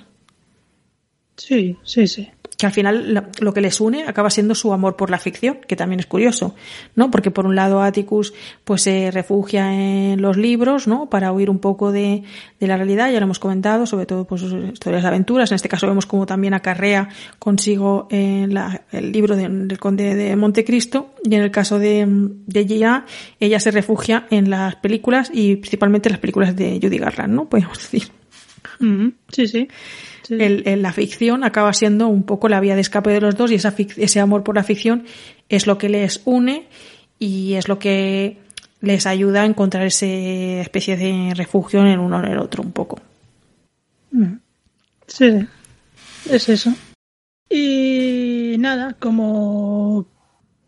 Sí, 1.37 1.77
sí, 1.83 2.07
sí 2.07 2.31
que 2.61 2.67
al 2.67 2.73
final 2.73 3.31
lo 3.41 3.55
que 3.55 3.61
les 3.63 3.81
une 3.81 4.05
acaba 4.07 4.29
siendo 4.29 4.55
su 4.55 4.73
amor 4.73 4.97
por 4.97 5.11
la 5.11 5.19
ficción, 5.19 5.59
que 5.67 5.77
también 5.77 6.01
es 6.01 6.07
curioso, 6.07 6.55
¿no? 6.95 7.11
Porque 7.11 7.31
por 7.31 7.47
un 7.47 7.57
lado 7.57 7.81
Atticus 7.83 8.35
pues 8.65 8.83
se 8.83 9.11
refugia 9.11 9.73
en 9.73 10.21
los 10.21 10.37
libros, 10.37 10.87
¿no? 10.87 11.09
Para 11.09 11.33
huir 11.33 11.49
un 11.49 11.59
poco 11.59 11.91
de, 11.91 12.23
de 12.59 12.67
la 12.67 12.77
realidad, 12.77 13.11
ya 13.11 13.19
lo 13.19 13.25
hemos 13.25 13.39
comentado, 13.39 13.87
sobre 13.87 14.05
todo 14.05 14.27
pues 14.27 14.43
sus 14.43 14.53
historias 14.53 15.03
de 15.03 15.09
aventuras. 15.09 15.51
En 15.51 15.57
este 15.57 15.71
caso 15.71 15.87
vemos 15.87 16.05
como 16.05 16.27
también 16.27 16.53
acarrea 16.53 17.09
consigo 17.39 18.09
la, 18.11 18.83
el 18.93 19.11
libro 19.11 19.37
del 19.37 19.79
Conde 19.79 20.15
de 20.15 20.37
Montecristo 20.37 21.15
y 21.25 21.35
en 21.35 21.43
el 21.43 21.51
caso 21.51 21.79
de, 21.79 22.07
de 22.09 22.67
Gia, 22.67 23.07
ella 23.39 23.59
se 23.59 23.71
refugia 23.71 24.27
en 24.31 24.51
las 24.51 24.77
películas 24.77 25.31
y 25.33 25.57
principalmente 25.57 26.11
en 26.11 26.13
las 26.13 26.21
películas 26.21 26.55
de 26.55 26.79
Judy 26.83 26.99
Garland, 26.99 27.33
¿no? 27.33 27.49
Podemos 27.49 27.79
decir. 27.79 28.09
Sí, 29.31 29.47
sí 29.47 29.69
el, 30.31 30.83
la 30.83 30.93
ficción 30.93 31.45
acaba 31.45 31.73
siendo 31.73 32.09
un 32.09 32.23
poco 32.23 32.49
la 32.49 32.61
vía 32.61 32.75
de 32.75 32.81
escape 32.81 33.11
de 33.11 33.21
los 33.21 33.37
dos 33.37 33.51
y 33.51 33.57
esa 33.57 33.75
ese 33.77 34.21
amor 34.21 34.43
por 34.43 34.55
la 34.55 34.65
ficción 34.65 35.05
es 35.49 35.67
lo 35.67 35.79
que 35.79 35.89
les 35.89 36.23
une 36.25 36.69
y 37.19 37.55
es 37.55 37.69
lo 37.69 37.79
que 37.79 38.39
les 38.81 39.07
ayuda 39.07 39.43
a 39.43 39.47
encontrar 39.47 39.87
esa 39.87 40.07
especie 40.07 40.97
de 40.97 41.35
refugio 41.35 41.85
en 41.85 41.99
uno 41.99 42.25
en 42.25 42.33
el 42.33 42.39
otro 42.39 42.63
un 42.63 42.73
poco. 42.73 42.99
Mm. 44.13 44.35
Sí, 45.07 45.47
es 46.31 46.49
eso. 46.49 46.73
Y 47.49 48.57
nada, 48.59 48.95
como 48.99 50.07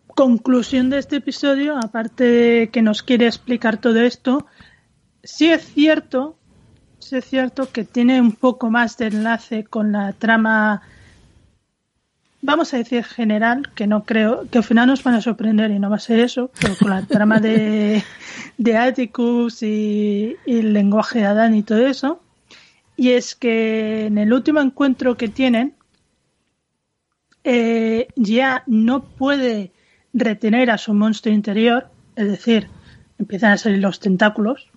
conclusión 0.09 0.91
de 0.91 0.99
este 0.99 1.17
episodio, 1.17 1.77
aparte 1.77 2.25
de 2.25 2.69
que 2.71 2.83
nos 2.83 3.03
quiere 3.03 3.27
explicar 3.27 3.81
todo 3.81 4.01
esto, 4.01 4.47
sí 5.23 5.49
es 5.49 5.65
cierto 5.65 6.37
es 7.11 7.25
cierto 7.25 7.71
que 7.73 7.85
tiene 7.85 8.21
un 8.21 8.33
poco 8.33 8.71
más 8.71 8.97
de 8.99 9.07
enlace 9.07 9.65
con 9.65 9.93
la 9.93 10.13
trama, 10.13 10.83
vamos 12.43 12.73
a 12.75 12.77
decir 12.77 13.03
general, 13.05 13.71
que 13.75 13.87
no 13.87 14.05
creo, 14.05 14.47
que 14.51 14.59
al 14.59 14.65
final 14.65 14.89
nos 14.89 15.03
van 15.03 15.15
a 15.15 15.21
sorprender 15.21 15.71
y 15.71 15.79
no 15.79 15.91
va 15.91 15.97
a 15.97 16.01
ser 16.01 16.21
eso, 16.21 16.51
pero 16.61 16.75
con 16.77 16.91
la 16.91 17.03
trama 17.03 17.41
de, 17.41 18.03
de 18.59 18.77
Atticus 18.77 19.63
y, 19.63 20.37
el 20.47 20.73
lenguaje 20.73 21.21
de 21.21 21.27
Adán 21.27 21.55
y 21.55 21.63
todo 21.63 21.87
eso. 21.87 22.21
Y 22.97 23.11
es 23.11 23.35
que 23.35 24.07
en 24.07 24.19
el 24.19 24.33
último 24.33 24.61
encuentro 24.61 25.17
que 25.17 25.29
tienen, 25.29 25.75
eh, 27.45 28.09
ya 28.15 28.63
no 28.67 29.03
puede 29.03 29.73
retener 30.13 30.71
a 30.71 30.79
su 30.79 30.93
monstruo 30.93 31.35
interior, 31.35 31.89
es 32.17 32.29
decir, 32.29 32.69
empiezan 33.19 33.53
a 33.53 33.59
salir 33.59 33.79
los 33.79 33.99
tentáculos. 33.99 34.69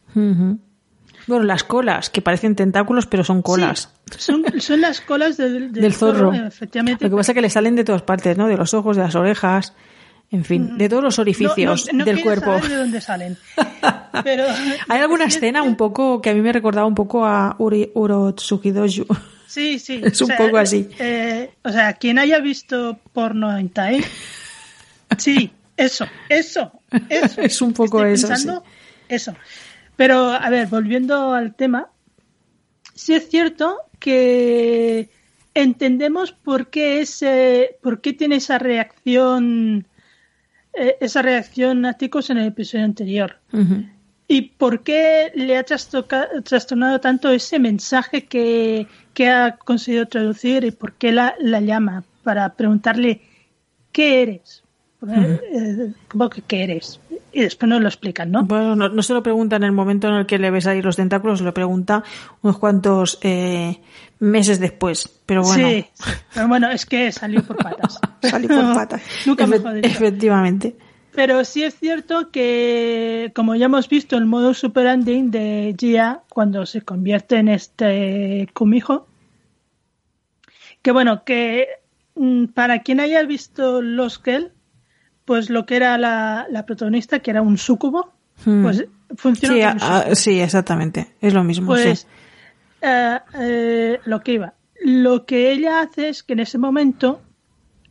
Bueno, 1.27 1.43
las 1.43 1.63
colas, 1.63 2.09
que 2.09 2.21
parecen 2.21 2.55
tentáculos, 2.55 3.07
pero 3.07 3.23
son 3.23 3.41
colas. 3.41 3.89
son, 4.17 4.43
son, 4.59 4.81
las 4.81 5.01
colas 5.01 5.37
del, 5.37 5.71
del, 5.73 5.93
zorro, 5.93 6.33
efectivamente. 6.33 7.03
Lo 7.05 7.09
que 7.09 7.15
pasa 7.15 7.31
es 7.31 7.35
que 7.35 7.41
le 7.41 7.49
salen 7.49 7.75
de 7.75 7.83
todas 7.83 8.03
partes, 8.03 8.37
¿no? 8.37 8.47
De 8.47 8.57
los 8.57 8.73
ojos, 8.73 8.97
de 8.97 9.03
las 9.03 9.15
orejas, 9.15 9.73
en 10.31 10.43
fin, 10.43 10.77
de 10.77 10.89
todos 10.89 11.03
los 11.03 11.19
orificios 11.19 11.87
no, 11.91 11.99
no, 11.99 12.05
del 12.05 12.21
cuerpo. 12.21 12.59
de 12.59 12.75
dónde 12.75 13.01
salen. 13.01 13.37
Pero, 14.23 14.45
Hay 14.87 14.99
alguna 14.99 15.25
escena 15.27 15.63
un 15.63 15.75
poco 15.75 16.21
que 16.21 16.29
a 16.29 16.33
mí 16.33 16.41
me 16.41 16.51
recordaba 16.51 16.87
un 16.87 16.95
poco 16.95 17.25
a 17.25 17.55
Uri, 17.59 17.91
Urotsukidoju. 17.93 19.05
Sí, 19.47 19.79
sí. 19.79 20.01
Es 20.03 20.21
un 20.21 20.31
poco 20.37 20.57
así. 20.57 20.89
Eh, 20.99 21.51
o 21.63 21.69
sea, 21.69 21.93
quien 21.93 22.19
haya 22.19 22.39
visto 22.39 22.99
porno 23.13 23.57
en 23.57 23.69
Tai, 23.69 24.03
sí, 25.17 25.51
eso, 25.77 26.05
eso, 26.29 26.71
eso. 27.09 27.41
es 27.41 27.61
un 27.61 27.73
poco 27.73 28.03
eso. 28.03 28.27
Eso. 29.07 29.35
Pero, 29.95 30.29
a 30.31 30.49
ver, 30.49 30.67
volviendo 30.67 31.33
al 31.33 31.55
tema, 31.55 31.89
sí 32.93 33.13
es 33.13 33.29
cierto 33.29 33.77
que 33.99 35.09
entendemos 35.53 36.31
por 36.31 36.69
qué 36.69 36.99
ese, 36.99 37.77
por 37.81 38.01
qué 38.01 38.13
tiene 38.13 38.35
esa 38.35 38.59
reacción, 38.59 39.87
eh, 40.73 40.97
esa 40.99 41.21
reacción 41.21 41.85
Ticos 41.97 42.29
en 42.29 42.37
el 42.39 42.47
episodio 42.47 42.85
anterior. 42.85 43.37
Y 44.27 44.41
por 44.41 44.83
qué 44.83 45.31
le 45.35 45.57
ha 45.57 45.63
trastornado 45.63 46.99
tanto 46.99 47.29
ese 47.29 47.59
mensaje 47.59 48.25
que, 48.25 48.87
que, 49.13 49.29
ha 49.29 49.55
conseguido 49.57 50.07
traducir 50.07 50.63
y 50.65 50.71
por 50.71 50.93
qué 50.93 51.11
la, 51.11 51.35
la 51.39 51.61
llama 51.61 52.03
para 52.23 52.55
preguntarle 52.55 53.21
¿qué 53.91 54.23
eres? 54.23 54.64
Eh, 55.07 55.93
¿Cómo 56.07 56.29
que 56.29 56.41
qué 56.41 56.63
eres? 56.63 56.99
y 57.35 57.41
después 57.41 57.69
nos 57.69 57.81
lo 57.81 57.89
explican, 57.89 58.31
¿no? 58.31 58.45
Bueno, 58.45 58.75
no, 58.77 59.03
se 59.03 59.13
lo 59.13 59.21
pregunta 59.21 59.57
en 59.57 59.63
el 59.63 59.73
momento 59.73 60.07
en 60.07 60.13
el 60.13 60.25
que 60.25 60.39
le 60.39 60.49
ves 60.51 60.67
ahí 60.67 60.81
los 60.81 60.95
tentáculos, 60.95 61.39
se 61.39 61.45
lo 61.45 61.53
pregunta 61.53 62.01
unos 62.41 62.57
cuantos 62.57 63.19
eh, 63.23 63.81
meses 64.19 64.61
después. 64.61 65.09
Pero 65.25 65.43
bueno. 65.43 65.67
Sí, 65.67 65.85
pero 66.33 66.47
bueno, 66.47 66.69
es 66.71 66.85
que 66.85 67.11
salió 67.11 67.43
por 67.43 67.57
patas. 67.57 67.99
salió 68.21 68.47
por 68.47 68.73
patas. 68.73 69.01
Nunca 69.25 69.45
Efectivamente. 69.83 70.77
Pero 71.11 71.43
sí 71.43 71.63
es 71.63 71.75
cierto 71.75 72.31
que, 72.31 73.33
como 73.35 73.55
ya 73.55 73.65
hemos 73.65 73.89
visto, 73.89 74.15
el 74.15 74.25
modo 74.25 74.53
super 74.53 74.87
ending 74.87 75.29
de 75.29 75.75
Gia, 75.77 76.21
cuando 76.29 76.65
se 76.65 76.83
convierte 76.83 77.35
en 77.35 77.49
este 77.49 78.47
Kumijo, 78.53 79.07
que 80.81 80.91
bueno, 80.91 81.25
que 81.25 81.67
mm, 82.15 82.45
para 82.45 82.79
quien 82.79 83.01
haya 83.01 83.21
visto 83.23 83.81
Los 83.81 84.21
Girl, 84.23 84.54
pues 85.25 85.49
lo 85.49 85.65
que 85.65 85.75
era 85.75 85.97
la, 85.97 86.45
la 86.49 86.65
protagonista, 86.65 87.19
que 87.19 87.31
era 87.31 87.41
un 87.41 87.57
sucubo, 87.57 88.13
Hmm. 88.45 88.63
pues 88.63 88.85
funciona 89.15 89.53
Sí, 89.55 89.61
como 89.61 89.69
a- 89.69 89.73
un 89.73 89.81
a- 89.81 89.97
sucubo. 89.99 90.15
sí, 90.15 90.39
exactamente. 90.41 91.15
Es 91.21 91.33
lo 91.33 91.43
mismo. 91.43 91.67
Pues 91.67 91.99
sí. 92.01 92.07
eh, 92.81 93.19
eh, 93.39 93.99
lo 94.05 94.21
que 94.21 94.33
iba. 94.33 94.53
Lo 94.83 95.25
que 95.25 95.51
ella 95.51 95.79
hace 95.81 96.09
es 96.09 96.21
que 96.21 96.33
en 96.33 96.39
ese 96.41 96.57
momento 96.57 97.21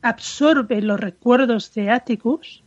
absorbe 0.03 0.83
los 0.83 1.01
recuerdos 1.01 1.73
de 1.75 1.91
Atticus, 1.91 2.63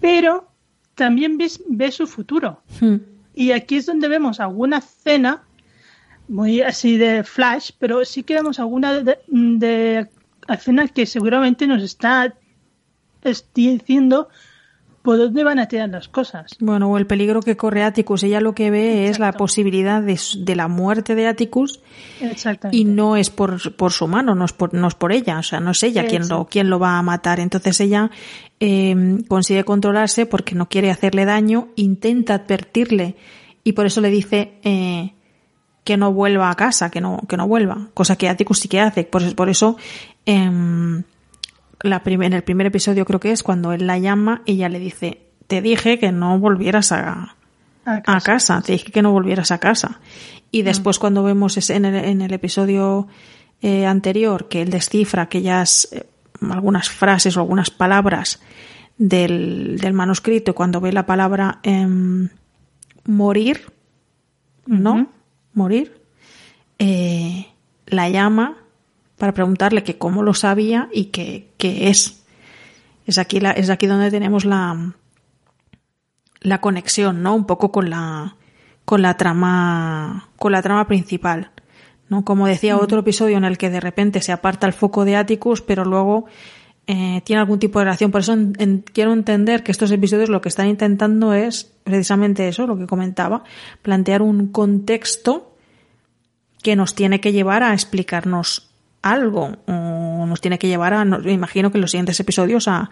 pero 0.00 0.48
también 0.94 1.36
ve 1.68 1.90
su 1.90 2.06
futuro. 2.06 2.62
Hmm. 2.80 2.96
Y 3.34 3.50
aquí 3.52 3.76
es 3.76 3.86
donde 3.86 4.08
vemos 4.08 4.40
alguna 4.40 4.78
escena, 4.78 5.42
muy 6.28 6.62
así 6.62 6.96
de 6.96 7.22
flash, 7.24 7.70
pero 7.78 8.04
sí 8.04 8.22
que 8.22 8.34
vemos 8.34 8.58
alguna 8.58 8.92
de, 9.00 9.18
de 9.26 10.08
escena 10.48 10.88
que 10.88 11.06
seguramente 11.06 11.66
nos 11.66 11.82
está 11.82 12.34
es- 13.26 13.46
diciendo 13.54 14.28
por 15.02 15.18
dónde 15.18 15.44
van 15.44 15.60
a 15.60 15.68
tirar 15.68 15.88
las 15.88 16.08
cosas. 16.08 16.56
Bueno, 16.58 16.90
o 16.90 16.98
el 16.98 17.06
peligro 17.06 17.40
que 17.40 17.56
corre 17.56 17.84
Atticus. 17.84 18.24
Ella 18.24 18.40
lo 18.40 18.56
que 18.56 18.72
ve 18.72 19.06
es 19.08 19.20
la 19.20 19.30
posibilidad 19.38 20.02
de, 20.02 20.18
de 20.38 20.56
la 20.56 20.66
muerte 20.66 21.14
de 21.14 21.28
Atticus 21.28 21.78
y 22.72 22.84
no 22.86 23.16
es 23.16 23.30
por, 23.30 23.76
por 23.76 23.92
su 23.92 24.08
mano, 24.08 24.34
no 24.34 24.44
es 24.44 24.52
por, 24.52 24.74
no 24.74 24.88
es 24.88 24.96
por 24.96 25.12
ella, 25.12 25.38
o 25.38 25.42
sea, 25.44 25.60
no 25.60 25.70
es 25.70 25.82
ella 25.84 26.02
quien 26.08 26.22
lo, 26.28 26.46
quien 26.46 26.70
lo 26.70 26.80
va 26.80 26.98
a 26.98 27.02
matar. 27.02 27.38
Entonces 27.38 27.78
ella 27.80 28.10
eh, 28.58 29.18
consigue 29.28 29.62
controlarse 29.62 30.26
porque 30.26 30.56
no 30.56 30.68
quiere 30.68 30.90
hacerle 30.90 31.24
daño, 31.24 31.68
intenta 31.76 32.34
advertirle 32.34 33.14
y 33.62 33.72
por 33.74 33.86
eso 33.86 34.00
le 34.00 34.10
dice 34.10 34.54
eh, 34.64 35.12
que 35.84 35.96
no 35.96 36.12
vuelva 36.12 36.50
a 36.50 36.56
casa, 36.56 36.90
que 36.90 37.00
no, 37.00 37.20
que 37.28 37.36
no 37.36 37.46
vuelva, 37.46 37.90
cosa 37.94 38.16
que 38.16 38.28
Atticus 38.28 38.58
sí 38.58 38.66
que 38.68 38.80
hace. 38.80 39.04
Por, 39.04 39.22
eso- 39.22 39.36
por 39.36 39.48
eso 39.50 39.76
em, 40.24 41.04
la 41.86 42.02
en 42.04 42.32
el 42.32 42.42
primer 42.42 42.66
episodio 42.66 43.04
creo 43.04 43.20
que 43.20 43.32
es 43.32 43.42
cuando 43.42 43.72
él 43.72 43.86
la 43.86 43.98
llama, 43.98 44.42
ella 44.46 44.68
le 44.68 44.78
dice, 44.78 45.22
te 45.46 45.62
dije 45.62 45.98
que 45.98 46.12
no 46.12 46.38
volvieras 46.38 46.92
a, 46.92 47.34
A 47.84 48.02
a 48.06 48.20
casa. 48.20 48.60
te 48.62 48.72
dije 48.72 48.90
que 48.92 49.02
no 49.02 49.12
volvieras 49.12 49.50
a 49.50 49.58
casa. 49.58 50.00
Y 50.50 50.62
después 50.62 50.98
cuando 50.98 51.22
vemos 51.22 51.56
ese- 51.56 51.74
en 51.76 51.84
el, 51.84 51.94
en 52.04 52.22
el 52.22 52.32
episodio 52.32 53.08
eh, 53.62 53.86
anterior 53.86 54.48
que 54.48 54.62
él 54.62 54.70
descifra 54.70 55.22
aquellas 55.22 55.88
eh, 55.92 56.06
algunas 56.50 56.88
frases 56.90 57.36
o 57.36 57.40
algunas 57.40 57.70
palabras 57.70 58.40
del, 58.98 59.78
del 59.80 59.92
manuscrito, 59.92 60.54
cuando 60.54 60.80
ve 60.80 60.92
la 60.92 61.06
palabra 61.06 61.58
em, 61.62 62.28
morir, 63.04 63.72
¿no? 64.66 65.08
Morir, 65.54 66.00
eh, 66.78 67.46
la 67.86 68.08
llama 68.10 68.56
para 69.18 69.32
preguntarle 69.32 69.82
que 69.82 69.98
cómo 69.98 70.22
lo 70.22 70.34
sabía 70.34 70.88
y 70.92 71.06
que, 71.06 71.52
qué 71.58 71.88
es. 71.88 72.22
Es 73.06 73.18
aquí, 73.18 73.40
la, 73.40 73.52
es 73.52 73.70
aquí 73.70 73.86
donde 73.86 74.10
tenemos 74.10 74.44
la, 74.44 74.94
la 76.40 76.60
conexión, 76.60 77.22
¿no? 77.22 77.34
Un 77.34 77.46
poco 77.46 77.72
con 77.72 77.88
la, 77.90 78.36
con 78.84 79.02
la 79.02 79.16
trama, 79.16 80.28
con 80.36 80.52
la 80.52 80.62
trama 80.62 80.86
principal, 80.86 81.50
¿no? 82.08 82.24
Como 82.24 82.46
decía 82.46 82.76
otro 82.76 83.00
episodio 83.00 83.36
en 83.36 83.44
el 83.44 83.58
que 83.58 83.70
de 83.70 83.80
repente 83.80 84.20
se 84.20 84.32
aparta 84.32 84.66
el 84.66 84.72
foco 84.72 85.04
de 85.04 85.16
Atticus, 85.16 85.62
pero 85.62 85.84
luego 85.84 86.26
eh, 86.88 87.20
tiene 87.24 87.40
algún 87.40 87.58
tipo 87.58 87.78
de 87.78 87.86
relación. 87.86 88.10
Por 88.10 88.20
eso 88.20 88.32
en- 88.34 88.54
en- 88.58 88.84
quiero 88.92 89.12
entender 89.12 89.62
que 89.62 89.72
estos 89.72 89.90
episodios 89.92 90.28
lo 90.28 90.40
que 90.40 90.48
están 90.48 90.68
intentando 90.68 91.32
es 91.32 91.64
precisamente 91.84 92.46
eso, 92.48 92.66
lo 92.66 92.76
que 92.76 92.86
comentaba, 92.86 93.44
plantear 93.82 94.20
un 94.22 94.48
contexto 94.48 95.52
que 96.62 96.74
nos 96.76 96.94
tiene 96.94 97.20
que 97.20 97.32
llevar 97.32 97.62
a 97.62 97.72
explicarnos 97.72 98.65
algo 99.12 99.56
o 99.66 100.26
nos 100.26 100.40
tiene 100.40 100.58
que 100.58 100.68
llevar 100.68 100.94
a, 100.94 101.04
imagino 101.30 101.70
que 101.70 101.78
en 101.78 101.82
los 101.82 101.90
siguientes 101.90 102.18
episodios 102.18 102.68
a, 102.68 102.90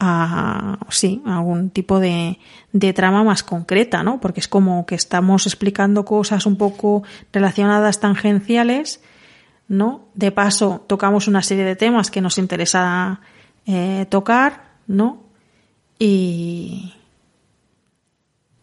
a 0.00 0.78
sí, 0.88 1.22
algún 1.26 1.70
tipo 1.70 2.00
de, 2.00 2.38
de 2.72 2.92
trama 2.92 3.22
más 3.22 3.42
concreta, 3.42 4.02
¿no? 4.02 4.20
Porque 4.20 4.40
es 4.40 4.48
como 4.48 4.86
que 4.86 4.94
estamos 4.94 5.46
explicando 5.46 6.04
cosas 6.04 6.46
un 6.46 6.56
poco 6.56 7.02
relacionadas 7.32 8.00
tangenciales, 8.00 9.02
¿no? 9.68 10.06
De 10.14 10.32
paso, 10.32 10.84
tocamos 10.86 11.28
una 11.28 11.42
serie 11.42 11.64
de 11.64 11.76
temas 11.76 12.10
que 12.10 12.22
nos 12.22 12.38
interesa 12.38 13.20
eh, 13.66 14.06
tocar, 14.08 14.70
¿no? 14.86 15.22
Y, 15.98 16.94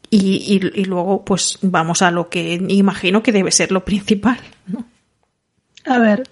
y, 0.10 0.60
y 0.74 0.86
luego, 0.86 1.24
pues 1.24 1.60
vamos 1.62 2.02
a 2.02 2.10
lo 2.10 2.30
que 2.30 2.56
imagino 2.70 3.22
que 3.22 3.32
debe 3.32 3.52
ser 3.52 3.72
lo 3.72 3.86
principal, 3.86 4.39
¿no? 4.66 4.86
A 5.86 6.00
ver, 6.00 6.24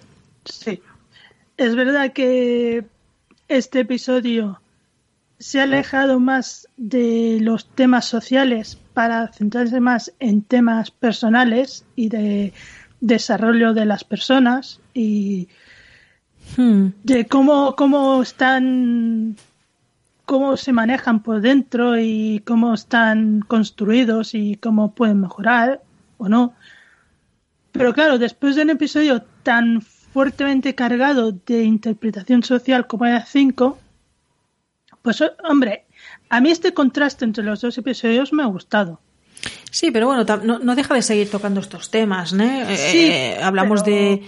sí. 0.46 0.82
Es 1.56 1.74
verdad 1.74 2.12
que 2.12 2.84
este 3.48 3.80
episodio 3.80 4.60
se 5.38 5.60
ha 5.60 5.64
alejado 5.64 6.18
más 6.18 6.68
de 6.76 7.38
los 7.40 7.68
temas 7.68 8.06
sociales 8.06 8.78
para 8.94 9.28
centrarse 9.28 9.80
más 9.80 10.12
en 10.18 10.42
temas 10.42 10.90
personales 10.90 11.84
y 11.94 12.08
de 12.08 12.52
desarrollo 13.00 13.74
de 13.74 13.84
las 13.84 14.04
personas 14.04 14.80
y 14.94 15.48
Hmm. 16.54 16.88
de 17.02 17.26
cómo, 17.26 17.74
cómo 17.74 18.22
están, 18.22 19.36
cómo 20.24 20.56
se 20.56 20.72
manejan 20.72 21.22
por 21.22 21.40
dentro 21.40 21.98
y 21.98 22.40
cómo 22.46 22.74
están 22.74 23.40
construidos 23.40 24.34
y 24.34 24.56
cómo 24.56 24.92
pueden 24.92 25.20
mejorar 25.20 25.82
o 26.18 26.28
no. 26.28 26.54
Pero 27.72 27.92
claro, 27.92 28.18
después 28.18 28.56
de 28.56 28.62
un 28.62 28.70
episodio 28.70 29.22
tan 29.42 29.82
fuertemente 30.16 30.74
cargado 30.74 31.30
de 31.32 31.62
interpretación 31.64 32.42
social 32.42 32.86
como 32.86 33.04
era 33.04 33.26
5, 33.26 33.78
pues 35.02 35.22
hombre, 35.46 35.84
a 36.30 36.40
mí 36.40 36.50
este 36.50 36.72
contraste 36.72 37.26
entre 37.26 37.44
los 37.44 37.60
dos 37.60 37.76
episodios 37.76 38.32
me 38.32 38.42
ha 38.42 38.46
gustado. 38.46 38.98
Sí, 39.70 39.90
pero 39.90 40.06
bueno, 40.06 40.24
no, 40.42 40.58
no 40.58 40.74
deja 40.74 40.94
de 40.94 41.02
seguir 41.02 41.30
tocando 41.30 41.60
estos 41.60 41.90
temas, 41.90 42.32
¿no? 42.32 42.44
Eh, 42.44 42.76
Sí, 42.78 43.08
eh, 43.10 43.38
hablamos 43.42 43.82
pero- 43.82 43.94
de, 43.94 44.22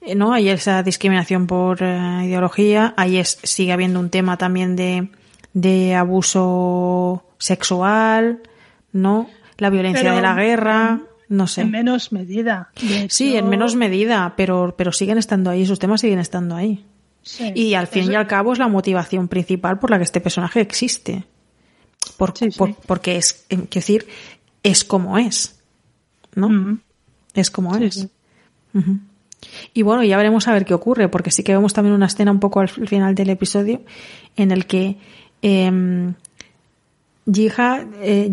eh, 0.00 0.14
¿no? 0.14 0.32
Hay 0.32 0.48
esa 0.48 0.82
discriminación 0.82 1.46
por 1.46 1.82
ideología, 1.82 2.94
ahí 2.96 3.18
es, 3.18 3.38
sigue 3.42 3.74
habiendo 3.74 4.00
un 4.00 4.08
tema 4.08 4.38
también 4.38 4.76
de, 4.76 5.10
de 5.52 5.94
abuso 5.94 7.22
sexual, 7.36 8.40
¿no? 8.92 9.28
La 9.58 9.68
violencia 9.68 10.04
Pero- 10.04 10.16
de 10.16 10.22
la 10.22 10.34
guerra, 10.36 11.00
no 11.28 11.46
sé. 11.46 11.62
En 11.62 11.70
menos 11.70 12.12
medida. 12.12 12.70
Sí, 13.08 13.36
en 13.36 13.48
menos 13.48 13.74
medida, 13.76 14.34
pero, 14.36 14.74
pero 14.76 14.92
siguen 14.92 15.18
estando 15.18 15.50
ahí, 15.50 15.62
esos 15.62 15.78
temas 15.78 16.00
siguen 16.00 16.18
estando 16.18 16.54
ahí. 16.56 16.84
sí. 17.22 17.52
Y 17.54 17.74
al 17.74 17.86
fin 17.86 18.10
y 18.12 18.14
al 18.14 18.26
cabo 18.26 18.52
es 18.52 18.58
la 18.58 18.68
motivación 18.68 19.28
principal 19.28 19.78
por 19.78 19.90
la 19.90 19.96
que 19.98 20.04
este 20.04 20.20
personaje 20.20 20.60
existe. 20.60 21.24
Por, 22.18 22.36
Sí, 22.36 22.50
sí. 22.50 22.58
por- 22.58 22.74
porque 22.74 23.16
es, 23.16 23.46
em, 23.48 23.60
quiero 23.62 23.70
decir, 23.86 24.06
es 24.62 24.84
como 24.84 25.16
es. 25.18 25.58
¿no? 26.34 26.48
Mm. 26.50 26.80
Es 27.34 27.50
como 27.50 27.76
es. 27.76 28.08
Y 29.72 29.82
bueno, 29.82 30.02
ya 30.04 30.16
veremos 30.16 30.48
a 30.48 30.52
ver 30.52 30.64
qué 30.64 30.74
ocurre, 30.74 31.08
porque 31.08 31.30
sí 31.30 31.42
que 31.42 31.52
vemos 31.52 31.72
también 31.72 31.94
una 31.94 32.06
escena 32.06 32.30
un 32.30 32.40
poco 32.40 32.60
al 32.60 32.68
final 32.68 33.14
del 33.14 33.30
episodio 33.30 33.82
en 34.36 34.50
el 34.50 34.66
que 34.66 34.96
eh, 35.42 36.12
Jiha, 37.26 37.86
eh, 38.02 38.30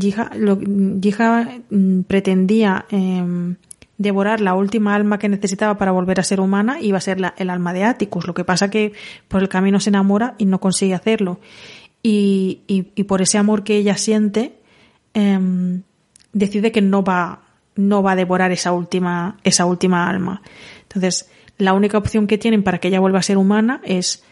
mm, 1.70 2.02
pretendía 2.04 2.86
eh, 2.90 3.56
devorar 3.98 4.42
la 4.42 4.56
última 4.56 4.96
alma 4.96 5.20
que 5.20 5.30
necesitaba 5.30 5.78
para 5.78 5.92
volver 5.92 6.20
a 6.20 6.24
ser 6.24 6.40
humana 6.42 6.80
iba 6.82 6.98
a 6.98 7.02
ser 7.02 7.18
el 7.38 7.50
alma 7.50 7.74
de 7.74 7.84
Atticus. 7.84 8.28
Lo 8.28 8.34
que 8.34 8.44
pasa 8.44 8.70
que 8.70 8.94
por 9.28 9.42
el 9.42 9.50
camino 9.50 9.80
se 9.80 9.90
enamora 9.90 10.36
y 10.38 10.46
no 10.46 10.60
consigue 10.60 10.94
hacerlo. 10.96 11.40
Y, 12.04 12.62
y- 12.68 12.88
y 12.96 13.04
por 13.04 13.22
ese 13.22 13.38
amor 13.38 13.64
que 13.64 13.78
ella 13.78 13.96
siente, 13.96 14.58
em, 15.14 15.84
decide 16.34 16.72
que 16.72 16.82
no 16.82 17.04
va, 17.04 17.42
no 17.76 18.02
va 18.02 18.14
a 18.14 18.16
devorar 18.16 18.52
esa 18.52 18.72
última, 18.72 19.38
esa 19.44 19.66
última 19.66 20.10
alma. 20.10 20.42
Entonces, 20.84 21.30
la 21.58 21.74
única 21.74 21.98
opción 21.98 22.26
que 22.28 22.38
tienen 22.40 22.64
para 22.64 22.80
que 22.80 22.88
ella 22.88 23.00
vuelva 23.00 23.20
a 23.20 23.24
ser 23.24 23.38
humana 23.38 23.82
es 23.84 24.24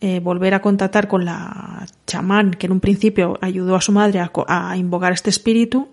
eh, 0.00 0.20
volver 0.20 0.54
a 0.54 0.62
contactar 0.62 1.08
con 1.08 1.24
la 1.24 1.86
chamán 2.06 2.52
que 2.52 2.66
en 2.66 2.72
un 2.72 2.80
principio 2.80 3.38
ayudó 3.40 3.74
a 3.76 3.80
su 3.80 3.92
madre 3.92 4.20
a, 4.20 4.30
a 4.46 4.76
invocar 4.76 5.12
este 5.12 5.30
espíritu 5.30 5.88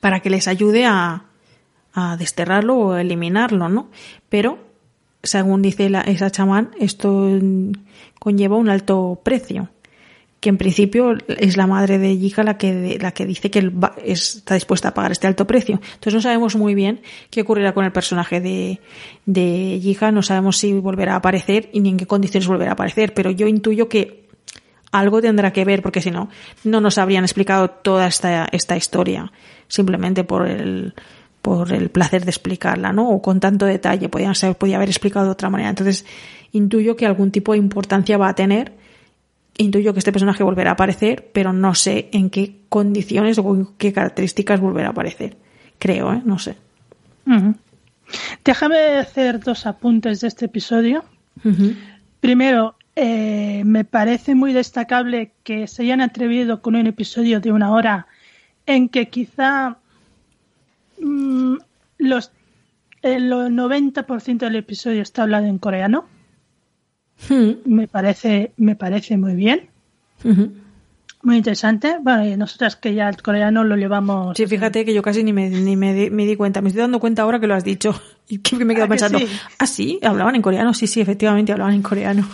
para 0.00 0.20
que 0.20 0.30
les 0.30 0.46
ayude 0.48 0.84
a, 0.86 1.24
a 1.94 2.16
desterrarlo 2.16 2.76
o 2.76 2.96
eliminarlo, 2.96 3.68
¿no? 3.68 3.88
Pero, 4.28 4.58
según 5.22 5.62
dice 5.62 5.88
la- 5.90 6.02
esa 6.02 6.30
chamán, 6.30 6.70
esto 6.78 7.28
conlleva 8.20 8.56
un 8.56 8.68
alto 8.68 9.20
precio 9.24 9.68
que 10.40 10.48
en 10.48 10.56
principio 10.56 11.16
es 11.26 11.56
la 11.56 11.66
madre 11.66 11.98
de 11.98 12.16
Yika 12.16 12.44
la 12.44 12.56
que, 12.56 12.98
la 13.00 13.10
que 13.10 13.26
dice 13.26 13.50
que 13.50 13.72
está 14.04 14.54
dispuesta 14.54 14.88
a 14.88 14.94
pagar 14.94 15.10
este 15.10 15.26
alto 15.26 15.46
precio. 15.46 15.80
Entonces 15.82 16.14
no 16.14 16.20
sabemos 16.20 16.54
muy 16.54 16.74
bien 16.74 17.00
qué 17.30 17.42
ocurrirá 17.42 17.74
con 17.74 17.84
el 17.84 17.92
personaje 17.92 18.40
de, 18.40 18.80
de 19.26 19.80
Yika, 19.80 20.12
no 20.12 20.22
sabemos 20.22 20.56
si 20.56 20.72
volverá 20.74 21.14
a 21.14 21.16
aparecer 21.16 21.68
y 21.72 21.80
ni 21.80 21.90
en 21.90 21.96
qué 21.96 22.06
condiciones 22.06 22.46
volverá 22.46 22.70
a 22.70 22.74
aparecer, 22.74 23.14
pero 23.14 23.30
yo 23.30 23.48
intuyo 23.48 23.88
que 23.88 24.28
algo 24.92 25.20
tendrá 25.20 25.52
que 25.52 25.64
ver, 25.64 25.82
porque 25.82 26.00
si 26.00 26.10
no, 26.10 26.28
no 26.64 26.80
nos 26.80 26.98
habrían 26.98 27.24
explicado 27.24 27.68
toda 27.68 28.06
esta, 28.06 28.48
esta 28.52 28.76
historia, 28.76 29.32
simplemente 29.66 30.24
por 30.24 30.48
el, 30.48 30.94
por 31.42 31.72
el 31.72 31.90
placer 31.90 32.24
de 32.24 32.30
explicarla, 32.30 32.92
¿no? 32.92 33.10
O 33.10 33.20
con 33.20 33.40
tanto 33.40 33.66
detalle, 33.66 34.08
podían 34.08 34.34
ser, 34.34 34.54
podía 34.56 34.76
haber 34.76 34.88
explicado 34.88 35.26
de 35.26 35.32
otra 35.32 35.50
manera. 35.50 35.70
Entonces, 35.70 36.06
intuyo 36.52 36.96
que 36.96 37.06
algún 37.06 37.30
tipo 37.30 37.52
de 37.52 37.58
importancia 37.58 38.16
va 38.16 38.28
a 38.28 38.34
tener, 38.34 38.72
intuyo 39.58 39.92
que 39.92 39.98
este 39.98 40.12
personaje 40.12 40.42
volverá 40.42 40.70
a 40.70 40.72
aparecer, 40.74 41.30
pero 41.32 41.52
no 41.52 41.74
sé 41.74 42.08
en 42.12 42.30
qué 42.30 42.62
condiciones 42.68 43.38
o 43.38 43.44
con 43.44 43.74
qué 43.76 43.92
características 43.92 44.60
volverá 44.60 44.88
a 44.88 44.92
aparecer. 44.92 45.36
Creo, 45.78 46.12
¿eh? 46.12 46.22
No 46.24 46.38
sé. 46.38 46.56
Déjame 48.44 48.78
hacer 48.96 49.40
dos 49.40 49.66
apuntes 49.66 50.20
de 50.20 50.28
este 50.28 50.46
episodio. 50.46 51.04
Primero, 52.20 52.76
eh, 52.96 53.62
me 53.64 53.84
parece 53.84 54.34
muy 54.34 54.52
destacable 54.52 55.32
que 55.44 55.66
se 55.66 55.82
hayan 55.82 56.00
atrevido 56.00 56.62
con 56.62 56.74
un 56.74 56.86
episodio 56.86 57.40
de 57.40 57.52
una 57.52 57.70
hora 57.70 58.06
en 58.66 58.88
que 58.88 59.08
quizá 59.08 59.78
mm, 61.00 61.56
los, 61.98 62.32
el 63.02 63.30
90% 63.30 64.38
del 64.38 64.56
episodio 64.56 65.02
está 65.02 65.22
hablado 65.22 65.46
en 65.46 65.58
coreano. 65.58 66.06
Hmm. 67.28 67.52
Me 67.64 67.88
parece, 67.88 68.52
me 68.56 68.76
parece 68.76 69.16
muy 69.16 69.34
bien. 69.34 69.68
Muy 71.22 71.36
interesante. 71.36 71.96
Bueno, 72.00 72.36
nosotras 72.36 72.76
que 72.76 72.94
ya 72.94 73.08
el 73.08 73.20
coreano 73.20 73.64
lo 73.64 73.76
llevamos. 73.76 74.36
Sí, 74.36 74.46
fíjate 74.46 74.84
que 74.84 74.94
yo 74.94 75.02
casi 75.02 75.24
ni 75.24 75.32
me, 75.32 75.50
ni 75.50 75.76
me, 75.76 75.92
di, 75.92 76.36
cuenta. 76.36 76.60
Me 76.60 76.68
estoy 76.68 76.82
dando 76.82 77.00
cuenta 77.00 77.22
ahora 77.22 77.40
que 77.40 77.46
lo 77.46 77.54
has 77.54 77.64
dicho. 77.64 78.00
Y 78.30 78.40
que 78.40 78.62
me 78.62 78.74
quedo 78.74 78.84
ah, 78.84 78.88
pensando. 78.88 79.18
Ah, 79.58 79.66
sí, 79.66 79.98
hablaban 80.02 80.34
en 80.34 80.42
coreano. 80.42 80.74
Sí, 80.74 80.86
sí, 80.86 81.00
efectivamente 81.00 81.50
hablaban 81.50 81.72
en 81.72 81.80
coreano. 81.80 82.28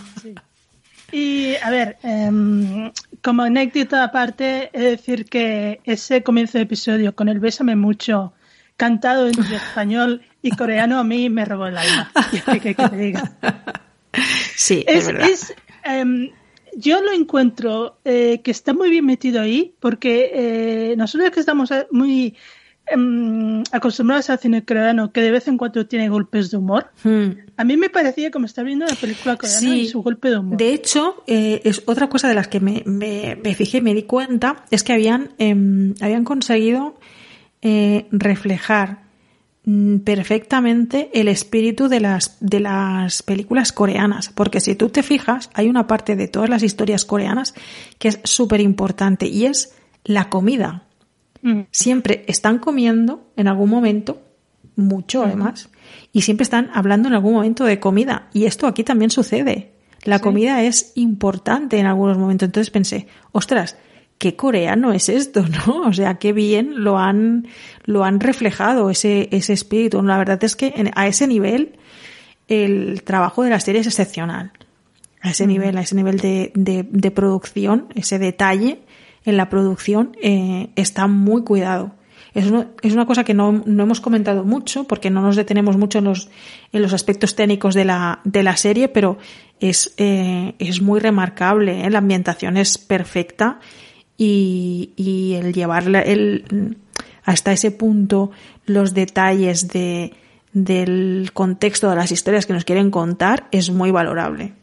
Y 1.09 1.55
a 1.63 1.69
ver, 1.69 1.95
em, 2.03 2.91
como 3.21 3.43
anécdota 3.43 4.03
aparte, 4.03 4.71
he 4.73 4.81
de 4.81 4.89
decir 4.89 5.23
que 5.23 5.79
ese 5.85 6.21
comienzo 6.21 6.57
de 6.57 6.65
episodio 6.65 7.15
con 7.15 7.29
el 7.29 7.39
Bésame 7.39 7.77
mucho, 7.77 8.33
cantado 8.75 9.25
en 9.27 9.39
español 9.53 10.21
y 10.41 10.51
coreano, 10.51 10.99
a 10.99 11.05
mí 11.05 11.29
me 11.29 11.45
robó 11.45 11.67
el 11.67 11.77
alma. 11.77 12.11
que, 12.61 12.75
te 12.75 12.97
diga. 12.97 13.31
Sí, 14.55 14.83
es, 14.87 15.07
verdad. 15.07 15.29
Em, 15.83 16.31
yo 16.75 17.01
lo 17.01 17.11
encuentro 17.11 17.99
eh, 18.05 18.41
que 18.43 18.51
está 18.51 18.73
muy 18.73 18.89
bien 18.89 19.05
metido 19.05 19.41
ahí, 19.41 19.75
porque 19.79 20.31
eh, 20.33 20.95
nosotros 20.97 21.29
que 21.31 21.39
estamos 21.39 21.71
eh, 21.71 21.87
muy 21.91 22.35
Em, 22.87 23.63
acostumbrados 23.71 24.29
al 24.29 24.37
cine 24.37 24.63
coreano 24.63 25.11
que 25.11 25.19
de 25.19 25.31
vez 25.31 25.47
en 25.47 25.57
cuando 25.57 25.87
tiene 25.87 26.07
golpes 26.07 26.51
de 26.51 26.57
humor. 26.57 26.91
Hmm. 27.03 27.31
A 27.57 27.63
mí 27.63 27.77
me 27.77 27.89
parecía 27.89 28.29
como 28.29 28.45
estar 28.45 28.63
viendo 28.63 28.85
la 28.85 28.93
película 28.93 29.37
coreana 29.37 29.75
y 29.75 29.87
su 29.87 30.03
golpe 30.03 30.29
de 30.29 30.37
humor. 30.37 30.57
De 30.57 30.71
hecho, 30.71 31.23
eh, 31.25 31.61
es 31.63 31.81
otra 31.87 32.09
cosa 32.09 32.27
de 32.27 32.35
las 32.35 32.47
que 32.47 32.59
me, 32.59 32.83
me, 32.85 33.55
fijé 33.55 33.79
y 33.79 33.81
me 33.81 33.95
di 33.95 34.03
cuenta 34.03 34.65
es 34.69 34.83
que 34.83 34.93
habían, 34.93 35.33
em, 35.39 35.95
habían 35.99 36.23
conseguido 36.23 36.93
eh, 37.63 38.05
reflejar 38.11 39.04
perfectamente 40.03 41.09
el 41.13 41.27
espíritu 41.27 41.87
de 41.87 41.99
las, 41.99 42.37
de 42.39 42.59
las 42.59 43.23
películas 43.23 43.71
coreanas. 43.71 44.29
Porque 44.29 44.59
si 44.59 44.75
tú 44.75 44.89
te 44.89 45.01
fijas, 45.01 45.49
hay 45.53 45.69
una 45.69 45.87
parte 45.87 46.15
de 46.15 46.27
todas 46.27 46.49
las 46.49 46.61
historias 46.61 47.05
coreanas 47.05 47.55
que 47.97 48.09
es 48.09 48.19
súper 48.23 48.61
importante 48.61 49.27
y 49.27 49.45
es 49.45 49.73
la 50.03 50.29
comida. 50.29 50.83
Mm. 51.41 51.61
Siempre 51.71 52.23
están 52.27 52.59
comiendo 52.59 53.31
en 53.35 53.47
algún 53.47 53.71
momento, 53.71 54.21
mucho 54.75 55.23
además, 55.23 55.69
y 56.13 56.21
siempre 56.21 56.43
están 56.43 56.69
hablando 56.73 57.07
en 57.07 57.15
algún 57.15 57.33
momento 57.33 57.65
de 57.65 57.79
comida. 57.79 58.29
Y 58.33 58.45
esto 58.45 58.67
aquí 58.67 58.83
también 58.83 59.09
sucede. 59.09 59.71
La 60.03 60.19
comida 60.19 60.61
es 60.61 60.91
importante 60.93 61.79
en 61.79 61.87
algunos 61.87 62.19
momentos. 62.19 62.45
Entonces 62.45 62.69
pensé, 62.69 63.07
ostras, 63.31 63.77
qué 64.17 64.35
coreano 64.35 64.93
es 64.93 65.09
esto, 65.09 65.45
¿no? 65.67 65.81
O 65.81 65.93
sea, 65.93 66.15
qué 66.15 66.33
bien 66.33 66.83
lo 66.83 66.97
han, 66.97 67.47
lo 67.85 68.03
han 68.03 68.19
reflejado 68.19 68.89
ese, 68.89 69.29
ese 69.31 69.53
espíritu. 69.53 70.01
La 70.01 70.17
verdad 70.17 70.43
es 70.43 70.55
que 70.55 70.91
a 70.95 71.07
ese 71.07 71.27
nivel 71.27 71.75
el 72.47 73.03
trabajo 73.03 73.43
de 73.43 73.49
la 73.49 73.59
serie 73.59 73.81
es 73.81 73.87
excepcional. 73.87 74.51
A 75.21 75.31
ese 75.31 75.47
nivel, 75.47 75.77
a 75.77 75.81
ese 75.81 75.95
nivel 75.95 76.17
de, 76.19 76.51
de 76.53 77.11
producción, 77.11 77.87
ese 77.95 78.19
detalle 78.19 78.79
en 79.25 79.37
la 79.37 79.49
producción 79.49 80.15
eh, 80.21 80.69
está 80.75 81.07
muy 81.07 81.43
cuidado. 81.43 81.91
Es 82.33 82.47
una, 82.47 82.67
es 82.81 82.93
una 82.93 83.05
cosa 83.05 83.23
que 83.23 83.33
no, 83.33 83.63
no, 83.65 83.83
hemos 83.83 84.01
comentado 84.01 84.43
mucho 84.43 84.83
porque 84.83 85.09
no 85.09 85.21
nos 85.21 85.37
detenemos 85.37 85.77
mucho 85.77 85.99
en 85.99 86.05
los, 86.05 86.29
en 86.73 86.81
los 86.81 86.93
aspectos 86.93 87.35
técnicos 87.35 87.73
de 87.73 87.85
la, 87.85 88.19
de 88.25 88.43
la 88.43 88.57
serie, 88.57 88.89
pero 88.89 89.17
es, 89.59 89.93
eh, 89.97 90.53
es 90.59 90.81
muy 90.81 90.99
remarcable. 90.99 91.85
¿eh? 91.85 91.89
La 91.89 91.99
ambientación 91.99 92.57
es 92.57 92.77
perfecta 92.77 93.59
y, 94.17 94.91
y 94.95 95.33
el 95.33 95.53
llevar 95.53 95.83
el, 95.83 96.77
hasta 97.23 97.51
ese 97.51 97.71
punto 97.71 98.31
los 98.65 98.93
detalles 98.93 99.67
de, 99.67 100.13
del 100.53 101.31
contexto 101.33 101.89
de 101.89 101.95
las 101.95 102.11
historias 102.11 102.45
que 102.45 102.53
nos 102.53 102.65
quieren 102.65 102.91
contar 102.91 103.47
es 103.51 103.69
muy 103.69 103.91
valorable. 103.91 104.53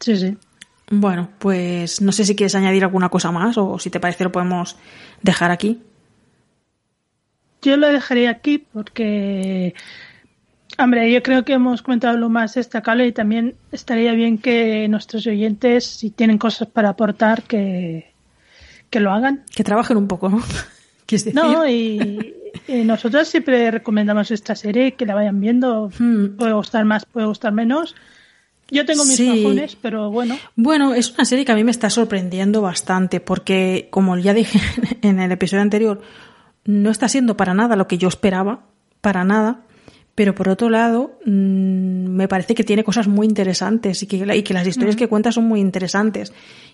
Sí, 0.00 0.16
sí. 0.16 0.36
Bueno, 0.90 1.28
pues 1.38 2.00
no 2.00 2.12
sé 2.12 2.24
si 2.24 2.34
quieres 2.34 2.54
añadir 2.54 2.84
alguna 2.84 3.10
cosa 3.10 3.30
más 3.30 3.58
o 3.58 3.78
si 3.78 3.90
te 3.90 4.00
parece 4.00 4.24
lo 4.24 4.32
podemos 4.32 4.78
dejar 5.22 5.50
aquí. 5.50 5.82
Yo 7.60 7.76
lo 7.76 7.88
dejaría 7.88 8.30
aquí 8.30 8.64
porque, 8.72 9.74
hombre, 10.78 11.12
yo 11.12 11.22
creo 11.22 11.44
que 11.44 11.54
hemos 11.54 11.82
comentado 11.82 12.16
lo 12.16 12.28
más 12.28 12.54
destacable 12.54 13.06
y 13.06 13.12
también 13.12 13.56
estaría 13.72 14.12
bien 14.12 14.38
que 14.38 14.88
nuestros 14.88 15.26
oyentes, 15.26 15.84
si 15.84 16.10
tienen 16.10 16.38
cosas 16.38 16.68
para 16.68 16.90
aportar, 16.90 17.42
que, 17.42 18.12
que 18.90 19.00
lo 19.00 19.12
hagan. 19.12 19.44
Que 19.54 19.64
trabajen 19.64 19.96
un 19.96 20.08
poco, 20.08 20.28
¿no? 20.28 20.42
No, 21.32 21.66
y, 21.66 22.34
nosotros 22.68 23.28
siempre 23.28 23.70
recomendamos 23.70 24.30
esta 24.30 24.54
serie, 24.54 24.92
que 24.92 25.06
la 25.06 25.14
vayan 25.14 25.40
viendo. 25.40 25.90
Hmm. 25.98 26.36
Puede 26.36 26.52
gustar 26.52 26.84
más, 26.84 27.06
puede 27.06 27.26
gustar 27.26 27.52
menos. 27.52 27.94
Yo 28.70 28.84
tengo 28.84 29.04
mis 29.06 29.16
sí. 29.16 29.78
pero 29.80 30.10
bueno. 30.10 30.36
Bueno, 30.54 30.92
es 30.92 31.10
una 31.12 31.24
serie 31.24 31.46
que 31.46 31.52
a 31.52 31.54
mí 31.54 31.64
me 31.64 31.70
está 31.70 31.88
sorprendiendo 31.88 32.60
bastante 32.60 33.20
porque, 33.20 33.88
como 33.90 34.18
ya 34.18 34.34
dije 34.34 34.60
en 35.02 35.20
el 35.20 35.32
episodio 35.32 35.62
anterior, 35.62 36.02
no 36.64 36.90
está 36.90 37.08
siendo 37.08 37.36
para 37.38 37.54
nada 37.54 37.76
lo 37.76 37.88
que 37.88 37.96
yo 37.96 38.08
esperaba, 38.08 38.66
para 39.00 39.24
nada. 39.24 39.62
Pero 40.18 40.34
por 40.34 40.48
otro 40.48 40.68
lado, 40.68 41.12
mm, 41.26 41.30
me 41.30 42.26
parece 42.26 42.56
que 42.56 42.64
tiene 42.64 42.82
cosas 42.82 43.06
muy 43.06 43.24
interesantes 43.24 44.02
y 44.02 44.08
que, 44.08 44.16
y 44.36 44.42
que 44.42 44.52
las 44.52 44.66
historias 44.66 44.96
que 44.96 45.06
cuenta 45.06 45.30
son 45.30 45.44
muy 45.44 45.60
interesantes. 45.60 46.32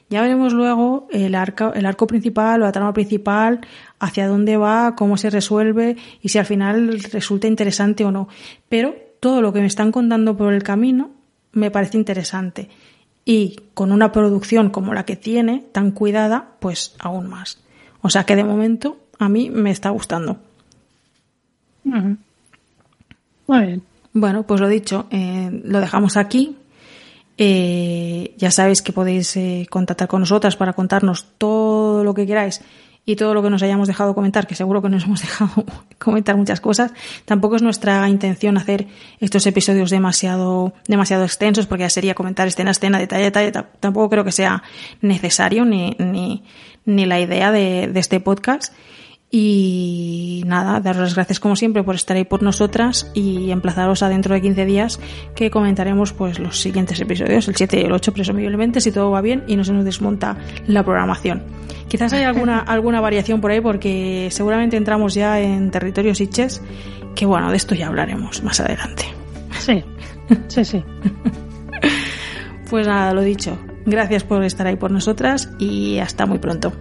Ya 0.08 0.22
veremos 0.22 0.54
luego 0.54 1.08
el 1.10 1.34
arco, 1.34 1.74
el 1.74 1.84
arco 1.84 2.06
principal 2.06 2.62
o 2.62 2.64
la 2.64 2.72
trama 2.72 2.94
principal, 2.94 3.60
hacia 3.98 4.28
dónde 4.28 4.56
va, 4.56 4.94
cómo 4.96 5.18
se 5.18 5.28
resuelve 5.28 5.96
y 6.22 6.30
si 6.30 6.38
al 6.38 6.46
final 6.46 6.98
resulta 7.12 7.46
interesante 7.46 8.06
o 8.06 8.10
no. 8.10 8.28
Pero 8.70 8.94
todo 9.20 9.42
lo 9.42 9.52
que 9.52 9.60
me 9.60 9.66
están 9.66 9.92
contando 9.92 10.38
por 10.38 10.54
el 10.54 10.62
camino 10.62 11.10
me 11.52 11.70
parece 11.70 11.98
interesante. 11.98 12.70
Y 13.26 13.60
con 13.74 13.92
una 13.92 14.10
producción 14.10 14.70
como 14.70 14.94
la 14.94 15.04
que 15.04 15.16
tiene, 15.16 15.66
tan 15.70 15.90
cuidada, 15.90 16.52
pues 16.60 16.94
aún 16.98 17.28
más. 17.28 17.58
O 18.00 18.08
sea 18.08 18.24
que 18.24 18.36
de 18.36 18.44
momento 18.44 18.96
a 19.18 19.28
mí 19.28 19.50
me 19.50 19.70
está 19.70 19.90
gustando. 19.90 20.38
Muy 23.46 23.66
bien. 23.66 23.82
Bueno, 24.12 24.44
pues 24.44 24.60
lo 24.60 24.68
dicho, 24.68 25.06
eh, 25.10 25.50
lo 25.64 25.80
dejamos 25.80 26.16
aquí. 26.16 26.56
Eh, 27.36 28.34
ya 28.38 28.50
sabéis 28.50 28.80
que 28.80 28.92
podéis 28.92 29.36
eh, 29.36 29.66
contactar 29.68 30.06
con 30.06 30.20
nosotras 30.20 30.54
para 30.56 30.72
contarnos 30.72 31.26
todo 31.36 32.04
lo 32.04 32.14
que 32.14 32.26
queráis 32.26 32.60
y 33.06 33.16
todo 33.16 33.34
lo 33.34 33.42
que 33.42 33.50
nos 33.50 33.62
hayamos 33.62 33.88
dejado 33.88 34.14
comentar, 34.14 34.46
que 34.46 34.54
seguro 34.54 34.80
que 34.80 34.88
nos 34.88 35.04
hemos 35.06 35.20
dejado 35.20 35.64
comentar 35.98 36.36
muchas 36.36 36.60
cosas. 36.60 36.92
Tampoco 37.24 37.56
es 37.56 37.62
nuestra 37.62 38.08
intención 38.08 38.56
hacer 38.56 38.86
estos 39.20 39.46
episodios 39.46 39.90
demasiado, 39.90 40.72
demasiado 40.86 41.24
extensos, 41.24 41.66
porque 41.66 41.82
ya 41.82 41.90
sería 41.90 42.14
comentar 42.14 42.46
escena 42.46 42.70
a 42.70 42.72
escena, 42.72 42.98
detalle 42.98 43.22
a 43.22 43.30
detalle. 43.30 43.52
Tampoco 43.80 44.08
creo 44.10 44.24
que 44.24 44.32
sea 44.32 44.62
necesario 45.00 45.64
ni, 45.64 45.96
ni, 45.98 46.44
ni 46.84 47.04
la 47.04 47.20
idea 47.20 47.52
de, 47.52 47.88
de 47.88 48.00
este 48.00 48.20
podcast. 48.20 48.72
Y 49.36 50.44
nada, 50.46 50.78
daros 50.78 51.02
las 51.02 51.14
gracias 51.16 51.40
como 51.40 51.56
siempre 51.56 51.82
por 51.82 51.96
estar 51.96 52.16
ahí 52.16 52.22
por 52.22 52.44
nosotras 52.44 53.10
y 53.14 53.50
emplazaros 53.50 54.04
a 54.04 54.08
dentro 54.08 54.32
de 54.32 54.40
15 54.40 54.64
días 54.64 55.00
que 55.34 55.50
comentaremos 55.50 56.12
pues 56.12 56.38
los 56.38 56.60
siguientes 56.60 57.00
episodios, 57.00 57.48
el 57.48 57.56
7 57.56 57.80
y 57.80 57.84
el 57.84 57.90
8 57.90 58.12
presumiblemente, 58.12 58.80
si 58.80 58.92
todo 58.92 59.10
va 59.10 59.20
bien 59.22 59.42
y 59.48 59.56
no 59.56 59.64
se 59.64 59.72
nos 59.72 59.84
desmonta 59.84 60.36
la 60.68 60.84
programación. 60.84 61.42
Quizás 61.88 62.12
hay 62.12 62.22
alguna, 62.22 62.60
alguna 62.68 63.00
variación 63.00 63.40
por 63.40 63.50
ahí 63.50 63.60
porque 63.60 64.28
seguramente 64.30 64.76
entramos 64.76 65.14
ya 65.14 65.40
en 65.40 65.72
territorios 65.72 66.18
Sitges, 66.18 66.62
que 67.16 67.26
bueno, 67.26 67.50
de 67.50 67.56
esto 67.56 67.74
ya 67.74 67.88
hablaremos 67.88 68.40
más 68.44 68.60
adelante. 68.60 69.04
Sí, 69.58 69.82
sí, 70.46 70.64
sí. 70.64 70.84
pues 72.70 72.86
nada, 72.86 73.12
lo 73.12 73.22
dicho. 73.22 73.58
Gracias 73.84 74.22
por 74.22 74.44
estar 74.44 74.68
ahí 74.68 74.76
por 74.76 74.92
nosotras 74.92 75.50
y 75.58 75.98
hasta 75.98 76.24
muy 76.24 76.38
pronto. 76.38 76.72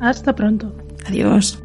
Hasta 0.00 0.34
pronto. 0.34 0.74
Adiós. 1.06 1.62